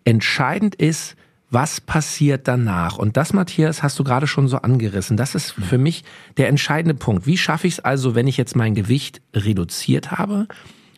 Entscheidend 0.03 0.75
ist, 0.75 1.15
was 1.49 1.79
passiert 1.79 2.47
danach? 2.47 2.97
Und 2.97 3.15
das, 3.15 3.31
Matthias, 3.31 3.81
hast 3.81 3.97
du 3.99 4.03
gerade 4.03 4.27
schon 4.27 4.47
so 4.47 4.57
angerissen. 4.57 5.15
Das 5.15 5.33
ist 5.33 5.51
für 5.51 5.77
mich 5.77 6.03
der 6.35 6.49
entscheidende 6.49 6.95
Punkt. 6.95 7.25
Wie 7.25 7.37
schaffe 7.37 7.67
ich 7.67 7.75
es 7.75 7.79
also, 7.79 8.15
wenn 8.15 8.27
ich 8.27 8.35
jetzt 8.37 8.55
mein 8.55 8.75
Gewicht 8.75 9.21
reduziert 9.33 10.11
habe, 10.11 10.47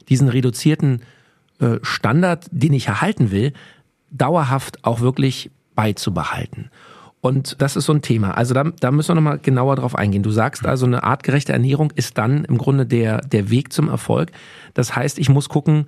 diesen 0.09 0.27
reduzierten 0.27 1.03
äh, 1.59 1.77
Standard, 1.83 2.47
den 2.51 2.73
ich 2.73 2.88
erhalten 2.88 3.29
will, 3.29 3.53
dauerhaft 4.09 4.83
auch 4.85 5.01
wirklich 5.01 5.51
beizubehalten? 5.75 6.71
Und 7.21 7.62
das 7.62 7.75
ist 7.75 7.85
so 7.85 7.93
ein 7.93 8.01
Thema. 8.01 8.31
Also 8.31 8.53
da, 8.53 8.63
da 8.63 8.91
müssen 8.91 9.09
wir 9.09 9.15
nochmal 9.15 9.39
genauer 9.39 9.75
drauf 9.75 9.93
eingehen. 9.93 10.23
Du 10.23 10.31
sagst 10.31 10.65
also, 10.65 10.85
eine 10.85 11.03
artgerechte 11.03 11.53
Ernährung 11.53 11.91
ist 11.95 12.17
dann 12.17 12.45
im 12.45 12.57
Grunde 12.57 12.85
der, 12.85 13.19
der 13.21 13.49
Weg 13.51 13.73
zum 13.73 13.89
Erfolg. 13.89 14.31
Das 14.73 14.95
heißt, 14.95 15.19
ich 15.19 15.29
muss 15.29 15.49
gucken, 15.49 15.88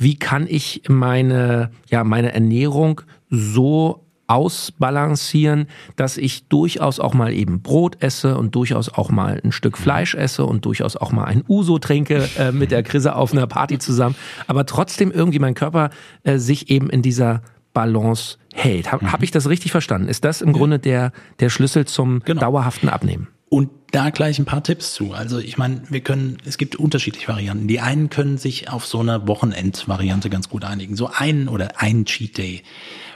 wie 0.00 0.18
kann 0.18 0.46
ich 0.48 0.82
meine, 0.88 1.70
ja, 1.90 2.04
meine 2.04 2.32
Ernährung 2.32 3.02
so 3.28 4.06
ausbalancieren, 4.28 5.66
dass 5.96 6.16
ich 6.16 6.46
durchaus 6.48 7.00
auch 7.00 7.14
mal 7.14 7.32
eben 7.32 7.62
Brot 7.62 7.96
esse 8.00 8.38
und 8.38 8.54
durchaus 8.54 8.88
auch 8.88 9.10
mal 9.10 9.40
ein 9.44 9.52
Stück 9.52 9.76
Fleisch 9.76 10.14
esse 10.14 10.46
und 10.46 10.64
durchaus 10.64 10.96
auch 10.96 11.12
mal 11.12 11.24
ein 11.24 11.44
Uso 11.48 11.78
trinke 11.78 12.28
äh, 12.38 12.50
mit 12.52 12.70
der 12.70 12.82
Krise 12.82 13.14
auf 13.14 13.32
einer 13.32 13.46
Party 13.46 13.78
zusammen, 13.78 14.14
aber 14.46 14.64
trotzdem 14.66 15.10
irgendwie 15.10 15.40
mein 15.40 15.54
Körper 15.54 15.90
äh, 16.22 16.38
sich 16.38 16.70
eben 16.70 16.88
in 16.88 17.02
dieser 17.02 17.42
Balance 17.74 18.38
hält. 18.54 18.92
Habe 18.92 19.04
mhm. 19.04 19.12
hab 19.12 19.22
ich 19.22 19.32
das 19.32 19.48
richtig 19.48 19.72
verstanden? 19.72 20.08
Ist 20.08 20.24
das 20.24 20.40
im 20.40 20.52
Grunde 20.52 20.78
der, 20.78 21.12
der 21.40 21.50
Schlüssel 21.50 21.84
zum 21.84 22.20
genau. 22.20 22.40
dauerhaften 22.40 22.88
Abnehmen? 22.88 23.28
Und 23.50 23.68
da 23.92 24.10
gleich 24.10 24.38
ein 24.38 24.44
paar 24.44 24.62
Tipps 24.62 24.94
zu. 24.94 25.12
Also 25.12 25.38
ich 25.38 25.58
meine, 25.58 25.82
wir 25.88 26.00
können, 26.00 26.38
es 26.44 26.58
gibt 26.58 26.76
unterschiedliche 26.76 27.28
Varianten. 27.28 27.68
Die 27.68 27.80
einen 27.80 28.10
können 28.10 28.38
sich 28.38 28.68
auf 28.68 28.86
so 28.86 29.00
eine 29.00 29.26
Wochenend-Variante 29.26 30.30
ganz 30.30 30.48
gut 30.48 30.64
einigen. 30.64 30.96
So 30.96 31.10
einen 31.12 31.48
oder 31.48 31.80
einen 31.80 32.04
Cheat 32.04 32.38
Day. 32.38 32.62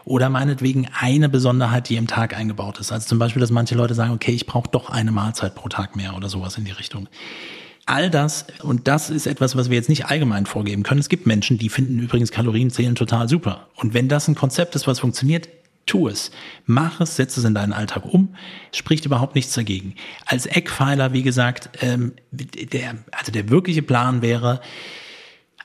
Oder 0.04 0.28
meinetwegen 0.28 0.88
eine 0.98 1.28
Besonderheit, 1.28 1.88
die 1.88 1.96
im 1.96 2.06
Tag 2.06 2.36
eingebaut 2.36 2.78
ist. 2.78 2.92
Also 2.92 3.08
zum 3.08 3.18
Beispiel, 3.18 3.40
dass 3.40 3.50
manche 3.50 3.74
Leute 3.74 3.94
sagen, 3.94 4.12
okay, 4.12 4.32
ich 4.32 4.46
brauche 4.46 4.68
doch 4.70 4.90
eine 4.90 5.12
Mahlzeit 5.12 5.54
pro 5.54 5.68
Tag 5.68 5.96
mehr 5.96 6.16
oder 6.16 6.28
sowas 6.28 6.58
in 6.58 6.64
die 6.64 6.72
Richtung. 6.72 7.08
All 7.86 8.10
das, 8.10 8.46
und 8.62 8.88
das 8.88 9.10
ist 9.10 9.26
etwas, 9.26 9.56
was 9.56 9.68
wir 9.68 9.76
jetzt 9.76 9.90
nicht 9.90 10.06
allgemein 10.06 10.46
vorgeben 10.46 10.82
können. 10.82 11.00
Es 11.00 11.10
gibt 11.10 11.26
Menschen, 11.26 11.58
die 11.58 11.68
finden 11.68 11.98
übrigens 11.98 12.30
Kalorienzählen 12.30 12.94
total 12.94 13.28
super. 13.28 13.68
Und 13.76 13.92
wenn 13.92 14.08
das 14.08 14.26
ein 14.26 14.34
Konzept 14.34 14.74
ist, 14.74 14.86
was 14.86 15.00
funktioniert, 15.00 15.48
tu 15.86 16.08
es. 16.08 16.30
Mach 16.66 17.00
es, 17.00 17.16
setze 17.16 17.40
es 17.40 17.46
in 17.46 17.54
deinen 17.54 17.72
Alltag 17.72 18.04
um. 18.04 18.34
Spricht 18.72 19.04
überhaupt 19.04 19.34
nichts 19.34 19.54
dagegen. 19.54 19.94
Als 20.26 20.46
Eckpfeiler, 20.46 21.12
wie 21.12 21.22
gesagt, 21.22 21.70
ähm, 21.80 22.12
der, 22.30 22.96
also 23.12 23.32
der 23.32 23.50
wirkliche 23.50 23.82
Plan 23.82 24.22
wäre, 24.22 24.60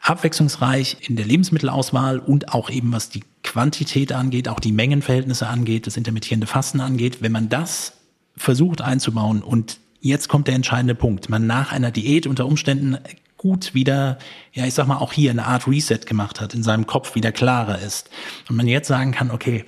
abwechslungsreich 0.01 0.97
in 1.07 1.15
der 1.15 1.25
Lebensmittelauswahl 1.25 2.19
und 2.19 2.53
auch 2.53 2.69
eben 2.69 2.91
was 2.91 3.09
die 3.09 3.23
Quantität 3.43 4.11
angeht, 4.11 4.47
auch 4.47 4.59
die 4.59 4.71
Mengenverhältnisse 4.71 5.47
angeht, 5.47 5.87
das 5.87 5.97
intermittierende 5.97 6.47
Fasten 6.47 6.79
angeht. 6.79 7.21
Wenn 7.21 7.31
man 7.31 7.49
das 7.49 7.93
versucht 8.35 8.81
einzubauen 8.81 9.41
und 9.41 9.79
jetzt 10.01 10.29
kommt 10.29 10.47
der 10.47 10.55
entscheidende 10.55 10.95
Punkt, 10.95 11.29
man 11.29 11.47
nach 11.47 11.71
einer 11.71 11.91
Diät 11.91 12.27
unter 12.27 12.45
Umständen 12.45 12.97
gut 13.39 13.73
wieder, 13.73 14.19
ja, 14.53 14.65
ich 14.65 14.73
sag 14.73 14.85
mal, 14.85 14.97
auch 14.97 15.13
hier 15.13 15.31
eine 15.31 15.47
Art 15.47 15.65
Reset 15.65 16.01
gemacht 16.05 16.41
hat, 16.41 16.53
in 16.53 16.61
seinem 16.61 16.85
Kopf 16.85 17.15
wieder 17.15 17.31
klarer 17.31 17.79
ist. 17.79 18.09
Und 18.49 18.57
man 18.57 18.67
jetzt 18.67 18.89
sagen 18.89 19.13
kann, 19.13 19.31
okay, 19.31 19.63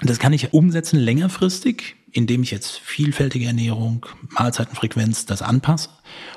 das 0.00 0.20
kann 0.20 0.32
ich 0.32 0.54
umsetzen 0.54 0.98
längerfristig, 1.00 1.96
indem 2.12 2.44
ich 2.44 2.52
jetzt 2.52 2.78
vielfältige 2.78 3.46
Ernährung, 3.46 4.06
Mahlzeitenfrequenz, 4.30 5.26
das 5.26 5.42
anpasse 5.42 5.90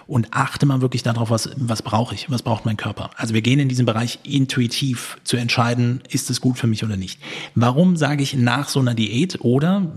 und 0.08 0.34
achte 0.34 0.66
mal 0.66 0.82
wirklich 0.82 1.04
darauf, 1.04 1.30
was, 1.30 1.52
was 1.58 1.84
brauche 1.84 2.16
ich, 2.16 2.30
was 2.32 2.42
braucht 2.42 2.66
mein 2.66 2.76
Körper. 2.76 3.12
Also 3.16 3.36
wir 3.36 3.44
gehen 3.44 3.60
in 3.60 3.70
diesen 3.70 3.86
Bereich 3.86 4.20
intuitiv 4.24 5.18
zu 5.24 5.38
entscheiden, 5.38 6.02
ist 6.10 6.32
es 6.32 6.42
gut 6.42 6.58
für 6.58 6.68
mich 6.68 6.84
oder 6.84 6.98
nicht. 6.98 7.22
Warum 7.54 7.98
sage 7.98 8.24
ich 8.24 8.34
nach 8.34 8.68
so 8.68 8.80
einer 8.80 8.96
Diät 8.96 9.42
oder 9.42 9.94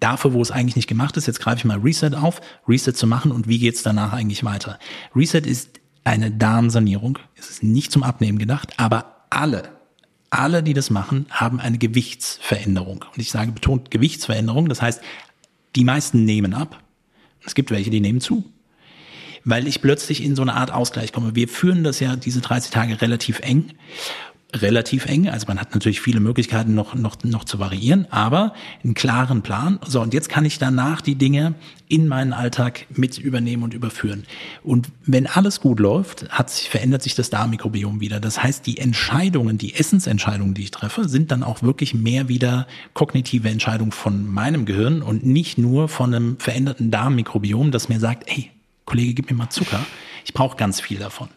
dafür, 0.00 0.32
wo 0.32 0.42
es 0.42 0.50
eigentlich 0.50 0.74
nicht 0.74 0.88
gemacht 0.88 1.16
ist, 1.16 1.26
jetzt 1.26 1.38
greife 1.38 1.58
ich 1.58 1.64
mal 1.64 1.78
Reset 1.78 2.10
auf, 2.20 2.40
Reset 2.68 2.92
zu 2.92 3.06
machen 3.06 3.30
und 3.30 3.46
wie 3.46 3.60
geht's 3.60 3.84
danach 3.84 4.12
eigentlich 4.12 4.42
weiter. 4.42 4.80
Reset 5.14 5.42
ist 5.46 5.80
eine 6.06 6.30
Darmsanierung. 6.30 7.18
Es 7.36 7.50
ist 7.50 7.62
nicht 7.62 7.90
zum 7.90 8.02
Abnehmen 8.02 8.38
gedacht, 8.38 8.74
aber 8.76 9.26
alle, 9.28 9.70
alle, 10.30 10.62
die 10.62 10.72
das 10.72 10.90
machen, 10.90 11.26
haben 11.30 11.60
eine 11.60 11.78
Gewichtsveränderung. 11.78 13.04
Und 13.12 13.20
ich 13.20 13.30
sage 13.30 13.52
betont 13.52 13.90
Gewichtsveränderung. 13.90 14.68
Das 14.68 14.80
heißt, 14.80 15.02
die 15.74 15.84
meisten 15.84 16.24
nehmen 16.24 16.54
ab. 16.54 16.82
Es 17.44 17.54
gibt 17.54 17.70
welche, 17.70 17.90
die 17.90 18.00
nehmen 18.00 18.20
zu. 18.20 18.44
Weil 19.44 19.66
ich 19.66 19.82
plötzlich 19.82 20.22
in 20.22 20.36
so 20.36 20.42
eine 20.42 20.54
Art 20.54 20.72
Ausgleich 20.72 21.12
komme. 21.12 21.34
Wir 21.34 21.48
führen 21.48 21.84
das 21.84 22.00
ja 22.00 22.16
diese 22.16 22.40
30 22.40 22.70
Tage 22.70 23.00
relativ 23.00 23.40
eng 23.40 23.72
relativ 24.62 25.06
eng. 25.06 25.28
Also 25.28 25.46
man 25.46 25.60
hat 25.60 25.74
natürlich 25.74 26.00
viele 26.00 26.20
Möglichkeiten 26.20 26.74
noch, 26.74 26.94
noch, 26.94 27.16
noch 27.24 27.44
zu 27.44 27.58
variieren, 27.58 28.06
aber 28.10 28.54
einen 28.82 28.94
klaren 28.94 29.42
Plan. 29.42 29.78
So, 29.86 30.00
und 30.00 30.14
jetzt 30.14 30.28
kann 30.28 30.44
ich 30.44 30.58
danach 30.58 31.00
die 31.00 31.14
Dinge 31.14 31.54
in 31.88 32.08
meinen 32.08 32.32
Alltag 32.32 32.86
mit 32.90 33.18
übernehmen 33.18 33.62
und 33.62 33.74
überführen. 33.74 34.24
Und 34.62 34.88
wenn 35.04 35.26
alles 35.26 35.60
gut 35.60 35.78
läuft, 35.78 36.28
hat 36.30 36.50
sich, 36.50 36.68
verändert 36.68 37.02
sich 37.02 37.14
das 37.14 37.30
Darmmikrobiom 37.30 38.00
wieder. 38.00 38.18
Das 38.18 38.42
heißt, 38.42 38.66
die 38.66 38.78
Entscheidungen, 38.78 39.58
die 39.58 39.74
Essensentscheidungen, 39.74 40.54
die 40.54 40.64
ich 40.64 40.70
treffe, 40.70 41.08
sind 41.08 41.30
dann 41.30 41.42
auch 41.42 41.62
wirklich 41.62 41.94
mehr 41.94 42.28
wieder 42.28 42.66
kognitive 42.94 43.48
Entscheidungen 43.48 43.92
von 43.92 44.26
meinem 44.26 44.66
Gehirn 44.66 45.02
und 45.02 45.24
nicht 45.24 45.58
nur 45.58 45.88
von 45.88 46.14
einem 46.14 46.38
veränderten 46.38 46.90
Darmmikrobiom, 46.90 47.70
das 47.70 47.88
mir 47.88 48.00
sagt, 48.00 48.28
ey, 48.28 48.50
Kollege, 48.84 49.14
gib 49.14 49.30
mir 49.30 49.36
mal 49.36 49.50
Zucker. 49.50 49.84
Ich 50.24 50.32
brauche 50.32 50.56
ganz 50.56 50.80
viel 50.80 50.98
davon. 50.98 51.28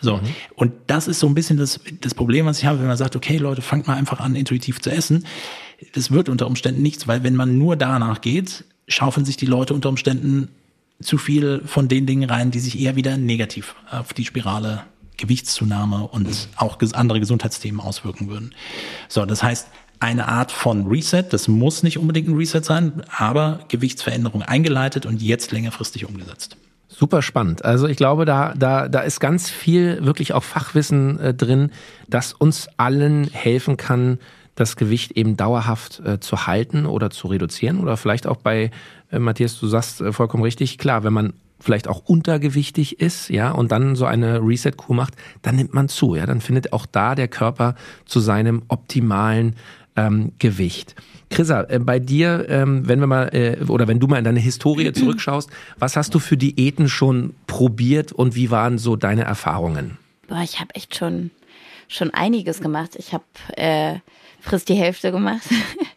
So. 0.00 0.18
Mhm. 0.18 0.22
Und 0.54 0.72
das 0.86 1.08
ist 1.08 1.20
so 1.20 1.26
ein 1.26 1.34
bisschen 1.34 1.56
das, 1.56 1.80
das 2.00 2.14
Problem, 2.14 2.46
was 2.46 2.58
ich 2.58 2.66
habe, 2.66 2.78
wenn 2.78 2.86
man 2.86 2.96
sagt, 2.96 3.16
okay, 3.16 3.36
Leute, 3.36 3.62
fangt 3.62 3.86
mal 3.86 3.96
einfach 3.96 4.20
an, 4.20 4.36
intuitiv 4.36 4.80
zu 4.80 4.90
essen. 4.90 5.24
Das 5.94 6.10
wird 6.10 6.28
unter 6.28 6.46
Umständen 6.46 6.82
nichts, 6.82 7.08
weil 7.08 7.22
wenn 7.22 7.36
man 7.36 7.58
nur 7.58 7.76
danach 7.76 8.20
geht, 8.20 8.64
schaufeln 8.86 9.26
sich 9.26 9.36
die 9.36 9.46
Leute 9.46 9.74
unter 9.74 9.88
Umständen 9.88 10.48
zu 11.00 11.18
viel 11.18 11.62
von 11.64 11.88
den 11.88 12.06
Dingen 12.06 12.28
rein, 12.28 12.50
die 12.50 12.58
sich 12.58 12.80
eher 12.80 12.96
wieder 12.96 13.16
negativ 13.16 13.74
auf 13.90 14.12
die 14.12 14.24
Spirale 14.24 14.84
Gewichtszunahme 15.16 16.06
und 16.08 16.48
auch 16.56 16.78
andere 16.92 17.20
Gesundheitsthemen 17.20 17.80
auswirken 17.80 18.28
würden. 18.28 18.54
So, 19.08 19.26
das 19.26 19.42
heißt, 19.42 19.68
eine 20.00 20.28
Art 20.28 20.52
von 20.52 20.86
Reset, 20.86 21.24
das 21.28 21.48
muss 21.48 21.82
nicht 21.82 21.98
unbedingt 21.98 22.28
ein 22.28 22.36
Reset 22.36 22.62
sein, 22.62 23.02
aber 23.14 23.60
Gewichtsveränderung 23.68 24.42
eingeleitet 24.42 25.06
und 25.06 25.20
jetzt 25.20 25.50
längerfristig 25.50 26.06
umgesetzt. 26.06 26.56
Super 26.98 27.22
spannend. 27.22 27.64
Also 27.64 27.86
ich 27.86 27.96
glaube, 27.96 28.24
da, 28.24 28.54
da, 28.56 28.88
da 28.88 28.98
ist 29.02 29.20
ganz 29.20 29.48
viel 29.48 30.04
wirklich 30.04 30.32
auch 30.32 30.42
Fachwissen 30.42 31.20
äh, 31.20 31.32
drin, 31.32 31.70
das 32.08 32.32
uns 32.32 32.68
allen 32.76 33.30
helfen 33.30 33.76
kann, 33.76 34.18
das 34.56 34.74
Gewicht 34.74 35.12
eben 35.12 35.36
dauerhaft 35.36 36.02
äh, 36.04 36.18
zu 36.18 36.48
halten 36.48 36.86
oder 36.86 37.10
zu 37.10 37.28
reduzieren. 37.28 37.78
Oder 37.78 37.96
vielleicht 37.96 38.26
auch 38.26 38.38
bei, 38.38 38.72
äh, 39.12 39.20
Matthias, 39.20 39.60
du 39.60 39.68
sagst 39.68 40.00
äh, 40.00 40.12
vollkommen 40.12 40.42
richtig, 40.42 40.76
klar, 40.76 41.04
wenn 41.04 41.12
man 41.12 41.34
vielleicht 41.60 41.86
auch 41.86 42.00
untergewichtig 42.04 42.98
ist, 42.98 43.30
ja, 43.30 43.52
und 43.52 43.70
dann 43.70 43.94
so 43.94 44.04
eine 44.04 44.40
Reset-Kur 44.40 44.96
macht, 44.96 45.14
dann 45.42 45.54
nimmt 45.54 45.74
man 45.74 45.88
zu, 45.88 46.16
ja, 46.16 46.26
dann 46.26 46.40
findet 46.40 46.72
auch 46.72 46.84
da 46.84 47.14
der 47.14 47.28
Körper 47.28 47.76
zu 48.06 48.18
seinem 48.18 48.62
optimalen 48.66 49.54
ähm, 49.98 50.32
Gewicht. 50.38 50.94
Chrissa, 51.30 51.66
äh, 51.68 51.78
bei 51.78 51.98
dir, 51.98 52.46
ähm, 52.48 52.88
wenn 52.88 53.00
wir 53.00 53.06
mal, 53.06 53.28
äh, 53.34 53.62
oder 53.68 53.86
wenn 53.88 54.00
du 54.00 54.06
mal 54.06 54.18
in 54.18 54.24
deine 54.24 54.40
Historie 54.40 54.92
zurückschaust, 54.94 55.50
was 55.78 55.96
hast 55.96 56.14
du 56.14 56.18
für 56.18 56.36
Diäten 56.36 56.88
schon 56.88 57.34
probiert 57.46 58.12
und 58.12 58.34
wie 58.34 58.50
waren 58.50 58.78
so 58.78 58.96
deine 58.96 59.24
Erfahrungen? 59.24 59.98
Boah, 60.28 60.42
ich 60.42 60.60
habe 60.60 60.74
echt 60.74 60.96
schon, 60.96 61.30
schon 61.88 62.12
einiges 62.12 62.60
gemacht. 62.60 62.96
Ich 62.96 63.12
habe 63.12 63.24
äh, 63.56 63.96
frisst 64.40 64.68
die 64.68 64.74
Hälfte 64.74 65.10
gemacht. 65.10 65.42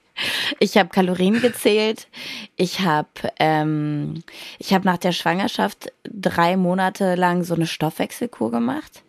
ich 0.59 0.77
habe 0.77 0.89
Kalorien 0.89 1.41
gezählt. 1.41 2.07
Ich 2.55 2.81
habe 2.81 3.09
ähm, 3.39 4.23
ich 4.59 4.73
habe 4.73 4.85
nach 4.85 4.97
der 4.97 5.11
Schwangerschaft 5.11 5.91
drei 6.03 6.57
Monate 6.57 7.15
lang 7.15 7.43
so 7.43 7.55
eine 7.55 7.67
Stoffwechselkur 7.67 8.51
gemacht 8.51 9.03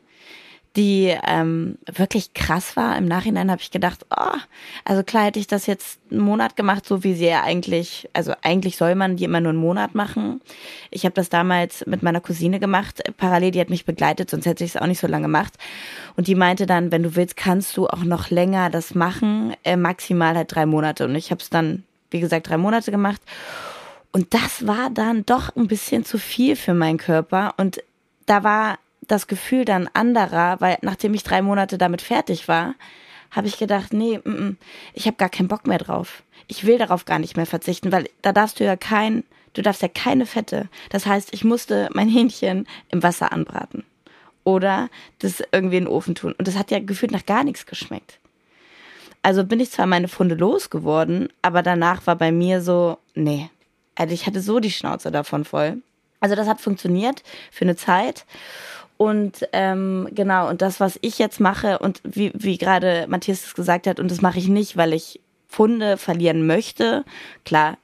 die 0.76 1.14
ähm, 1.26 1.76
wirklich 1.85 2.32
krass 2.32 2.76
war. 2.76 2.96
Im 2.96 3.04
Nachhinein 3.04 3.50
habe 3.50 3.61
ich 3.61 3.70
gedacht, 3.70 4.06
oh, 4.11 4.38
also 4.85 5.02
klar 5.02 5.24
hätte 5.24 5.38
ich 5.38 5.46
das 5.46 5.66
jetzt 5.66 5.98
einen 6.11 6.20
Monat 6.20 6.56
gemacht, 6.56 6.87
so 6.87 7.04
wie 7.04 7.14
sie 7.14 7.26
ja 7.26 7.42
eigentlich, 7.42 8.08
also 8.14 8.32
eigentlich 8.42 8.76
soll 8.76 8.94
man 8.94 9.16
die 9.16 9.24
immer 9.24 9.40
nur 9.40 9.50
einen 9.50 9.61
Monat 9.61 9.94
machen. 9.94 10.40
Ich 10.90 11.04
habe 11.04 11.14
das 11.14 11.28
damals 11.28 11.85
mit 11.87 12.02
meiner 12.02 12.20
Cousine 12.20 12.58
gemacht, 12.58 13.02
parallel, 13.18 13.50
die 13.50 13.61
hat 13.61 13.68
mich 13.68 13.85
begleitet, 13.85 14.30
sonst 14.30 14.46
hätte 14.46 14.64
ich 14.64 14.74
es 14.74 14.80
auch 14.80 14.87
nicht 14.87 15.00
so 15.00 15.06
lange 15.06 15.24
gemacht. 15.24 15.52
Und 16.16 16.26
die 16.26 16.35
meinte 16.35 16.64
dann, 16.64 16.90
wenn 16.90 17.02
du 17.02 17.16
willst, 17.16 17.37
kannst 17.37 17.76
du 17.76 17.87
auch 17.88 18.04
noch 18.04 18.30
länger 18.30 18.70
das 18.70 18.94
machen, 18.94 19.54
äh, 19.64 19.76
maximal 19.76 20.37
halt 20.37 20.54
drei 20.54 20.64
Monate. 20.64 21.04
Und 21.04 21.14
ich 21.16 21.30
habe 21.30 21.42
es 21.42 21.50
dann, 21.50 21.85
wie 22.11 22.20
gesagt, 22.20 22.48
drei 22.48 22.56
Monate 22.56 22.90
gemacht. 22.90 23.20
Und 24.11 24.32
das 24.32 24.66
war 24.66 24.90
dann 24.90 25.24
doch 25.26 25.54
ein 25.56 25.68
bisschen 25.68 26.04
zu 26.04 26.18
viel 26.18 26.56
für 26.56 26.74
meinen 26.74 26.98
Körper. 26.98 27.54
Und 27.56 27.82
da 28.26 28.42
war 28.44 28.78
das 29.03 29.27
Gefühl 29.27 29.65
dann 29.65 29.88
anderer, 29.93 30.61
weil 30.61 30.79
nachdem 30.83 31.15
ich 31.15 31.23
drei 31.23 31.43
Monate 31.43 31.79
damit 31.79 32.03
fertig 32.03 32.49
war, 32.49 32.75
habe 33.31 33.49
ich 33.49 33.59
gedacht, 33.59 33.93
nee, 33.93 34.21
m 34.25 34.35
-m, 34.35 34.57
ich 34.95 35.07
habe 35.07 35.17
gar 35.17 35.29
keinen 35.29 35.49
Bock 35.49 35.67
mehr 35.67 35.79
drauf. 35.79 36.23
Ich 36.49 36.67
will 36.67 36.79
darauf 36.79 37.05
gar 37.05 37.19
nicht 37.19 37.37
mehr 37.37 37.47
verzichten, 37.47 37.93
weil 37.93 38.09
da 38.21 38.33
darfst 38.33 38.61
du 38.61 38.65
ja 38.65 38.77
kein, 38.77 39.25
du 39.55 39.62
darfst 39.62 39.83
ja 39.83 39.88
keine 39.88 40.27
Fette. 40.27 40.69
Das 40.91 41.07
heißt, 41.07 41.33
ich 41.33 41.45
musste 41.45 41.88
mein 41.93 42.09
Hähnchen 42.09 42.67
im 42.91 43.03
Wasser 43.03 43.33
anbraten 43.33 43.85
oder 44.45 44.88
das 45.21 45.43
irgendwie 45.53 45.79
in 45.79 45.85
den 45.85 45.93
Ofen 45.93 46.15
tun. 46.15 46.35
Und 46.37 46.49
das 46.49 46.57
hat 46.57 46.71
ja 46.71 46.79
gefühlt 46.79 47.12
nach 47.12 47.27
gar 47.27 47.45
nichts 47.45 47.67
geschmeckt. 47.67 48.19
Also 49.23 49.45
bin 49.45 49.61
ich 49.61 49.71
zwar 49.71 49.87
meine 49.87 50.09
Funde 50.09 50.35
losgeworden, 50.35 51.29
aber 51.43 51.62
danach 51.62 52.07
war 52.07 52.17
bei 52.17 52.33
mir 52.33 52.61
so, 52.61 52.99
nee. 53.15 53.49
Also 53.95 54.12
ich 54.15 54.27
hatte 54.27 54.41
so 54.41 54.59
die 54.59 54.73
Schnauze 54.73 55.11
davon 55.12 55.45
voll. 55.45 55.81
Also 56.19 56.35
das 56.35 56.49
hat 56.49 56.61
funktioniert 56.61 57.23
für 57.51 57.65
eine 57.65 57.77
Zeit. 57.77 58.25
Und 59.03 59.49
ähm, 59.53 60.07
genau, 60.12 60.49
und 60.49 60.62
das, 60.62 60.79
was 60.79 60.97
ich 61.03 61.19
jetzt 61.19 61.41
mache, 61.41 61.81
und 61.81 62.01
wie, 62.05 62.31
wie 62.35 62.57
gerade 62.57 63.07
Matthias 63.09 63.45
es 63.45 63.55
gesagt 63.55 63.88
hat, 63.88 63.99
und 63.99 64.12
das 64.12 64.21
mache 64.21 64.38
ich 64.38 64.47
nicht, 64.47 64.77
weil 64.77 64.93
ich 64.93 65.19
Funde 65.49 65.97
verlieren 65.97 66.47
möchte. 66.47 67.05
Klar, 67.45 67.79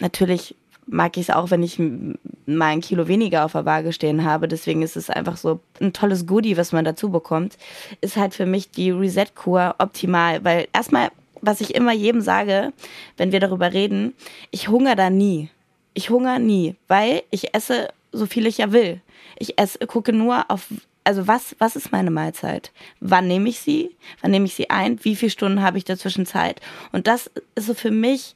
natürlich 0.00 0.54
mag 0.86 1.18
ich 1.18 1.28
es 1.28 1.34
auch, 1.34 1.50
wenn 1.50 1.62
ich 1.62 1.78
mal 1.78 2.68
ein 2.68 2.80
Kilo 2.80 3.06
weniger 3.06 3.44
auf 3.44 3.52
der 3.52 3.66
Waage 3.66 3.92
stehen 3.92 4.24
habe. 4.24 4.48
Deswegen 4.48 4.80
ist 4.80 4.96
es 4.96 5.10
einfach 5.10 5.36
so 5.36 5.60
ein 5.78 5.92
tolles 5.92 6.26
Goodie, 6.26 6.56
was 6.56 6.72
man 6.72 6.86
dazu 6.86 7.10
bekommt. 7.10 7.58
Ist 8.00 8.16
halt 8.16 8.32
für 8.32 8.46
mich 8.46 8.70
die 8.70 8.92
Reset-Kur 8.92 9.74
optimal, 9.76 10.42
weil 10.42 10.68
erstmal, 10.72 11.10
was 11.42 11.60
ich 11.60 11.74
immer 11.74 11.92
jedem 11.92 12.22
sage, 12.22 12.72
wenn 13.18 13.30
wir 13.30 13.40
darüber 13.40 13.74
reden, 13.74 14.14
ich 14.52 14.68
hungere 14.68 14.96
da 14.96 15.10
nie. 15.10 15.50
Ich 15.92 16.08
hungere 16.08 16.40
nie, 16.40 16.76
weil 16.88 17.24
ich 17.30 17.52
esse 17.54 17.88
so 18.12 18.26
viel 18.26 18.46
ich 18.46 18.58
ja 18.58 18.72
will. 18.72 19.00
Ich 19.38 19.58
esse, 19.58 19.78
gucke 19.86 20.12
nur 20.12 20.50
auf, 20.50 20.68
also 21.04 21.26
was, 21.26 21.54
was 21.58 21.76
ist 21.76 21.92
meine 21.92 22.10
Mahlzeit? 22.10 22.72
Wann 23.00 23.28
nehme 23.28 23.48
ich 23.48 23.60
sie? 23.60 23.94
Wann 24.22 24.30
nehme 24.30 24.46
ich 24.46 24.54
sie 24.54 24.70
ein? 24.70 25.02
Wie 25.04 25.16
viele 25.16 25.30
Stunden 25.30 25.62
habe 25.62 25.78
ich 25.78 25.84
dazwischen 25.84 26.26
Zeit? 26.26 26.60
Und 26.92 27.06
das 27.06 27.30
ist 27.54 27.66
so 27.66 27.74
für 27.74 27.90
mich 27.90 28.34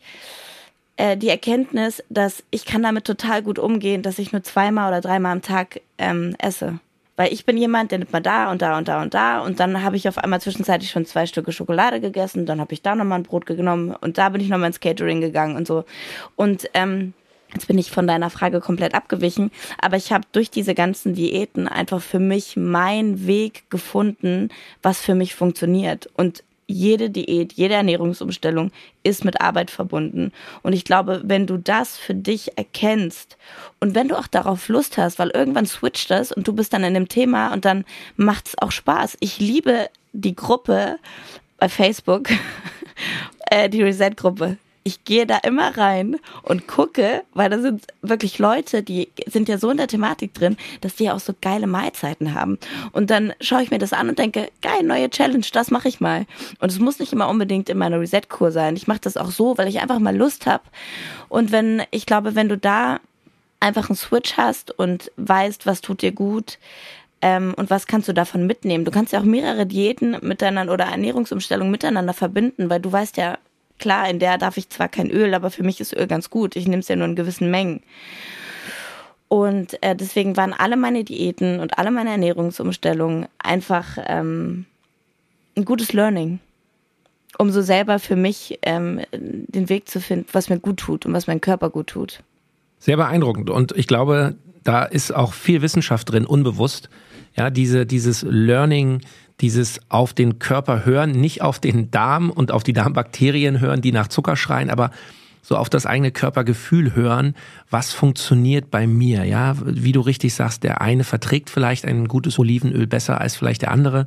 äh, 0.96 1.16
die 1.16 1.28
Erkenntnis, 1.28 2.02
dass 2.10 2.44
ich 2.50 2.64
kann 2.64 2.82
damit 2.82 3.04
total 3.04 3.42
gut 3.42 3.58
umgehen, 3.58 4.02
dass 4.02 4.18
ich 4.18 4.32
nur 4.32 4.42
zweimal 4.42 4.88
oder 4.88 5.00
dreimal 5.00 5.32
am 5.32 5.42
Tag 5.42 5.80
ähm, 5.98 6.36
esse. 6.38 6.78
Weil 7.16 7.32
ich 7.32 7.44
bin 7.44 7.56
jemand, 7.56 7.90
der 7.90 7.98
nimmt 7.98 8.12
mal 8.12 8.20
da 8.20 8.50
und 8.50 8.62
da 8.62 8.78
und 8.78 8.88
da 8.88 9.02
und 9.02 9.14
da 9.14 9.40
und 9.40 9.60
dann 9.60 9.82
habe 9.82 9.96
ich 9.96 10.08
auf 10.08 10.16
einmal 10.16 10.40
zwischenzeitlich 10.40 10.90
schon 10.90 11.06
zwei 11.06 11.26
Stücke 11.26 11.52
Schokolade 11.52 12.00
gegessen, 12.00 12.46
dann 12.46 12.60
habe 12.60 12.72
ich 12.72 12.82
da 12.82 12.94
nochmal 12.94 13.18
ein 13.18 13.24
Brot 13.24 13.46
genommen 13.46 13.94
und 14.00 14.16
da 14.16 14.28
bin 14.28 14.40
ich 14.40 14.48
nochmal 14.48 14.68
ins 14.68 14.80
Catering 14.80 15.20
gegangen 15.20 15.56
und 15.56 15.66
so. 15.66 15.84
Und 16.36 16.70
ähm, 16.72 17.14
Jetzt 17.52 17.66
bin 17.66 17.78
ich 17.78 17.90
von 17.90 18.06
deiner 18.06 18.30
Frage 18.30 18.60
komplett 18.60 18.94
abgewichen, 18.94 19.50
aber 19.80 19.96
ich 19.96 20.12
habe 20.12 20.24
durch 20.32 20.50
diese 20.50 20.74
ganzen 20.74 21.14
Diäten 21.14 21.68
einfach 21.68 22.00
für 22.00 22.20
mich 22.20 22.56
meinen 22.56 23.26
Weg 23.26 23.68
gefunden, 23.70 24.50
was 24.82 25.00
für 25.00 25.14
mich 25.14 25.34
funktioniert. 25.34 26.08
Und 26.14 26.44
jede 26.70 27.10
Diät, 27.10 27.52
jede 27.54 27.74
Ernährungsumstellung 27.74 28.70
ist 29.02 29.24
mit 29.24 29.40
Arbeit 29.40 29.70
verbunden. 29.70 30.32
Und 30.62 30.72
ich 30.72 30.84
glaube, 30.84 31.20
wenn 31.24 31.46
du 31.46 31.56
das 31.56 31.96
für 31.96 32.14
dich 32.14 32.56
erkennst 32.56 33.36
und 33.80 33.94
wenn 33.94 34.08
du 34.08 34.16
auch 34.16 34.28
darauf 34.28 34.68
Lust 34.68 34.96
hast, 34.96 35.18
weil 35.18 35.30
irgendwann 35.30 35.66
switcht 35.66 36.10
das 36.10 36.30
und 36.30 36.46
du 36.46 36.52
bist 36.52 36.72
dann 36.72 36.84
in 36.84 36.94
dem 36.94 37.08
Thema 37.08 37.52
und 37.52 37.64
dann 37.64 37.84
macht 38.16 38.48
es 38.48 38.58
auch 38.58 38.70
Spaß. 38.70 39.16
Ich 39.20 39.40
liebe 39.40 39.88
die 40.12 40.36
Gruppe 40.36 40.98
bei 41.58 41.68
Facebook, 41.68 42.28
äh, 43.50 43.68
die 43.68 43.82
Reset-Gruppe 43.82 44.56
ich 44.90 45.04
gehe 45.04 45.24
da 45.24 45.38
immer 45.38 45.76
rein 45.78 46.16
und 46.42 46.66
gucke, 46.66 47.22
weil 47.32 47.48
da 47.48 47.60
sind 47.60 47.86
wirklich 48.02 48.40
Leute, 48.40 48.82
die 48.82 49.08
sind 49.26 49.48
ja 49.48 49.56
so 49.56 49.70
in 49.70 49.76
der 49.76 49.86
Thematik 49.86 50.34
drin, 50.34 50.56
dass 50.80 50.96
die 50.96 51.10
auch 51.10 51.20
so 51.20 51.32
geile 51.40 51.68
Mahlzeiten 51.68 52.34
haben. 52.34 52.58
Und 52.90 53.10
dann 53.10 53.32
schaue 53.40 53.62
ich 53.62 53.70
mir 53.70 53.78
das 53.78 53.92
an 53.92 54.08
und 54.08 54.18
denke, 54.18 54.50
geil, 54.62 54.82
neue 54.82 55.08
Challenge, 55.08 55.46
das 55.52 55.70
mache 55.70 55.86
ich 55.86 56.00
mal. 56.00 56.26
Und 56.58 56.72
es 56.72 56.80
muss 56.80 56.98
nicht 56.98 57.12
immer 57.12 57.28
unbedingt 57.28 57.68
in 57.68 57.78
meiner 57.78 58.00
Reset-Kur 58.00 58.50
sein. 58.50 58.74
Ich 58.74 58.88
mache 58.88 59.00
das 59.02 59.16
auch 59.16 59.30
so, 59.30 59.56
weil 59.58 59.68
ich 59.68 59.80
einfach 59.80 60.00
mal 60.00 60.16
Lust 60.16 60.46
habe. 60.46 60.64
Und 61.28 61.52
wenn, 61.52 61.84
ich 61.92 62.04
glaube, 62.04 62.34
wenn 62.34 62.48
du 62.48 62.58
da 62.58 62.98
einfach 63.60 63.88
einen 63.88 63.96
Switch 63.96 64.36
hast 64.36 64.76
und 64.76 65.12
weißt, 65.16 65.66
was 65.66 65.82
tut 65.82 66.02
dir 66.02 66.12
gut, 66.12 66.58
ähm, 67.22 67.54
und 67.56 67.68
was 67.68 67.86
kannst 67.86 68.08
du 68.08 68.14
davon 68.14 68.46
mitnehmen? 68.46 68.86
Du 68.86 68.90
kannst 68.90 69.12
ja 69.12 69.20
auch 69.20 69.24
mehrere 69.24 69.66
Diäten 69.66 70.16
miteinander 70.22 70.72
oder 70.72 70.86
Ernährungsumstellungen 70.86 71.70
miteinander 71.70 72.14
verbinden, 72.14 72.70
weil 72.70 72.80
du 72.80 72.90
weißt 72.90 73.18
ja, 73.18 73.36
klar, 73.80 74.08
in 74.08 74.18
der 74.18 74.38
darf 74.38 74.56
ich 74.56 74.68
zwar 74.68 74.88
kein 74.88 75.10
Öl, 75.10 75.34
aber 75.34 75.50
für 75.50 75.64
mich 75.64 75.80
ist 75.80 75.96
Öl 75.96 76.06
ganz 76.06 76.30
gut. 76.30 76.54
Ich 76.54 76.68
nehme 76.68 76.80
es 76.80 76.88
ja 76.88 76.96
nur 76.96 77.06
in 77.06 77.16
gewissen 77.16 77.50
Mengen. 77.50 77.82
Und 79.28 79.80
äh, 79.82 79.94
deswegen 79.94 80.36
waren 80.36 80.52
alle 80.52 80.76
meine 80.76 81.04
Diäten 81.04 81.60
und 81.60 81.78
alle 81.78 81.90
meine 81.90 82.10
Ernährungsumstellungen 82.10 83.26
einfach 83.38 83.96
ähm, 84.06 84.66
ein 85.56 85.64
gutes 85.64 85.92
Learning, 85.92 86.40
um 87.38 87.50
so 87.50 87.62
selber 87.62 87.98
für 87.98 88.16
mich 88.16 88.58
ähm, 88.62 89.00
den 89.12 89.68
Weg 89.68 89.88
zu 89.88 90.00
finden, 90.00 90.26
was 90.32 90.48
mir 90.48 90.58
gut 90.58 90.78
tut 90.78 91.06
und 91.06 91.12
was 91.12 91.26
mein 91.26 91.40
Körper 91.40 91.70
gut 91.70 91.88
tut. 91.88 92.22
Sehr 92.80 92.96
beeindruckend. 92.96 93.50
Und 93.50 93.72
ich 93.72 93.86
glaube, 93.86 94.34
da 94.64 94.82
ist 94.82 95.14
auch 95.14 95.32
viel 95.32 95.62
Wissenschaft 95.62 96.10
drin, 96.10 96.26
unbewusst. 96.26 96.90
Ja, 97.36 97.50
diese, 97.50 97.86
dieses 97.86 98.22
Learning, 98.22 99.00
dieses 99.40 99.80
auf 99.88 100.12
den 100.12 100.38
Körper 100.38 100.84
hören, 100.84 101.12
nicht 101.12 101.42
auf 101.42 101.58
den 101.58 101.90
Darm 101.90 102.30
und 102.30 102.52
auf 102.52 102.62
die 102.62 102.72
Darmbakterien 102.72 103.60
hören, 103.60 103.80
die 103.80 103.92
nach 103.92 104.08
Zucker 104.08 104.36
schreien, 104.36 104.70
aber 104.70 104.90
so 105.42 105.56
auf 105.56 105.70
das 105.70 105.86
eigene 105.86 106.10
Körpergefühl 106.10 106.94
hören, 106.94 107.34
was 107.70 107.92
funktioniert 107.92 108.70
bei 108.70 108.86
mir, 108.86 109.24
ja, 109.24 109.54
wie 109.64 109.92
du 109.92 110.00
richtig 110.00 110.34
sagst, 110.34 110.62
der 110.62 110.80
eine 110.80 111.04
verträgt 111.04 111.50
vielleicht 111.50 111.86
ein 111.86 112.08
gutes 112.08 112.38
Olivenöl 112.38 112.86
besser 112.86 113.20
als 113.20 113.36
vielleicht 113.36 113.62
der 113.62 113.70
andere. 113.70 114.06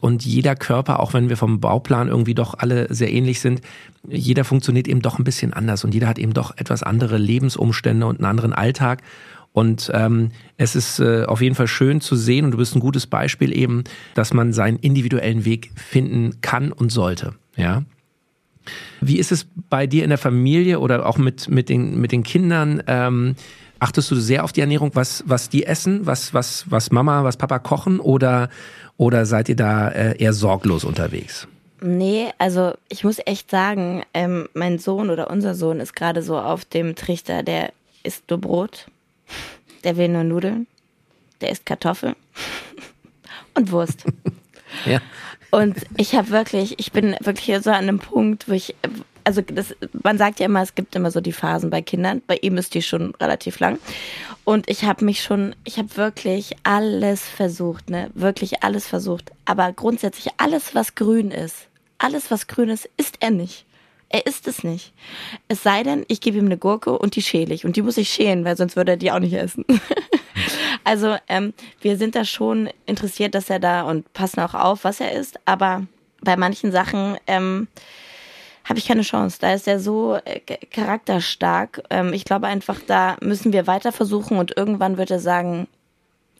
Und 0.00 0.24
jeder 0.24 0.56
Körper, 0.56 1.00
auch 1.00 1.12
wenn 1.12 1.28
wir 1.28 1.36
vom 1.36 1.60
Bauplan 1.60 2.08
irgendwie 2.08 2.34
doch 2.34 2.54
alle 2.58 2.92
sehr 2.92 3.12
ähnlich 3.12 3.40
sind, 3.40 3.60
jeder 4.08 4.44
funktioniert 4.44 4.88
eben 4.88 5.02
doch 5.02 5.18
ein 5.18 5.24
bisschen 5.24 5.52
anders 5.52 5.84
und 5.84 5.92
jeder 5.92 6.08
hat 6.08 6.18
eben 6.18 6.32
doch 6.32 6.56
etwas 6.56 6.82
andere 6.82 7.18
Lebensumstände 7.18 8.06
und 8.06 8.18
einen 8.18 8.24
anderen 8.24 8.54
Alltag 8.54 9.02
und 9.52 9.90
ähm, 9.94 10.30
es 10.56 10.76
ist 10.76 11.00
äh, 11.00 11.24
auf 11.24 11.40
jeden 11.40 11.54
Fall 11.54 11.66
schön 11.66 12.00
zu 12.00 12.14
sehen 12.14 12.44
und 12.44 12.52
du 12.52 12.58
bist 12.58 12.74
ein 12.76 12.80
gutes 12.80 13.06
Beispiel 13.06 13.56
eben, 13.56 13.84
dass 14.14 14.32
man 14.32 14.52
seinen 14.52 14.78
individuellen 14.78 15.44
Weg 15.44 15.72
finden 15.74 16.40
kann 16.40 16.70
und 16.72 16.90
sollte. 16.90 17.34
Ja. 17.56 17.82
Wie 19.00 19.18
ist 19.18 19.32
es 19.32 19.46
bei 19.68 19.86
dir 19.86 20.04
in 20.04 20.10
der 20.10 20.18
Familie 20.18 20.78
oder 20.78 21.04
auch 21.06 21.18
mit, 21.18 21.48
mit, 21.48 21.68
den, 21.68 22.00
mit 22.00 22.12
den 22.12 22.22
Kindern? 22.22 22.82
Ähm, 22.86 23.34
achtest 23.80 24.10
du 24.10 24.16
sehr 24.16 24.44
auf 24.44 24.52
die 24.52 24.60
Ernährung, 24.60 24.92
was, 24.94 25.24
was 25.26 25.48
die 25.48 25.64
essen, 25.64 26.06
was, 26.06 26.32
was, 26.32 26.70
was 26.70 26.92
Mama, 26.92 27.24
was 27.24 27.36
Papa 27.36 27.58
kochen 27.58 27.98
oder, 27.98 28.50
oder 28.96 29.26
seid 29.26 29.48
ihr 29.48 29.56
da 29.56 29.88
äh, 29.88 30.22
eher 30.22 30.32
sorglos 30.32 30.84
unterwegs? 30.84 31.48
Nee, 31.82 32.28
also 32.38 32.74
ich 32.90 33.04
muss 33.04 33.16
echt 33.24 33.50
sagen, 33.50 34.02
ähm, 34.12 34.48
mein 34.52 34.78
Sohn 34.78 35.10
oder 35.10 35.30
unser 35.30 35.54
Sohn 35.54 35.80
ist 35.80 35.96
gerade 35.96 36.22
so 36.22 36.38
auf 36.38 36.66
dem 36.66 36.94
Trichter, 36.94 37.42
der 37.42 37.72
isst 38.02 38.28
nur 38.28 38.38
Brot 38.38 38.86
der 39.84 39.96
will 39.96 40.08
nur 40.08 40.24
Nudeln. 40.24 40.66
Der 41.40 41.50
isst 41.50 41.64
Kartoffeln 41.66 42.16
und 43.54 43.72
Wurst. 43.72 44.04
ja. 44.84 45.00
Und 45.50 45.78
ich 45.96 46.14
habe 46.14 46.30
wirklich, 46.30 46.78
ich 46.78 46.92
bin 46.92 47.16
wirklich 47.20 47.46
hier 47.46 47.60
so 47.60 47.70
an 47.70 47.76
einem 47.76 47.98
Punkt, 47.98 48.48
wo 48.48 48.52
ich, 48.52 48.76
also 49.24 49.40
das, 49.40 49.74
man 50.02 50.16
sagt 50.16 50.38
ja 50.38 50.46
immer, 50.46 50.62
es 50.62 50.76
gibt 50.76 50.94
immer 50.94 51.10
so 51.10 51.20
die 51.20 51.32
Phasen 51.32 51.70
bei 51.70 51.82
Kindern. 51.82 52.22
Bei 52.26 52.36
ihm 52.36 52.56
ist 52.56 52.74
die 52.74 52.82
schon 52.82 53.14
relativ 53.16 53.58
lang. 53.58 53.78
Und 54.44 54.70
ich 54.70 54.84
habe 54.84 55.04
mich 55.04 55.22
schon, 55.22 55.56
ich 55.64 55.78
habe 55.78 55.96
wirklich 55.96 56.56
alles 56.62 57.28
versucht, 57.28 57.90
ne, 57.90 58.10
wirklich 58.14 58.62
alles 58.62 58.86
versucht. 58.86 59.32
Aber 59.44 59.72
grundsätzlich 59.72 60.28
alles, 60.36 60.74
was 60.74 60.94
grün 60.94 61.32
ist, 61.32 61.66
alles, 61.98 62.30
was 62.30 62.46
grün 62.46 62.68
ist, 62.68 62.88
isst 62.96 63.16
er 63.20 63.30
nicht. 63.30 63.64
Er 64.12 64.26
isst 64.26 64.48
es 64.48 64.64
nicht. 64.64 64.92
Es 65.46 65.62
sei 65.62 65.84
denn, 65.84 66.04
ich 66.08 66.20
gebe 66.20 66.36
ihm 66.36 66.46
eine 66.46 66.58
Gurke 66.58 66.98
und 66.98 67.14
die 67.14 67.22
schäle 67.22 67.54
ich. 67.54 67.64
Und 67.64 67.76
die 67.76 67.82
muss 67.82 67.96
ich 67.96 68.08
schälen, 68.08 68.44
weil 68.44 68.56
sonst 68.56 68.74
würde 68.74 68.92
er 68.92 68.96
die 68.96 69.12
auch 69.12 69.20
nicht 69.20 69.34
essen. 69.34 69.64
also 70.84 71.16
ähm, 71.28 71.54
wir 71.80 71.96
sind 71.96 72.16
da 72.16 72.24
schon 72.24 72.68
interessiert, 72.86 73.36
dass 73.36 73.48
er 73.50 73.60
da 73.60 73.82
und 73.82 74.12
passen 74.12 74.40
auch 74.40 74.54
auf, 74.54 74.82
was 74.82 75.00
er 75.00 75.12
isst. 75.12 75.38
Aber 75.44 75.86
bei 76.22 76.36
manchen 76.36 76.72
Sachen 76.72 77.18
ähm, 77.28 77.68
habe 78.64 78.80
ich 78.80 78.88
keine 78.88 79.02
Chance. 79.02 79.38
Da 79.40 79.54
ist 79.54 79.68
er 79.68 79.78
so 79.78 80.18
äh, 80.24 80.40
charakterstark. 80.40 81.82
Ähm, 81.90 82.12
ich 82.12 82.24
glaube 82.24 82.48
einfach, 82.48 82.80
da 82.84 83.16
müssen 83.20 83.52
wir 83.52 83.68
weiter 83.68 83.92
versuchen 83.92 84.38
und 84.38 84.56
irgendwann 84.56 84.98
wird 84.98 85.12
er 85.12 85.20
sagen, 85.20 85.68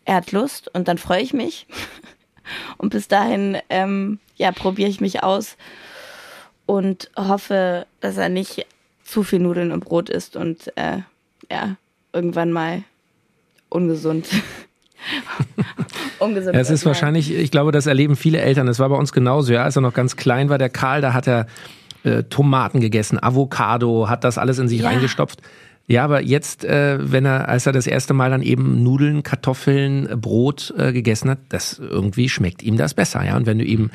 er 0.04 0.16
hat 0.16 0.32
Lust 0.32 0.74
und 0.74 0.88
dann 0.88 0.98
freue 0.98 1.22
ich 1.22 1.32
mich. 1.32 1.68
und 2.78 2.90
bis 2.90 3.06
dahin, 3.06 3.58
ähm, 3.68 4.18
ja, 4.34 4.50
probiere 4.50 4.90
ich 4.90 5.00
mich 5.00 5.22
aus 5.22 5.56
und 6.70 7.10
hoffe, 7.16 7.84
dass 8.00 8.16
er 8.16 8.28
nicht 8.28 8.64
zu 9.02 9.24
viel 9.24 9.40
Nudeln 9.40 9.72
und 9.72 9.84
Brot 9.84 10.08
isst 10.08 10.36
und 10.36 10.68
äh, 10.76 10.98
ja, 11.50 11.74
irgendwann 12.12 12.52
mal 12.52 12.84
ungesund. 13.70 14.28
ungesund. 16.20 16.54
Ja, 16.54 16.60
es 16.60 16.70
ist 16.70 16.86
wahrscheinlich, 16.86 17.34
ich 17.34 17.50
glaube, 17.50 17.72
das 17.72 17.88
erleben 17.88 18.14
viele 18.14 18.38
Eltern. 18.38 18.68
Das 18.68 18.78
war 18.78 18.88
bei 18.88 18.94
uns 18.94 19.10
genauso. 19.10 19.52
Ja, 19.52 19.64
als 19.64 19.74
er 19.74 19.82
noch 19.82 19.94
ganz 19.94 20.14
klein 20.14 20.48
war, 20.48 20.58
der 20.58 20.68
Karl, 20.68 21.00
da 21.00 21.12
hat 21.12 21.26
er 21.26 21.48
äh, 22.04 22.22
Tomaten 22.22 22.80
gegessen, 22.80 23.20
Avocado, 23.20 24.08
hat 24.08 24.22
das 24.22 24.38
alles 24.38 24.60
in 24.60 24.68
sich 24.68 24.82
ja. 24.82 24.90
reingestopft. 24.90 25.40
Ja, 25.88 26.04
aber 26.04 26.22
jetzt, 26.22 26.64
äh, 26.64 26.98
wenn 27.00 27.24
er, 27.24 27.48
als 27.48 27.66
er 27.66 27.72
das 27.72 27.88
erste 27.88 28.14
Mal 28.14 28.30
dann 28.30 28.42
eben 28.42 28.84
Nudeln, 28.84 29.24
Kartoffeln, 29.24 30.08
Brot 30.20 30.72
äh, 30.78 30.92
gegessen 30.92 31.30
hat, 31.30 31.38
das 31.48 31.80
irgendwie 31.80 32.28
schmeckt 32.28 32.62
ihm 32.62 32.76
das 32.76 32.94
besser, 32.94 33.24
ja. 33.24 33.36
Und 33.36 33.46
wenn 33.46 33.58
du 33.58 33.64
ihm 33.64 33.90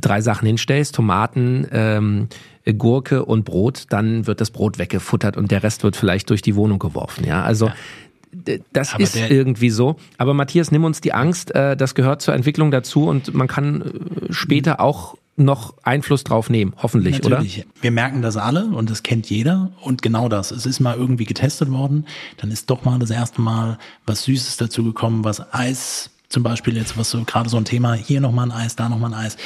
drei 0.00 0.20
Sachen 0.20 0.46
hinstellst, 0.46 0.94
Tomaten, 0.94 1.66
ähm, 1.72 2.28
Gurke 2.76 3.24
und 3.24 3.44
Brot, 3.44 3.84
dann 3.90 4.26
wird 4.26 4.40
das 4.40 4.50
Brot 4.50 4.78
weggefuttert 4.78 5.36
und 5.36 5.50
der 5.50 5.62
Rest 5.62 5.84
wird 5.84 5.96
vielleicht 5.96 6.30
durch 6.30 6.42
die 6.42 6.56
Wohnung 6.56 6.78
geworfen. 6.78 7.24
Ja, 7.24 7.42
also 7.42 7.66
ja. 7.66 8.56
das 8.72 8.94
Aber 8.94 9.02
ist 9.02 9.16
irgendwie 9.16 9.70
so. 9.70 9.96
Aber 10.18 10.34
Matthias, 10.34 10.72
nimm 10.72 10.84
uns 10.84 11.00
die 11.00 11.12
Angst, 11.12 11.54
äh, 11.54 11.76
das 11.76 11.94
gehört 11.94 12.22
zur 12.22 12.34
Entwicklung 12.34 12.70
dazu 12.70 13.06
und 13.06 13.34
man 13.34 13.46
kann 13.46 13.82
äh, 13.82 14.32
später 14.32 14.80
auch 14.80 15.16
noch 15.38 15.74
Einfluss 15.82 16.24
drauf 16.24 16.48
nehmen, 16.48 16.72
hoffentlich, 16.78 17.22
Natürlich. 17.22 17.58
oder? 17.58 17.66
Wir 17.82 17.90
merken 17.90 18.22
das 18.22 18.38
alle 18.38 18.64
und 18.64 18.88
das 18.90 19.02
kennt 19.02 19.28
jeder 19.28 19.70
und 19.82 20.00
genau 20.00 20.28
das. 20.28 20.50
Es 20.50 20.64
ist 20.64 20.80
mal 20.80 20.96
irgendwie 20.96 21.26
getestet 21.26 21.70
worden, 21.70 22.06
dann 22.38 22.50
ist 22.50 22.70
doch 22.70 22.84
mal 22.84 22.98
das 22.98 23.10
erste 23.10 23.42
Mal 23.42 23.78
was 24.06 24.24
Süßes 24.24 24.56
dazu 24.56 24.82
gekommen, 24.82 25.24
was 25.24 25.52
Eis 25.52 26.10
zum 26.28 26.42
Beispiel 26.42 26.76
jetzt, 26.76 26.98
was 26.98 27.10
so 27.10 27.22
gerade 27.24 27.48
so 27.48 27.56
ein 27.56 27.64
Thema, 27.64 27.94
hier 27.94 28.20
nochmal 28.20 28.50
ein 28.50 28.52
Eis, 28.52 28.76
da 28.76 28.88
nochmal 28.88 29.12
ein 29.12 29.26
Eis. 29.26 29.36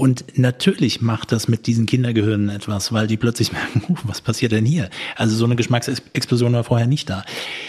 Und 0.00 0.38
natürlich 0.38 1.02
macht 1.02 1.30
das 1.30 1.46
mit 1.46 1.66
diesen 1.66 1.84
Kindergehirnen 1.84 2.48
etwas, 2.48 2.90
weil 2.90 3.06
die 3.06 3.18
plötzlich 3.18 3.52
merken, 3.52 3.82
uh, 3.86 3.96
was 4.04 4.22
passiert 4.22 4.50
denn 4.50 4.64
hier? 4.64 4.88
Also 5.14 5.36
so 5.36 5.44
eine 5.44 5.56
Geschmacksexplosion 5.56 6.54
war 6.54 6.64
vorher 6.64 6.86
nicht 6.86 7.10
da. 7.10 7.24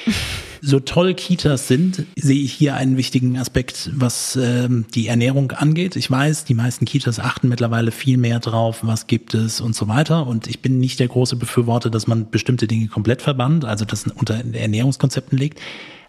So 0.63 0.79
toll 0.79 1.15
Kitas 1.15 1.67
sind, 1.67 2.05
sehe 2.15 2.39
ich 2.39 2.53
hier 2.53 2.75
einen 2.75 2.95
wichtigen 2.95 3.35
Aspekt, 3.39 3.89
was 3.95 4.35
ähm, 4.39 4.85
die 4.93 5.07
Ernährung 5.07 5.51
angeht. 5.53 5.95
Ich 5.95 6.11
weiß, 6.11 6.45
die 6.45 6.53
meisten 6.53 6.85
Kitas 6.85 7.17
achten 7.17 7.49
mittlerweile 7.49 7.89
viel 7.89 8.17
mehr 8.17 8.39
drauf, 8.39 8.81
was 8.83 9.07
gibt 9.07 9.33
es 9.33 9.59
und 9.59 9.75
so 9.75 9.87
weiter. 9.87 10.27
Und 10.27 10.45
ich 10.45 10.61
bin 10.61 10.77
nicht 10.77 10.99
der 10.99 11.07
große 11.07 11.35
Befürworter, 11.35 11.89
dass 11.89 12.05
man 12.05 12.29
bestimmte 12.29 12.67
Dinge 12.67 12.89
komplett 12.89 13.23
verbannt, 13.23 13.65
also 13.65 13.85
das 13.85 14.05
unter 14.05 14.35
Ernährungskonzepten 14.35 15.35
legt. 15.35 15.59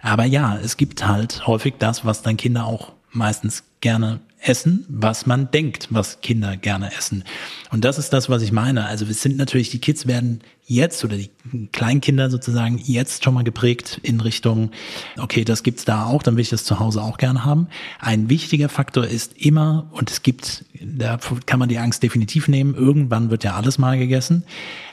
Aber 0.03 0.27
ja, 0.27 0.59
es 0.63 0.77
gibt 0.77 1.07
halt 1.07 1.47
häufig 1.47 1.77
das, 1.79 2.05
was 2.05 2.21
dann 2.21 2.37
Kinder 2.37 2.67
auch 2.67 2.93
meistens 3.11 3.65
gerne 3.81 4.21
essen, 4.43 4.85
was 4.89 5.27
man 5.27 5.51
denkt, 5.51 5.89
was 5.91 6.21
Kinder 6.21 6.57
gerne 6.57 6.93
essen. 6.97 7.25
Und 7.71 7.85
das 7.85 7.99
ist 7.99 8.13
das, 8.13 8.29
was 8.29 8.43
ich 8.43 8.53
meine. 8.53 8.87
Also 8.87 9.07
wir 9.07 9.15
sind 9.15 9.37
natürlich, 9.37 9.71
die 9.71 9.79
Kids 9.79 10.07
werden 10.07 10.41
jetzt 10.67 11.05
oder 11.05 11.17
die 11.17 11.31
Kleinkinder 11.73 12.31
sozusagen 12.31 12.79
jetzt 12.79 13.25
schon 13.25 13.35
mal 13.35 13.45
geprägt 13.45 14.01
in 14.03 14.21
Richtung, 14.21 14.71
okay, 15.19 15.45
das 15.45 15.63
gibt's 15.63 15.85
da 15.85 16.07
auch, 16.07 16.23
dann 16.23 16.37
will 16.37 16.43
ich 16.43 16.51
das 16.51 16.65
zu 16.65 16.79
Hause 16.79 17.03
auch 17.03 17.19
gerne 17.19 17.45
haben. 17.45 17.69
Ein 17.99 18.29
wichtiger 18.29 18.69
Faktor 18.69 19.07
ist 19.07 19.37
immer, 19.37 19.89
und 19.93 20.11
es 20.11 20.23
gibt, 20.23 20.65
da 20.81 21.19
kann 21.47 21.59
man 21.59 21.69
die 21.69 21.79
Angst 21.79 22.03
definitiv 22.03 22.49
nehmen, 22.49 22.75
irgendwann 22.75 23.31
wird 23.31 23.45
ja 23.45 23.55
alles 23.55 23.79
mal 23.79 23.99
gegessen. 23.99 24.45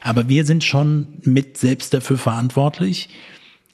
Aber 0.02 0.28
wir 0.30 0.46
sind 0.46 0.64
schon 0.64 1.08
mit 1.24 1.58
selbst 1.58 1.94
dafür 1.94 2.18
verantwortlich, 2.18 3.10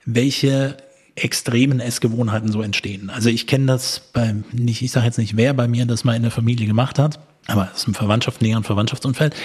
welche 0.06 0.78
extremen 1.16 1.80
Essgewohnheiten 1.80 2.52
so 2.52 2.62
entstehen. 2.62 3.10
Also 3.10 3.30
ich 3.30 3.48
kenne 3.48 3.68
das 3.68 4.02
bei, 4.14 4.36
nicht, 4.52 4.82
ich 4.82 4.92
sage 4.92 5.06
jetzt 5.06 5.18
nicht, 5.18 5.38
wer 5.38 5.54
bei 5.54 5.68
mir 5.68 5.86
das 5.86 6.04
mal 6.04 6.16
in 6.16 6.24
der 6.24 6.32
Familie 6.32 6.68
gemacht 6.68 7.00
hat, 7.00 7.20
aber 7.48 7.70
es 7.74 7.82
ist 7.82 7.88
ein 7.88 7.94
Verwandtschaft, 7.94 8.42
näheren 8.42 8.64
Verwandtschaftsumfeld. 8.64 9.36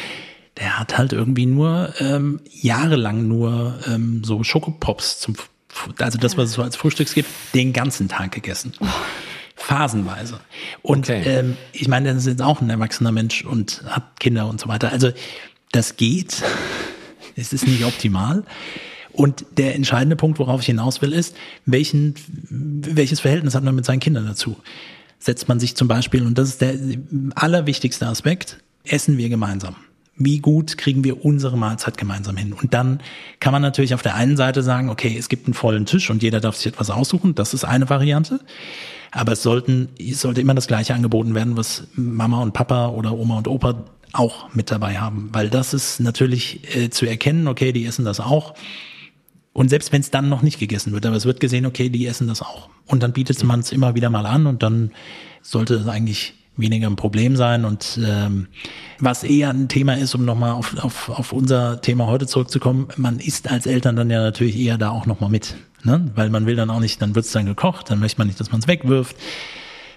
Der 0.56 0.80
hat 0.80 0.98
halt 0.98 1.12
irgendwie 1.12 1.46
nur 1.46 1.94
ähm, 2.00 2.40
jahrelang 2.50 3.28
nur 3.28 3.78
ähm, 3.86 4.24
so 4.24 4.42
Schokopops 4.42 5.20
zum, 5.20 5.36
also 5.98 6.18
das, 6.18 6.36
was 6.36 6.50
es 6.50 6.54
so 6.54 6.62
als 6.62 6.74
Frühstücks 6.74 7.14
gibt, 7.14 7.28
den 7.54 7.72
ganzen 7.72 8.08
Tag 8.08 8.32
gegessen. 8.32 8.72
Phasenweise. 9.54 10.40
Und 10.82 11.08
okay. 11.08 11.22
ähm, 11.24 11.56
ich 11.72 11.86
meine, 11.86 12.08
der 12.08 12.16
ist 12.16 12.26
jetzt 12.26 12.42
auch 12.42 12.60
ein 12.60 12.70
erwachsener 12.70 13.12
Mensch 13.12 13.44
und 13.44 13.84
hat 13.86 14.18
Kinder 14.18 14.48
und 14.48 14.58
so 14.58 14.68
weiter. 14.68 14.90
Also 14.90 15.12
das 15.70 15.96
geht. 15.96 16.42
Es 17.36 17.52
ist 17.52 17.66
nicht 17.66 17.84
optimal. 17.84 18.42
Und 19.12 19.44
der 19.56 19.74
entscheidende 19.74 20.16
Punkt, 20.16 20.38
worauf 20.38 20.60
ich 20.60 20.66
hinaus 20.66 21.02
will, 21.02 21.12
ist, 21.12 21.36
welchen, 21.66 22.14
welches 22.48 23.20
Verhältnis 23.20 23.54
hat 23.54 23.64
man 23.64 23.74
mit 23.74 23.84
seinen 23.84 24.00
Kindern 24.00 24.26
dazu? 24.26 24.56
Setzt 25.18 25.48
man 25.48 25.60
sich 25.60 25.76
zum 25.76 25.88
Beispiel, 25.88 26.24
und 26.26 26.38
das 26.38 26.48
ist 26.48 26.60
der 26.60 26.74
allerwichtigste 27.34 28.06
Aspekt, 28.06 28.58
essen 28.84 29.18
wir 29.18 29.28
gemeinsam. 29.28 29.76
Wie 30.16 30.38
gut 30.38 30.76
kriegen 30.76 31.02
wir 31.02 31.24
unsere 31.24 31.56
Mahlzeit 31.56 31.96
gemeinsam 31.96 32.36
hin? 32.36 32.52
Und 32.52 32.74
dann 32.74 33.00
kann 33.40 33.52
man 33.52 33.62
natürlich 33.62 33.94
auf 33.94 34.02
der 34.02 34.14
einen 34.14 34.36
Seite 34.36 34.62
sagen, 34.62 34.90
okay, 34.90 35.16
es 35.18 35.28
gibt 35.28 35.46
einen 35.46 35.54
vollen 35.54 35.86
Tisch 35.86 36.10
und 36.10 36.22
jeder 36.22 36.40
darf 36.40 36.56
sich 36.56 36.66
etwas 36.66 36.90
aussuchen. 36.90 37.34
Das 37.34 37.54
ist 37.54 37.64
eine 37.64 37.88
Variante. 37.88 38.40
Aber 39.12 39.32
es 39.32 39.42
sollten, 39.42 39.88
es 39.98 40.20
sollte 40.20 40.40
immer 40.40 40.54
das 40.54 40.66
Gleiche 40.66 40.94
angeboten 40.94 41.34
werden, 41.34 41.56
was 41.56 41.84
Mama 41.94 42.42
und 42.42 42.52
Papa 42.52 42.88
oder 42.88 43.12
Oma 43.12 43.38
und 43.38 43.48
Opa 43.48 43.84
auch 44.12 44.52
mit 44.54 44.70
dabei 44.70 44.98
haben. 44.98 45.30
Weil 45.32 45.48
das 45.48 45.74
ist 45.74 46.00
natürlich 46.00 46.76
äh, 46.76 46.90
zu 46.90 47.06
erkennen, 47.06 47.48
okay, 47.48 47.72
die 47.72 47.86
essen 47.86 48.04
das 48.04 48.20
auch. 48.20 48.54
Und 49.60 49.68
selbst 49.68 49.92
wenn 49.92 50.00
es 50.00 50.10
dann 50.10 50.30
noch 50.30 50.40
nicht 50.40 50.58
gegessen 50.58 50.94
wird, 50.94 51.04
aber 51.04 51.16
es 51.16 51.26
wird 51.26 51.38
gesehen, 51.38 51.66
okay, 51.66 51.90
die 51.90 52.06
essen 52.06 52.28
das 52.28 52.40
auch. 52.40 52.70
Und 52.86 53.02
dann 53.02 53.12
bietet 53.12 53.44
man 53.44 53.60
es 53.60 53.72
immer 53.72 53.94
wieder 53.94 54.08
mal 54.08 54.24
an 54.24 54.46
und 54.46 54.62
dann 54.62 54.90
sollte 55.42 55.74
es 55.74 55.86
eigentlich 55.86 56.32
weniger 56.56 56.88
ein 56.88 56.96
Problem 56.96 57.36
sein. 57.36 57.66
Und 57.66 58.00
ähm, 58.02 58.46
was 59.00 59.22
eher 59.22 59.50
ein 59.50 59.68
Thema 59.68 59.98
ist, 59.98 60.14
um 60.14 60.24
nochmal 60.24 60.52
auf, 60.52 60.82
auf, 60.82 61.10
auf 61.10 61.34
unser 61.34 61.82
Thema 61.82 62.06
heute 62.06 62.26
zurückzukommen, 62.26 62.88
man 62.96 63.18
isst 63.18 63.50
als 63.50 63.66
Eltern 63.66 63.96
dann 63.96 64.08
ja 64.08 64.22
natürlich 64.22 64.58
eher 64.58 64.78
da 64.78 64.88
auch 64.88 65.04
nochmal 65.04 65.28
mit. 65.28 65.56
Ne? 65.84 66.10
Weil 66.14 66.30
man 66.30 66.46
will 66.46 66.56
dann 66.56 66.70
auch 66.70 66.80
nicht, 66.80 67.02
dann 67.02 67.14
wird 67.14 67.26
es 67.26 67.32
dann 67.32 67.44
gekocht, 67.44 67.90
dann 67.90 67.98
möchte 67.98 68.16
man 68.18 68.28
nicht, 68.28 68.40
dass 68.40 68.50
man 68.50 68.62
es 68.62 68.66
wegwirft. 68.66 69.14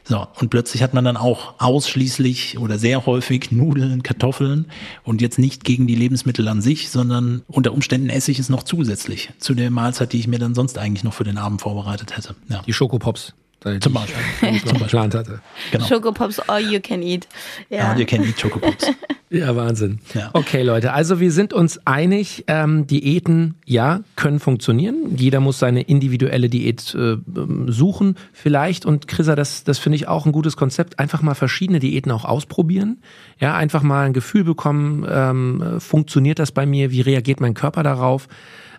So, 0.06 0.28
und 0.40 0.50
plötzlich 0.50 0.84
hat 0.84 0.94
man 0.94 1.06
dann 1.06 1.16
auch 1.16 1.56
ausschließlich 1.60 2.60
oder 2.60 2.78
sehr 2.78 3.06
häufig 3.06 3.52
Nudeln, 3.52 4.04
Kartoffeln 4.04 4.66
und 5.04 5.22
jetzt 5.22 5.40
nicht 5.40 5.64
gegen 5.64 5.88
die 5.88 5.96
Lebensmittel 5.96 6.48
an 6.48 6.62
sich, 6.62 6.90
sondern 6.90 7.44
unter 7.48 7.72
Umständen 7.72 8.10
esse 8.10 8.32
ich 8.32 8.40
es 8.40 8.50
noch 8.50 8.64
zusätzlich 8.64 9.30
zu 9.40 9.54
der 9.54 9.72
Mahlzeit, 9.72 10.12
die 10.12 10.20
ich 10.20 10.28
mir 10.28 10.40
dann 10.40 10.56
sonst 10.56 10.78
eigentlich 10.78 11.06
noch 11.06 11.14
für 11.14 11.24
den 11.24 11.38
Abend 11.38 11.62
vorbereitet 11.62 12.18
hätte. 12.18 12.36
Ja. 12.50 12.62
Die 12.68 12.74
Schokopops. 12.74 13.34
Zum 13.80 13.94
Beispiel. 13.94 14.62
Zum 14.66 14.80
Beispiel. 14.80 15.00
hatte. 15.00 15.42
Genau. 15.72 15.86
Schokopops 15.86 16.40
all 16.40 16.62
you 16.62 16.80
can 16.82 17.02
eat. 17.02 17.28
Ja, 17.70 17.92
all 17.92 18.00
you 18.00 18.06
can 18.06 18.24
eat 18.24 18.40
Schokopops. 18.40 18.88
Ja, 19.34 19.56
Wahnsinn. 19.56 19.98
Ja. 20.14 20.30
Okay, 20.34 20.62
Leute, 20.62 20.94
also 20.94 21.20
wir 21.20 21.32
sind 21.32 21.54
uns 21.54 21.80
einig, 21.88 22.44
ähm, 22.46 22.86
Diäten, 22.86 23.56
ja, 23.66 24.02
können 24.16 24.40
funktionieren. 24.40 25.16
Jeder 25.18 25.40
muss 25.40 25.58
seine 25.58 25.82
individuelle 25.82 26.50
Diät 26.50 26.94
äh, 26.94 27.18
suchen 27.66 28.16
vielleicht. 28.32 28.86
Und 28.86 29.08
Chrissa, 29.08 29.36
das, 29.36 29.64
das 29.64 29.80
finde 29.80 29.96
ich 29.96 30.08
auch 30.08 30.28
ein 30.28 30.34
gutes 30.34 30.56
Konzept. 30.56 31.00
Einfach 31.00 31.24
mal 31.24 31.34
verschiedene 31.34 31.80
Diäten 31.80 32.12
auch 32.12 32.26
ausprobieren. 32.26 33.02
Ja, 33.40 33.56
einfach 33.56 33.82
mal 33.82 34.06
ein 34.06 34.14
Gefühl 34.14 34.44
bekommen, 34.44 35.04
ähm, 35.10 35.80
funktioniert 35.80 36.38
das 36.38 36.52
bei 36.52 36.68
mir? 36.68 36.92
Wie 36.92 37.02
reagiert 37.02 37.42
mein 37.42 37.56
Körper 37.56 37.82
darauf? 37.82 38.28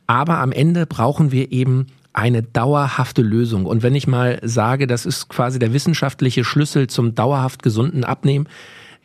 Aber 0.06 0.38
am 0.38 0.52
Ende 0.52 0.86
brauchen 0.86 1.32
wir 1.32 1.50
eben 1.50 1.88
eine 2.14 2.42
dauerhafte 2.42 3.22
Lösung. 3.22 3.66
Und 3.66 3.82
wenn 3.82 3.94
ich 3.94 4.06
mal 4.06 4.38
sage, 4.42 4.86
das 4.86 5.04
ist 5.04 5.28
quasi 5.28 5.58
der 5.58 5.74
wissenschaftliche 5.74 6.44
Schlüssel 6.44 6.86
zum 6.86 7.14
dauerhaft 7.14 7.62
gesunden 7.62 8.04
Abnehmen, 8.04 8.48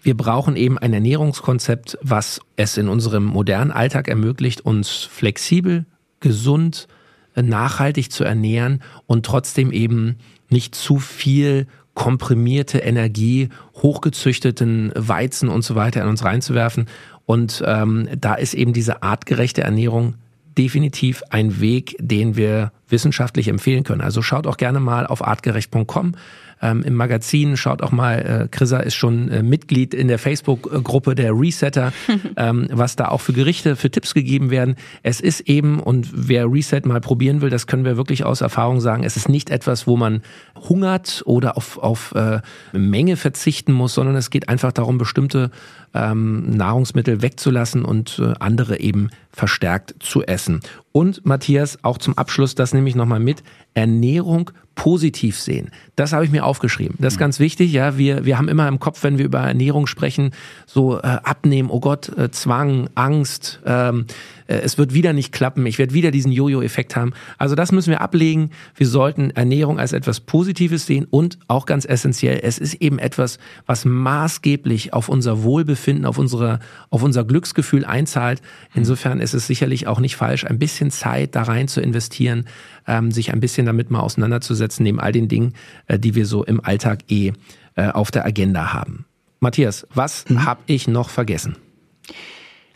wir 0.01 0.15
brauchen 0.15 0.55
eben 0.55 0.77
ein 0.77 0.93
Ernährungskonzept, 0.93 1.97
was 2.01 2.39
es 2.55 2.77
in 2.77 2.87
unserem 2.87 3.25
modernen 3.25 3.71
Alltag 3.71 4.07
ermöglicht, 4.07 4.61
uns 4.61 5.03
flexibel, 5.03 5.85
gesund, 6.21 6.87
nachhaltig 7.35 8.11
zu 8.11 8.23
ernähren 8.23 8.81
und 9.07 9.25
trotzdem 9.25 9.71
eben 9.71 10.17
nicht 10.49 10.75
zu 10.75 10.99
viel 10.99 11.67
komprimierte 11.93 12.79
Energie, 12.79 13.49
hochgezüchteten 13.75 14.91
Weizen 14.95 15.49
und 15.49 15.63
so 15.63 15.75
weiter 15.75 16.01
in 16.01 16.07
uns 16.07 16.23
reinzuwerfen. 16.23 16.87
Und 17.25 17.61
ähm, 17.65 18.07
da 18.17 18.35
ist 18.35 18.53
eben 18.53 18.71
diese 18.71 19.03
artgerechte 19.03 19.61
Ernährung 19.61 20.15
definitiv 20.57 21.23
ein 21.29 21.61
Weg, 21.61 21.95
den 21.99 22.35
wir 22.35 22.71
wissenschaftlich 22.89 23.47
empfehlen 23.47 23.83
können. 23.83 24.01
Also 24.01 24.21
schaut 24.21 24.47
auch 24.47 24.57
gerne 24.57 24.79
mal 24.79 25.05
auf 25.05 25.25
artgerecht.com 25.25 26.15
ähm, 26.61 26.83
im 26.83 26.95
Magazin. 26.95 27.57
Schaut 27.57 27.81
auch 27.81 27.91
mal, 27.91 28.19
äh, 28.19 28.47
Chrissa 28.49 28.79
ist 28.79 28.95
schon 28.95 29.29
äh, 29.29 29.43
Mitglied 29.43 29.93
in 29.93 30.07
der 30.07 30.19
Facebook-Gruppe 30.19 31.15
der 31.15 31.33
Resetter, 31.33 31.93
ähm, 32.37 32.67
was 32.71 32.95
da 32.95 33.07
auch 33.07 33.21
für 33.21 33.33
Gerichte, 33.33 33.75
für 33.75 33.89
Tipps 33.89 34.13
gegeben 34.13 34.49
werden. 34.49 34.75
Es 35.03 35.19
ist 35.21 35.41
eben, 35.41 35.79
und 35.79 36.09
wer 36.13 36.51
Reset 36.51 36.81
mal 36.85 37.01
probieren 37.01 37.41
will, 37.41 37.49
das 37.49 37.67
können 37.67 37.85
wir 37.85 37.97
wirklich 37.97 38.25
aus 38.25 38.41
Erfahrung 38.41 38.81
sagen, 38.81 39.03
es 39.03 39.15
ist 39.17 39.29
nicht 39.29 39.49
etwas, 39.49 39.87
wo 39.87 39.97
man 39.97 40.21
hungert 40.55 41.23
oder 41.25 41.57
auf, 41.57 41.77
auf 41.77 42.13
äh, 42.15 42.41
Menge 42.73 43.17
verzichten 43.17 43.71
muss, 43.71 43.93
sondern 43.93 44.15
es 44.15 44.29
geht 44.29 44.49
einfach 44.49 44.71
darum, 44.71 44.97
bestimmte 44.97 45.51
ähm, 45.93 46.49
Nahrungsmittel 46.51 47.21
wegzulassen 47.21 47.85
und 47.85 48.19
äh, 48.19 48.33
andere 48.39 48.79
eben 48.79 49.09
verstärkt 49.31 49.95
zu 49.99 50.23
essen. 50.23 50.59
Und 50.91 51.25
Matthias, 51.25 51.83
auch 51.83 51.97
zum 51.97 52.17
Abschluss, 52.17 52.55
das 52.55 52.73
nehme 52.73 52.89
ich 52.89 52.95
nochmal 52.95 53.19
mit, 53.19 53.43
Ernährung 53.73 54.51
positiv 54.75 55.37
sehen. 55.39 55.71
Das 55.95 56.13
habe 56.13 56.25
ich 56.25 56.31
mir 56.31 56.45
aufgeschrieben. 56.45 56.95
Das 56.99 57.13
ist 57.13 57.17
mhm. 57.17 57.21
ganz 57.21 57.39
wichtig. 57.39 57.71
Ja, 57.71 57.97
wir, 57.97 58.25
wir 58.25 58.37
haben 58.37 58.47
immer 58.47 58.67
im 58.67 58.79
Kopf, 58.79 59.03
wenn 59.03 59.17
wir 59.17 59.25
über 59.25 59.39
Ernährung 59.39 59.87
sprechen, 59.87 60.31
so 60.65 60.97
äh, 60.97 61.01
abnehmen, 61.01 61.69
oh 61.69 61.79
Gott, 61.79 62.09
äh, 62.17 62.31
Zwang, 62.31 62.89
Angst, 62.95 63.59
ähm, 63.65 64.05
äh, 64.07 64.13
es 64.57 64.77
wird 64.77 64.93
wieder 64.93 65.13
nicht 65.13 65.31
klappen, 65.31 65.65
ich 65.65 65.77
werde 65.77 65.93
wieder 65.93 66.11
diesen 66.11 66.31
Jojo-Effekt 66.31 66.95
haben. 66.95 67.13
Also 67.37 67.55
das 67.55 67.71
müssen 67.71 67.91
wir 67.91 68.01
ablegen. 68.01 68.49
Wir 68.75 68.87
sollten 68.87 69.29
Ernährung 69.31 69.79
als 69.79 69.93
etwas 69.93 70.19
Positives 70.19 70.85
sehen 70.85 71.05
und 71.09 71.37
auch 71.47 71.65
ganz 71.65 71.85
essentiell, 71.85 72.39
es 72.41 72.57
ist 72.57 72.75
eben 72.75 72.99
etwas, 72.99 73.37
was 73.65 73.85
maßgeblich 73.85 74.93
auf 74.93 75.09
unser 75.09 75.43
Wohlbefinden, 75.43 76.05
auf, 76.05 76.17
unsere, 76.17 76.59
auf 76.89 77.03
unser 77.03 77.23
Glücksgefühl 77.23 77.85
einzahlt. 77.85 78.41
Insofern 78.73 79.19
ist 79.19 79.33
es 79.33 79.47
sicherlich 79.47 79.87
auch 79.87 79.99
nicht 79.99 80.15
falsch, 80.15 80.45
ein 80.45 80.59
bisschen 80.59 80.91
Zeit 80.91 81.35
da 81.35 81.43
rein 81.43 81.67
zu 81.67 81.81
investieren, 81.81 82.45
ähm, 82.87 83.11
sich 83.11 83.31
ein 83.31 83.39
bisschen 83.39 83.65
damit 83.65 83.91
mal 83.91 83.99
auseinanderzusetzen, 83.99 84.83
neben 84.83 84.99
all 84.99 85.11
den 85.11 85.27
Dingen, 85.27 85.53
äh, 85.87 85.99
die 85.99 86.15
wir 86.15 86.25
so 86.25 86.43
im 86.43 86.63
Alltag 86.63 86.99
eh 87.09 87.33
äh, 87.75 87.89
auf 87.89 88.11
der 88.11 88.25
Agenda 88.25 88.73
haben. 88.73 89.05
Matthias, 89.39 89.87
was 89.93 90.25
mhm. 90.27 90.45
habe 90.45 90.61
ich 90.65 90.87
noch 90.87 91.09
vergessen? 91.09 91.55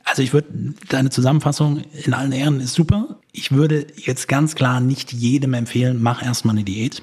Also 0.04 0.22
ich 0.22 0.34
würde, 0.34 0.74
deine 0.90 1.10
Zusammenfassung 1.10 1.82
in 2.06 2.14
allen 2.14 2.32
Ehren 2.32 2.60
ist 2.60 2.74
super. 2.74 3.20
Ich 3.32 3.52
würde 3.52 3.88
jetzt 3.96 4.28
ganz 4.28 4.56
klar 4.56 4.80
nicht 4.80 5.14
jedem 5.14 5.54
empfehlen, 5.54 6.02
mach 6.02 6.22
erstmal 6.24 6.56
eine 6.56 6.66
Diät. 6.66 7.02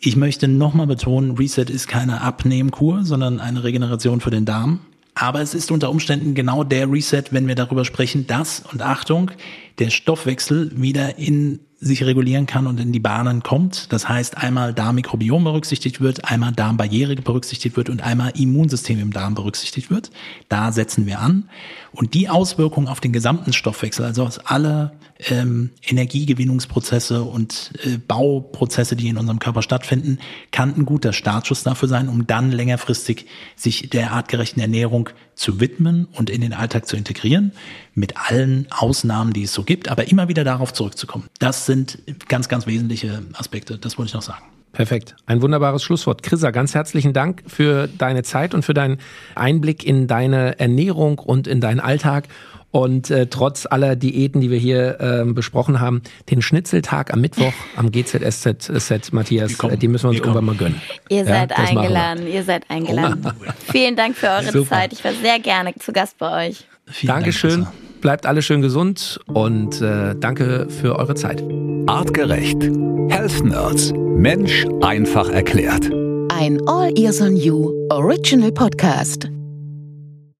Ich 0.00 0.16
möchte 0.16 0.48
nochmal 0.48 0.88
betonen, 0.88 1.36
Reset 1.36 1.66
ist 1.70 1.86
keine 1.86 2.22
Abnehmkur, 2.22 3.04
sondern 3.04 3.38
eine 3.38 3.62
Regeneration 3.62 4.20
für 4.20 4.30
den 4.30 4.44
Darm. 4.44 4.80
Aber 5.14 5.40
es 5.40 5.54
ist 5.54 5.70
unter 5.70 5.90
Umständen 5.90 6.34
genau 6.34 6.64
der 6.64 6.90
Reset, 6.90 7.24
wenn 7.30 7.46
wir 7.46 7.54
darüber 7.54 7.84
sprechen, 7.84 8.26
dass, 8.26 8.64
und 8.72 8.82
Achtung, 8.82 9.30
der 9.78 9.90
Stoffwechsel 9.90 10.72
wieder 10.74 11.18
in 11.18 11.60
sich 11.82 12.04
regulieren 12.04 12.46
kann 12.46 12.68
und 12.68 12.78
in 12.78 12.92
die 12.92 13.00
Bahnen 13.00 13.42
kommt. 13.42 13.92
Das 13.92 14.08
heißt, 14.08 14.38
einmal 14.38 14.72
Darmmikrobiom 14.72 15.42
berücksichtigt 15.42 16.00
wird, 16.00 16.30
einmal 16.30 16.52
Darmbarriere 16.52 17.16
berücksichtigt 17.16 17.76
wird 17.76 17.90
und 17.90 18.02
einmal 18.02 18.32
Immunsystem 18.38 19.00
im 19.00 19.12
Darm 19.12 19.34
berücksichtigt 19.34 19.90
wird. 19.90 20.10
Da 20.48 20.70
setzen 20.70 21.06
wir 21.06 21.18
an. 21.18 21.48
Und 21.90 22.14
die 22.14 22.28
Auswirkungen 22.28 22.86
auf 22.86 23.00
den 23.00 23.12
gesamten 23.12 23.52
Stoffwechsel, 23.52 24.04
also 24.04 24.24
aus 24.24 24.38
alle 24.38 24.92
ähm, 25.30 25.70
Energiegewinnungsprozesse 25.86 27.22
und 27.22 27.72
äh, 27.84 27.98
Bauprozesse, 27.98 28.96
die 28.96 29.08
in 29.08 29.16
unserem 29.16 29.38
Körper 29.38 29.62
stattfinden, 29.62 30.18
kann 30.50 30.74
ein 30.74 30.84
guter 30.84 31.12
Startschuss 31.12 31.62
dafür 31.62 31.88
sein, 31.88 32.08
um 32.08 32.26
dann 32.26 32.50
längerfristig 32.50 33.26
sich 33.56 33.90
der 33.90 34.12
artgerechten 34.12 34.60
Ernährung 34.60 35.10
zu 35.34 35.60
widmen 35.60 36.06
und 36.12 36.30
in 36.30 36.40
den 36.40 36.52
Alltag 36.52 36.86
zu 36.86 36.96
integrieren, 36.96 37.52
mit 37.94 38.16
allen 38.16 38.66
Ausnahmen, 38.70 39.32
die 39.32 39.44
es 39.44 39.54
so 39.54 39.64
gibt, 39.64 39.88
aber 39.88 40.08
immer 40.08 40.28
wieder 40.28 40.44
darauf 40.44 40.72
zurückzukommen. 40.72 41.26
Das 41.38 41.66
sind 41.66 41.98
ganz, 42.28 42.48
ganz 42.48 42.66
wesentliche 42.66 43.22
Aspekte, 43.34 43.78
das 43.78 43.98
wollte 43.98 44.10
ich 44.10 44.14
noch 44.14 44.22
sagen. 44.22 44.44
Perfekt. 44.72 45.14
Ein 45.26 45.42
wunderbares 45.42 45.82
Schlusswort. 45.82 46.22
Chrissa, 46.22 46.50
ganz 46.50 46.74
herzlichen 46.74 47.12
Dank 47.12 47.42
für 47.46 47.88
deine 47.88 48.22
Zeit 48.22 48.54
und 48.54 48.64
für 48.64 48.72
deinen 48.72 48.98
Einblick 49.34 49.84
in 49.84 50.06
deine 50.06 50.58
Ernährung 50.58 51.18
und 51.18 51.46
in 51.46 51.60
deinen 51.60 51.78
Alltag. 51.78 52.28
Und 52.72 53.10
äh, 53.10 53.26
trotz 53.26 53.66
aller 53.66 53.96
Diäten, 53.96 54.40
die 54.40 54.50
wir 54.50 54.58
hier 54.58 54.98
äh, 54.98 55.24
besprochen 55.30 55.78
haben, 55.78 56.00
den 56.30 56.40
Schnitzeltag 56.40 57.12
am 57.12 57.20
Mittwoch 57.20 57.52
am 57.76 57.92
GZSZ, 57.92 59.12
Matthias, 59.12 59.58
kommen, 59.58 59.74
äh, 59.74 59.76
die 59.76 59.88
müssen 59.88 60.04
wir 60.04 60.08
uns 60.08 60.18
wir 60.18 60.24
irgendwann 60.24 60.46
mal 60.46 60.54
gönnen. 60.56 60.80
Ihr 61.10 61.18
Ja, 61.18 61.24
seid 61.26 61.50
wir. 61.50 61.58
eingeladen, 61.58 62.26
ihr 62.26 62.42
seid 62.42 62.68
eingeladen. 62.70 63.26
Vielen 63.70 63.94
Dank 63.94 64.16
für 64.16 64.28
eure 64.28 64.50
Super. 64.50 64.70
Zeit. 64.70 64.92
Ich 64.94 65.04
war 65.04 65.12
sehr 65.12 65.38
gerne 65.38 65.74
zu 65.78 65.92
Gast 65.92 66.16
bei 66.18 66.48
euch. 66.48 66.66
Vielen 66.86 67.08
Dank, 67.08 67.20
Dankeschön. 67.24 67.50
Chrissa. 67.64 67.72
Bleibt 68.00 68.26
alle 68.26 68.40
schön 68.42 68.62
gesund 68.62 69.20
und 69.26 69.80
äh, 69.82 70.14
danke 70.18 70.66
für 70.70 70.96
eure 70.98 71.14
Zeit. 71.14 71.44
Artgerecht. 71.86 72.62
Health 73.10 73.44
Nerds. 73.44 73.92
Mensch 73.94 74.64
einfach 74.80 75.28
erklärt. 75.28 75.90
Ein 76.32 76.58
All 76.66 76.90
Ears 76.98 77.20
on 77.20 77.36
You 77.36 77.70
Original 77.90 78.50
Podcast. 78.50 79.28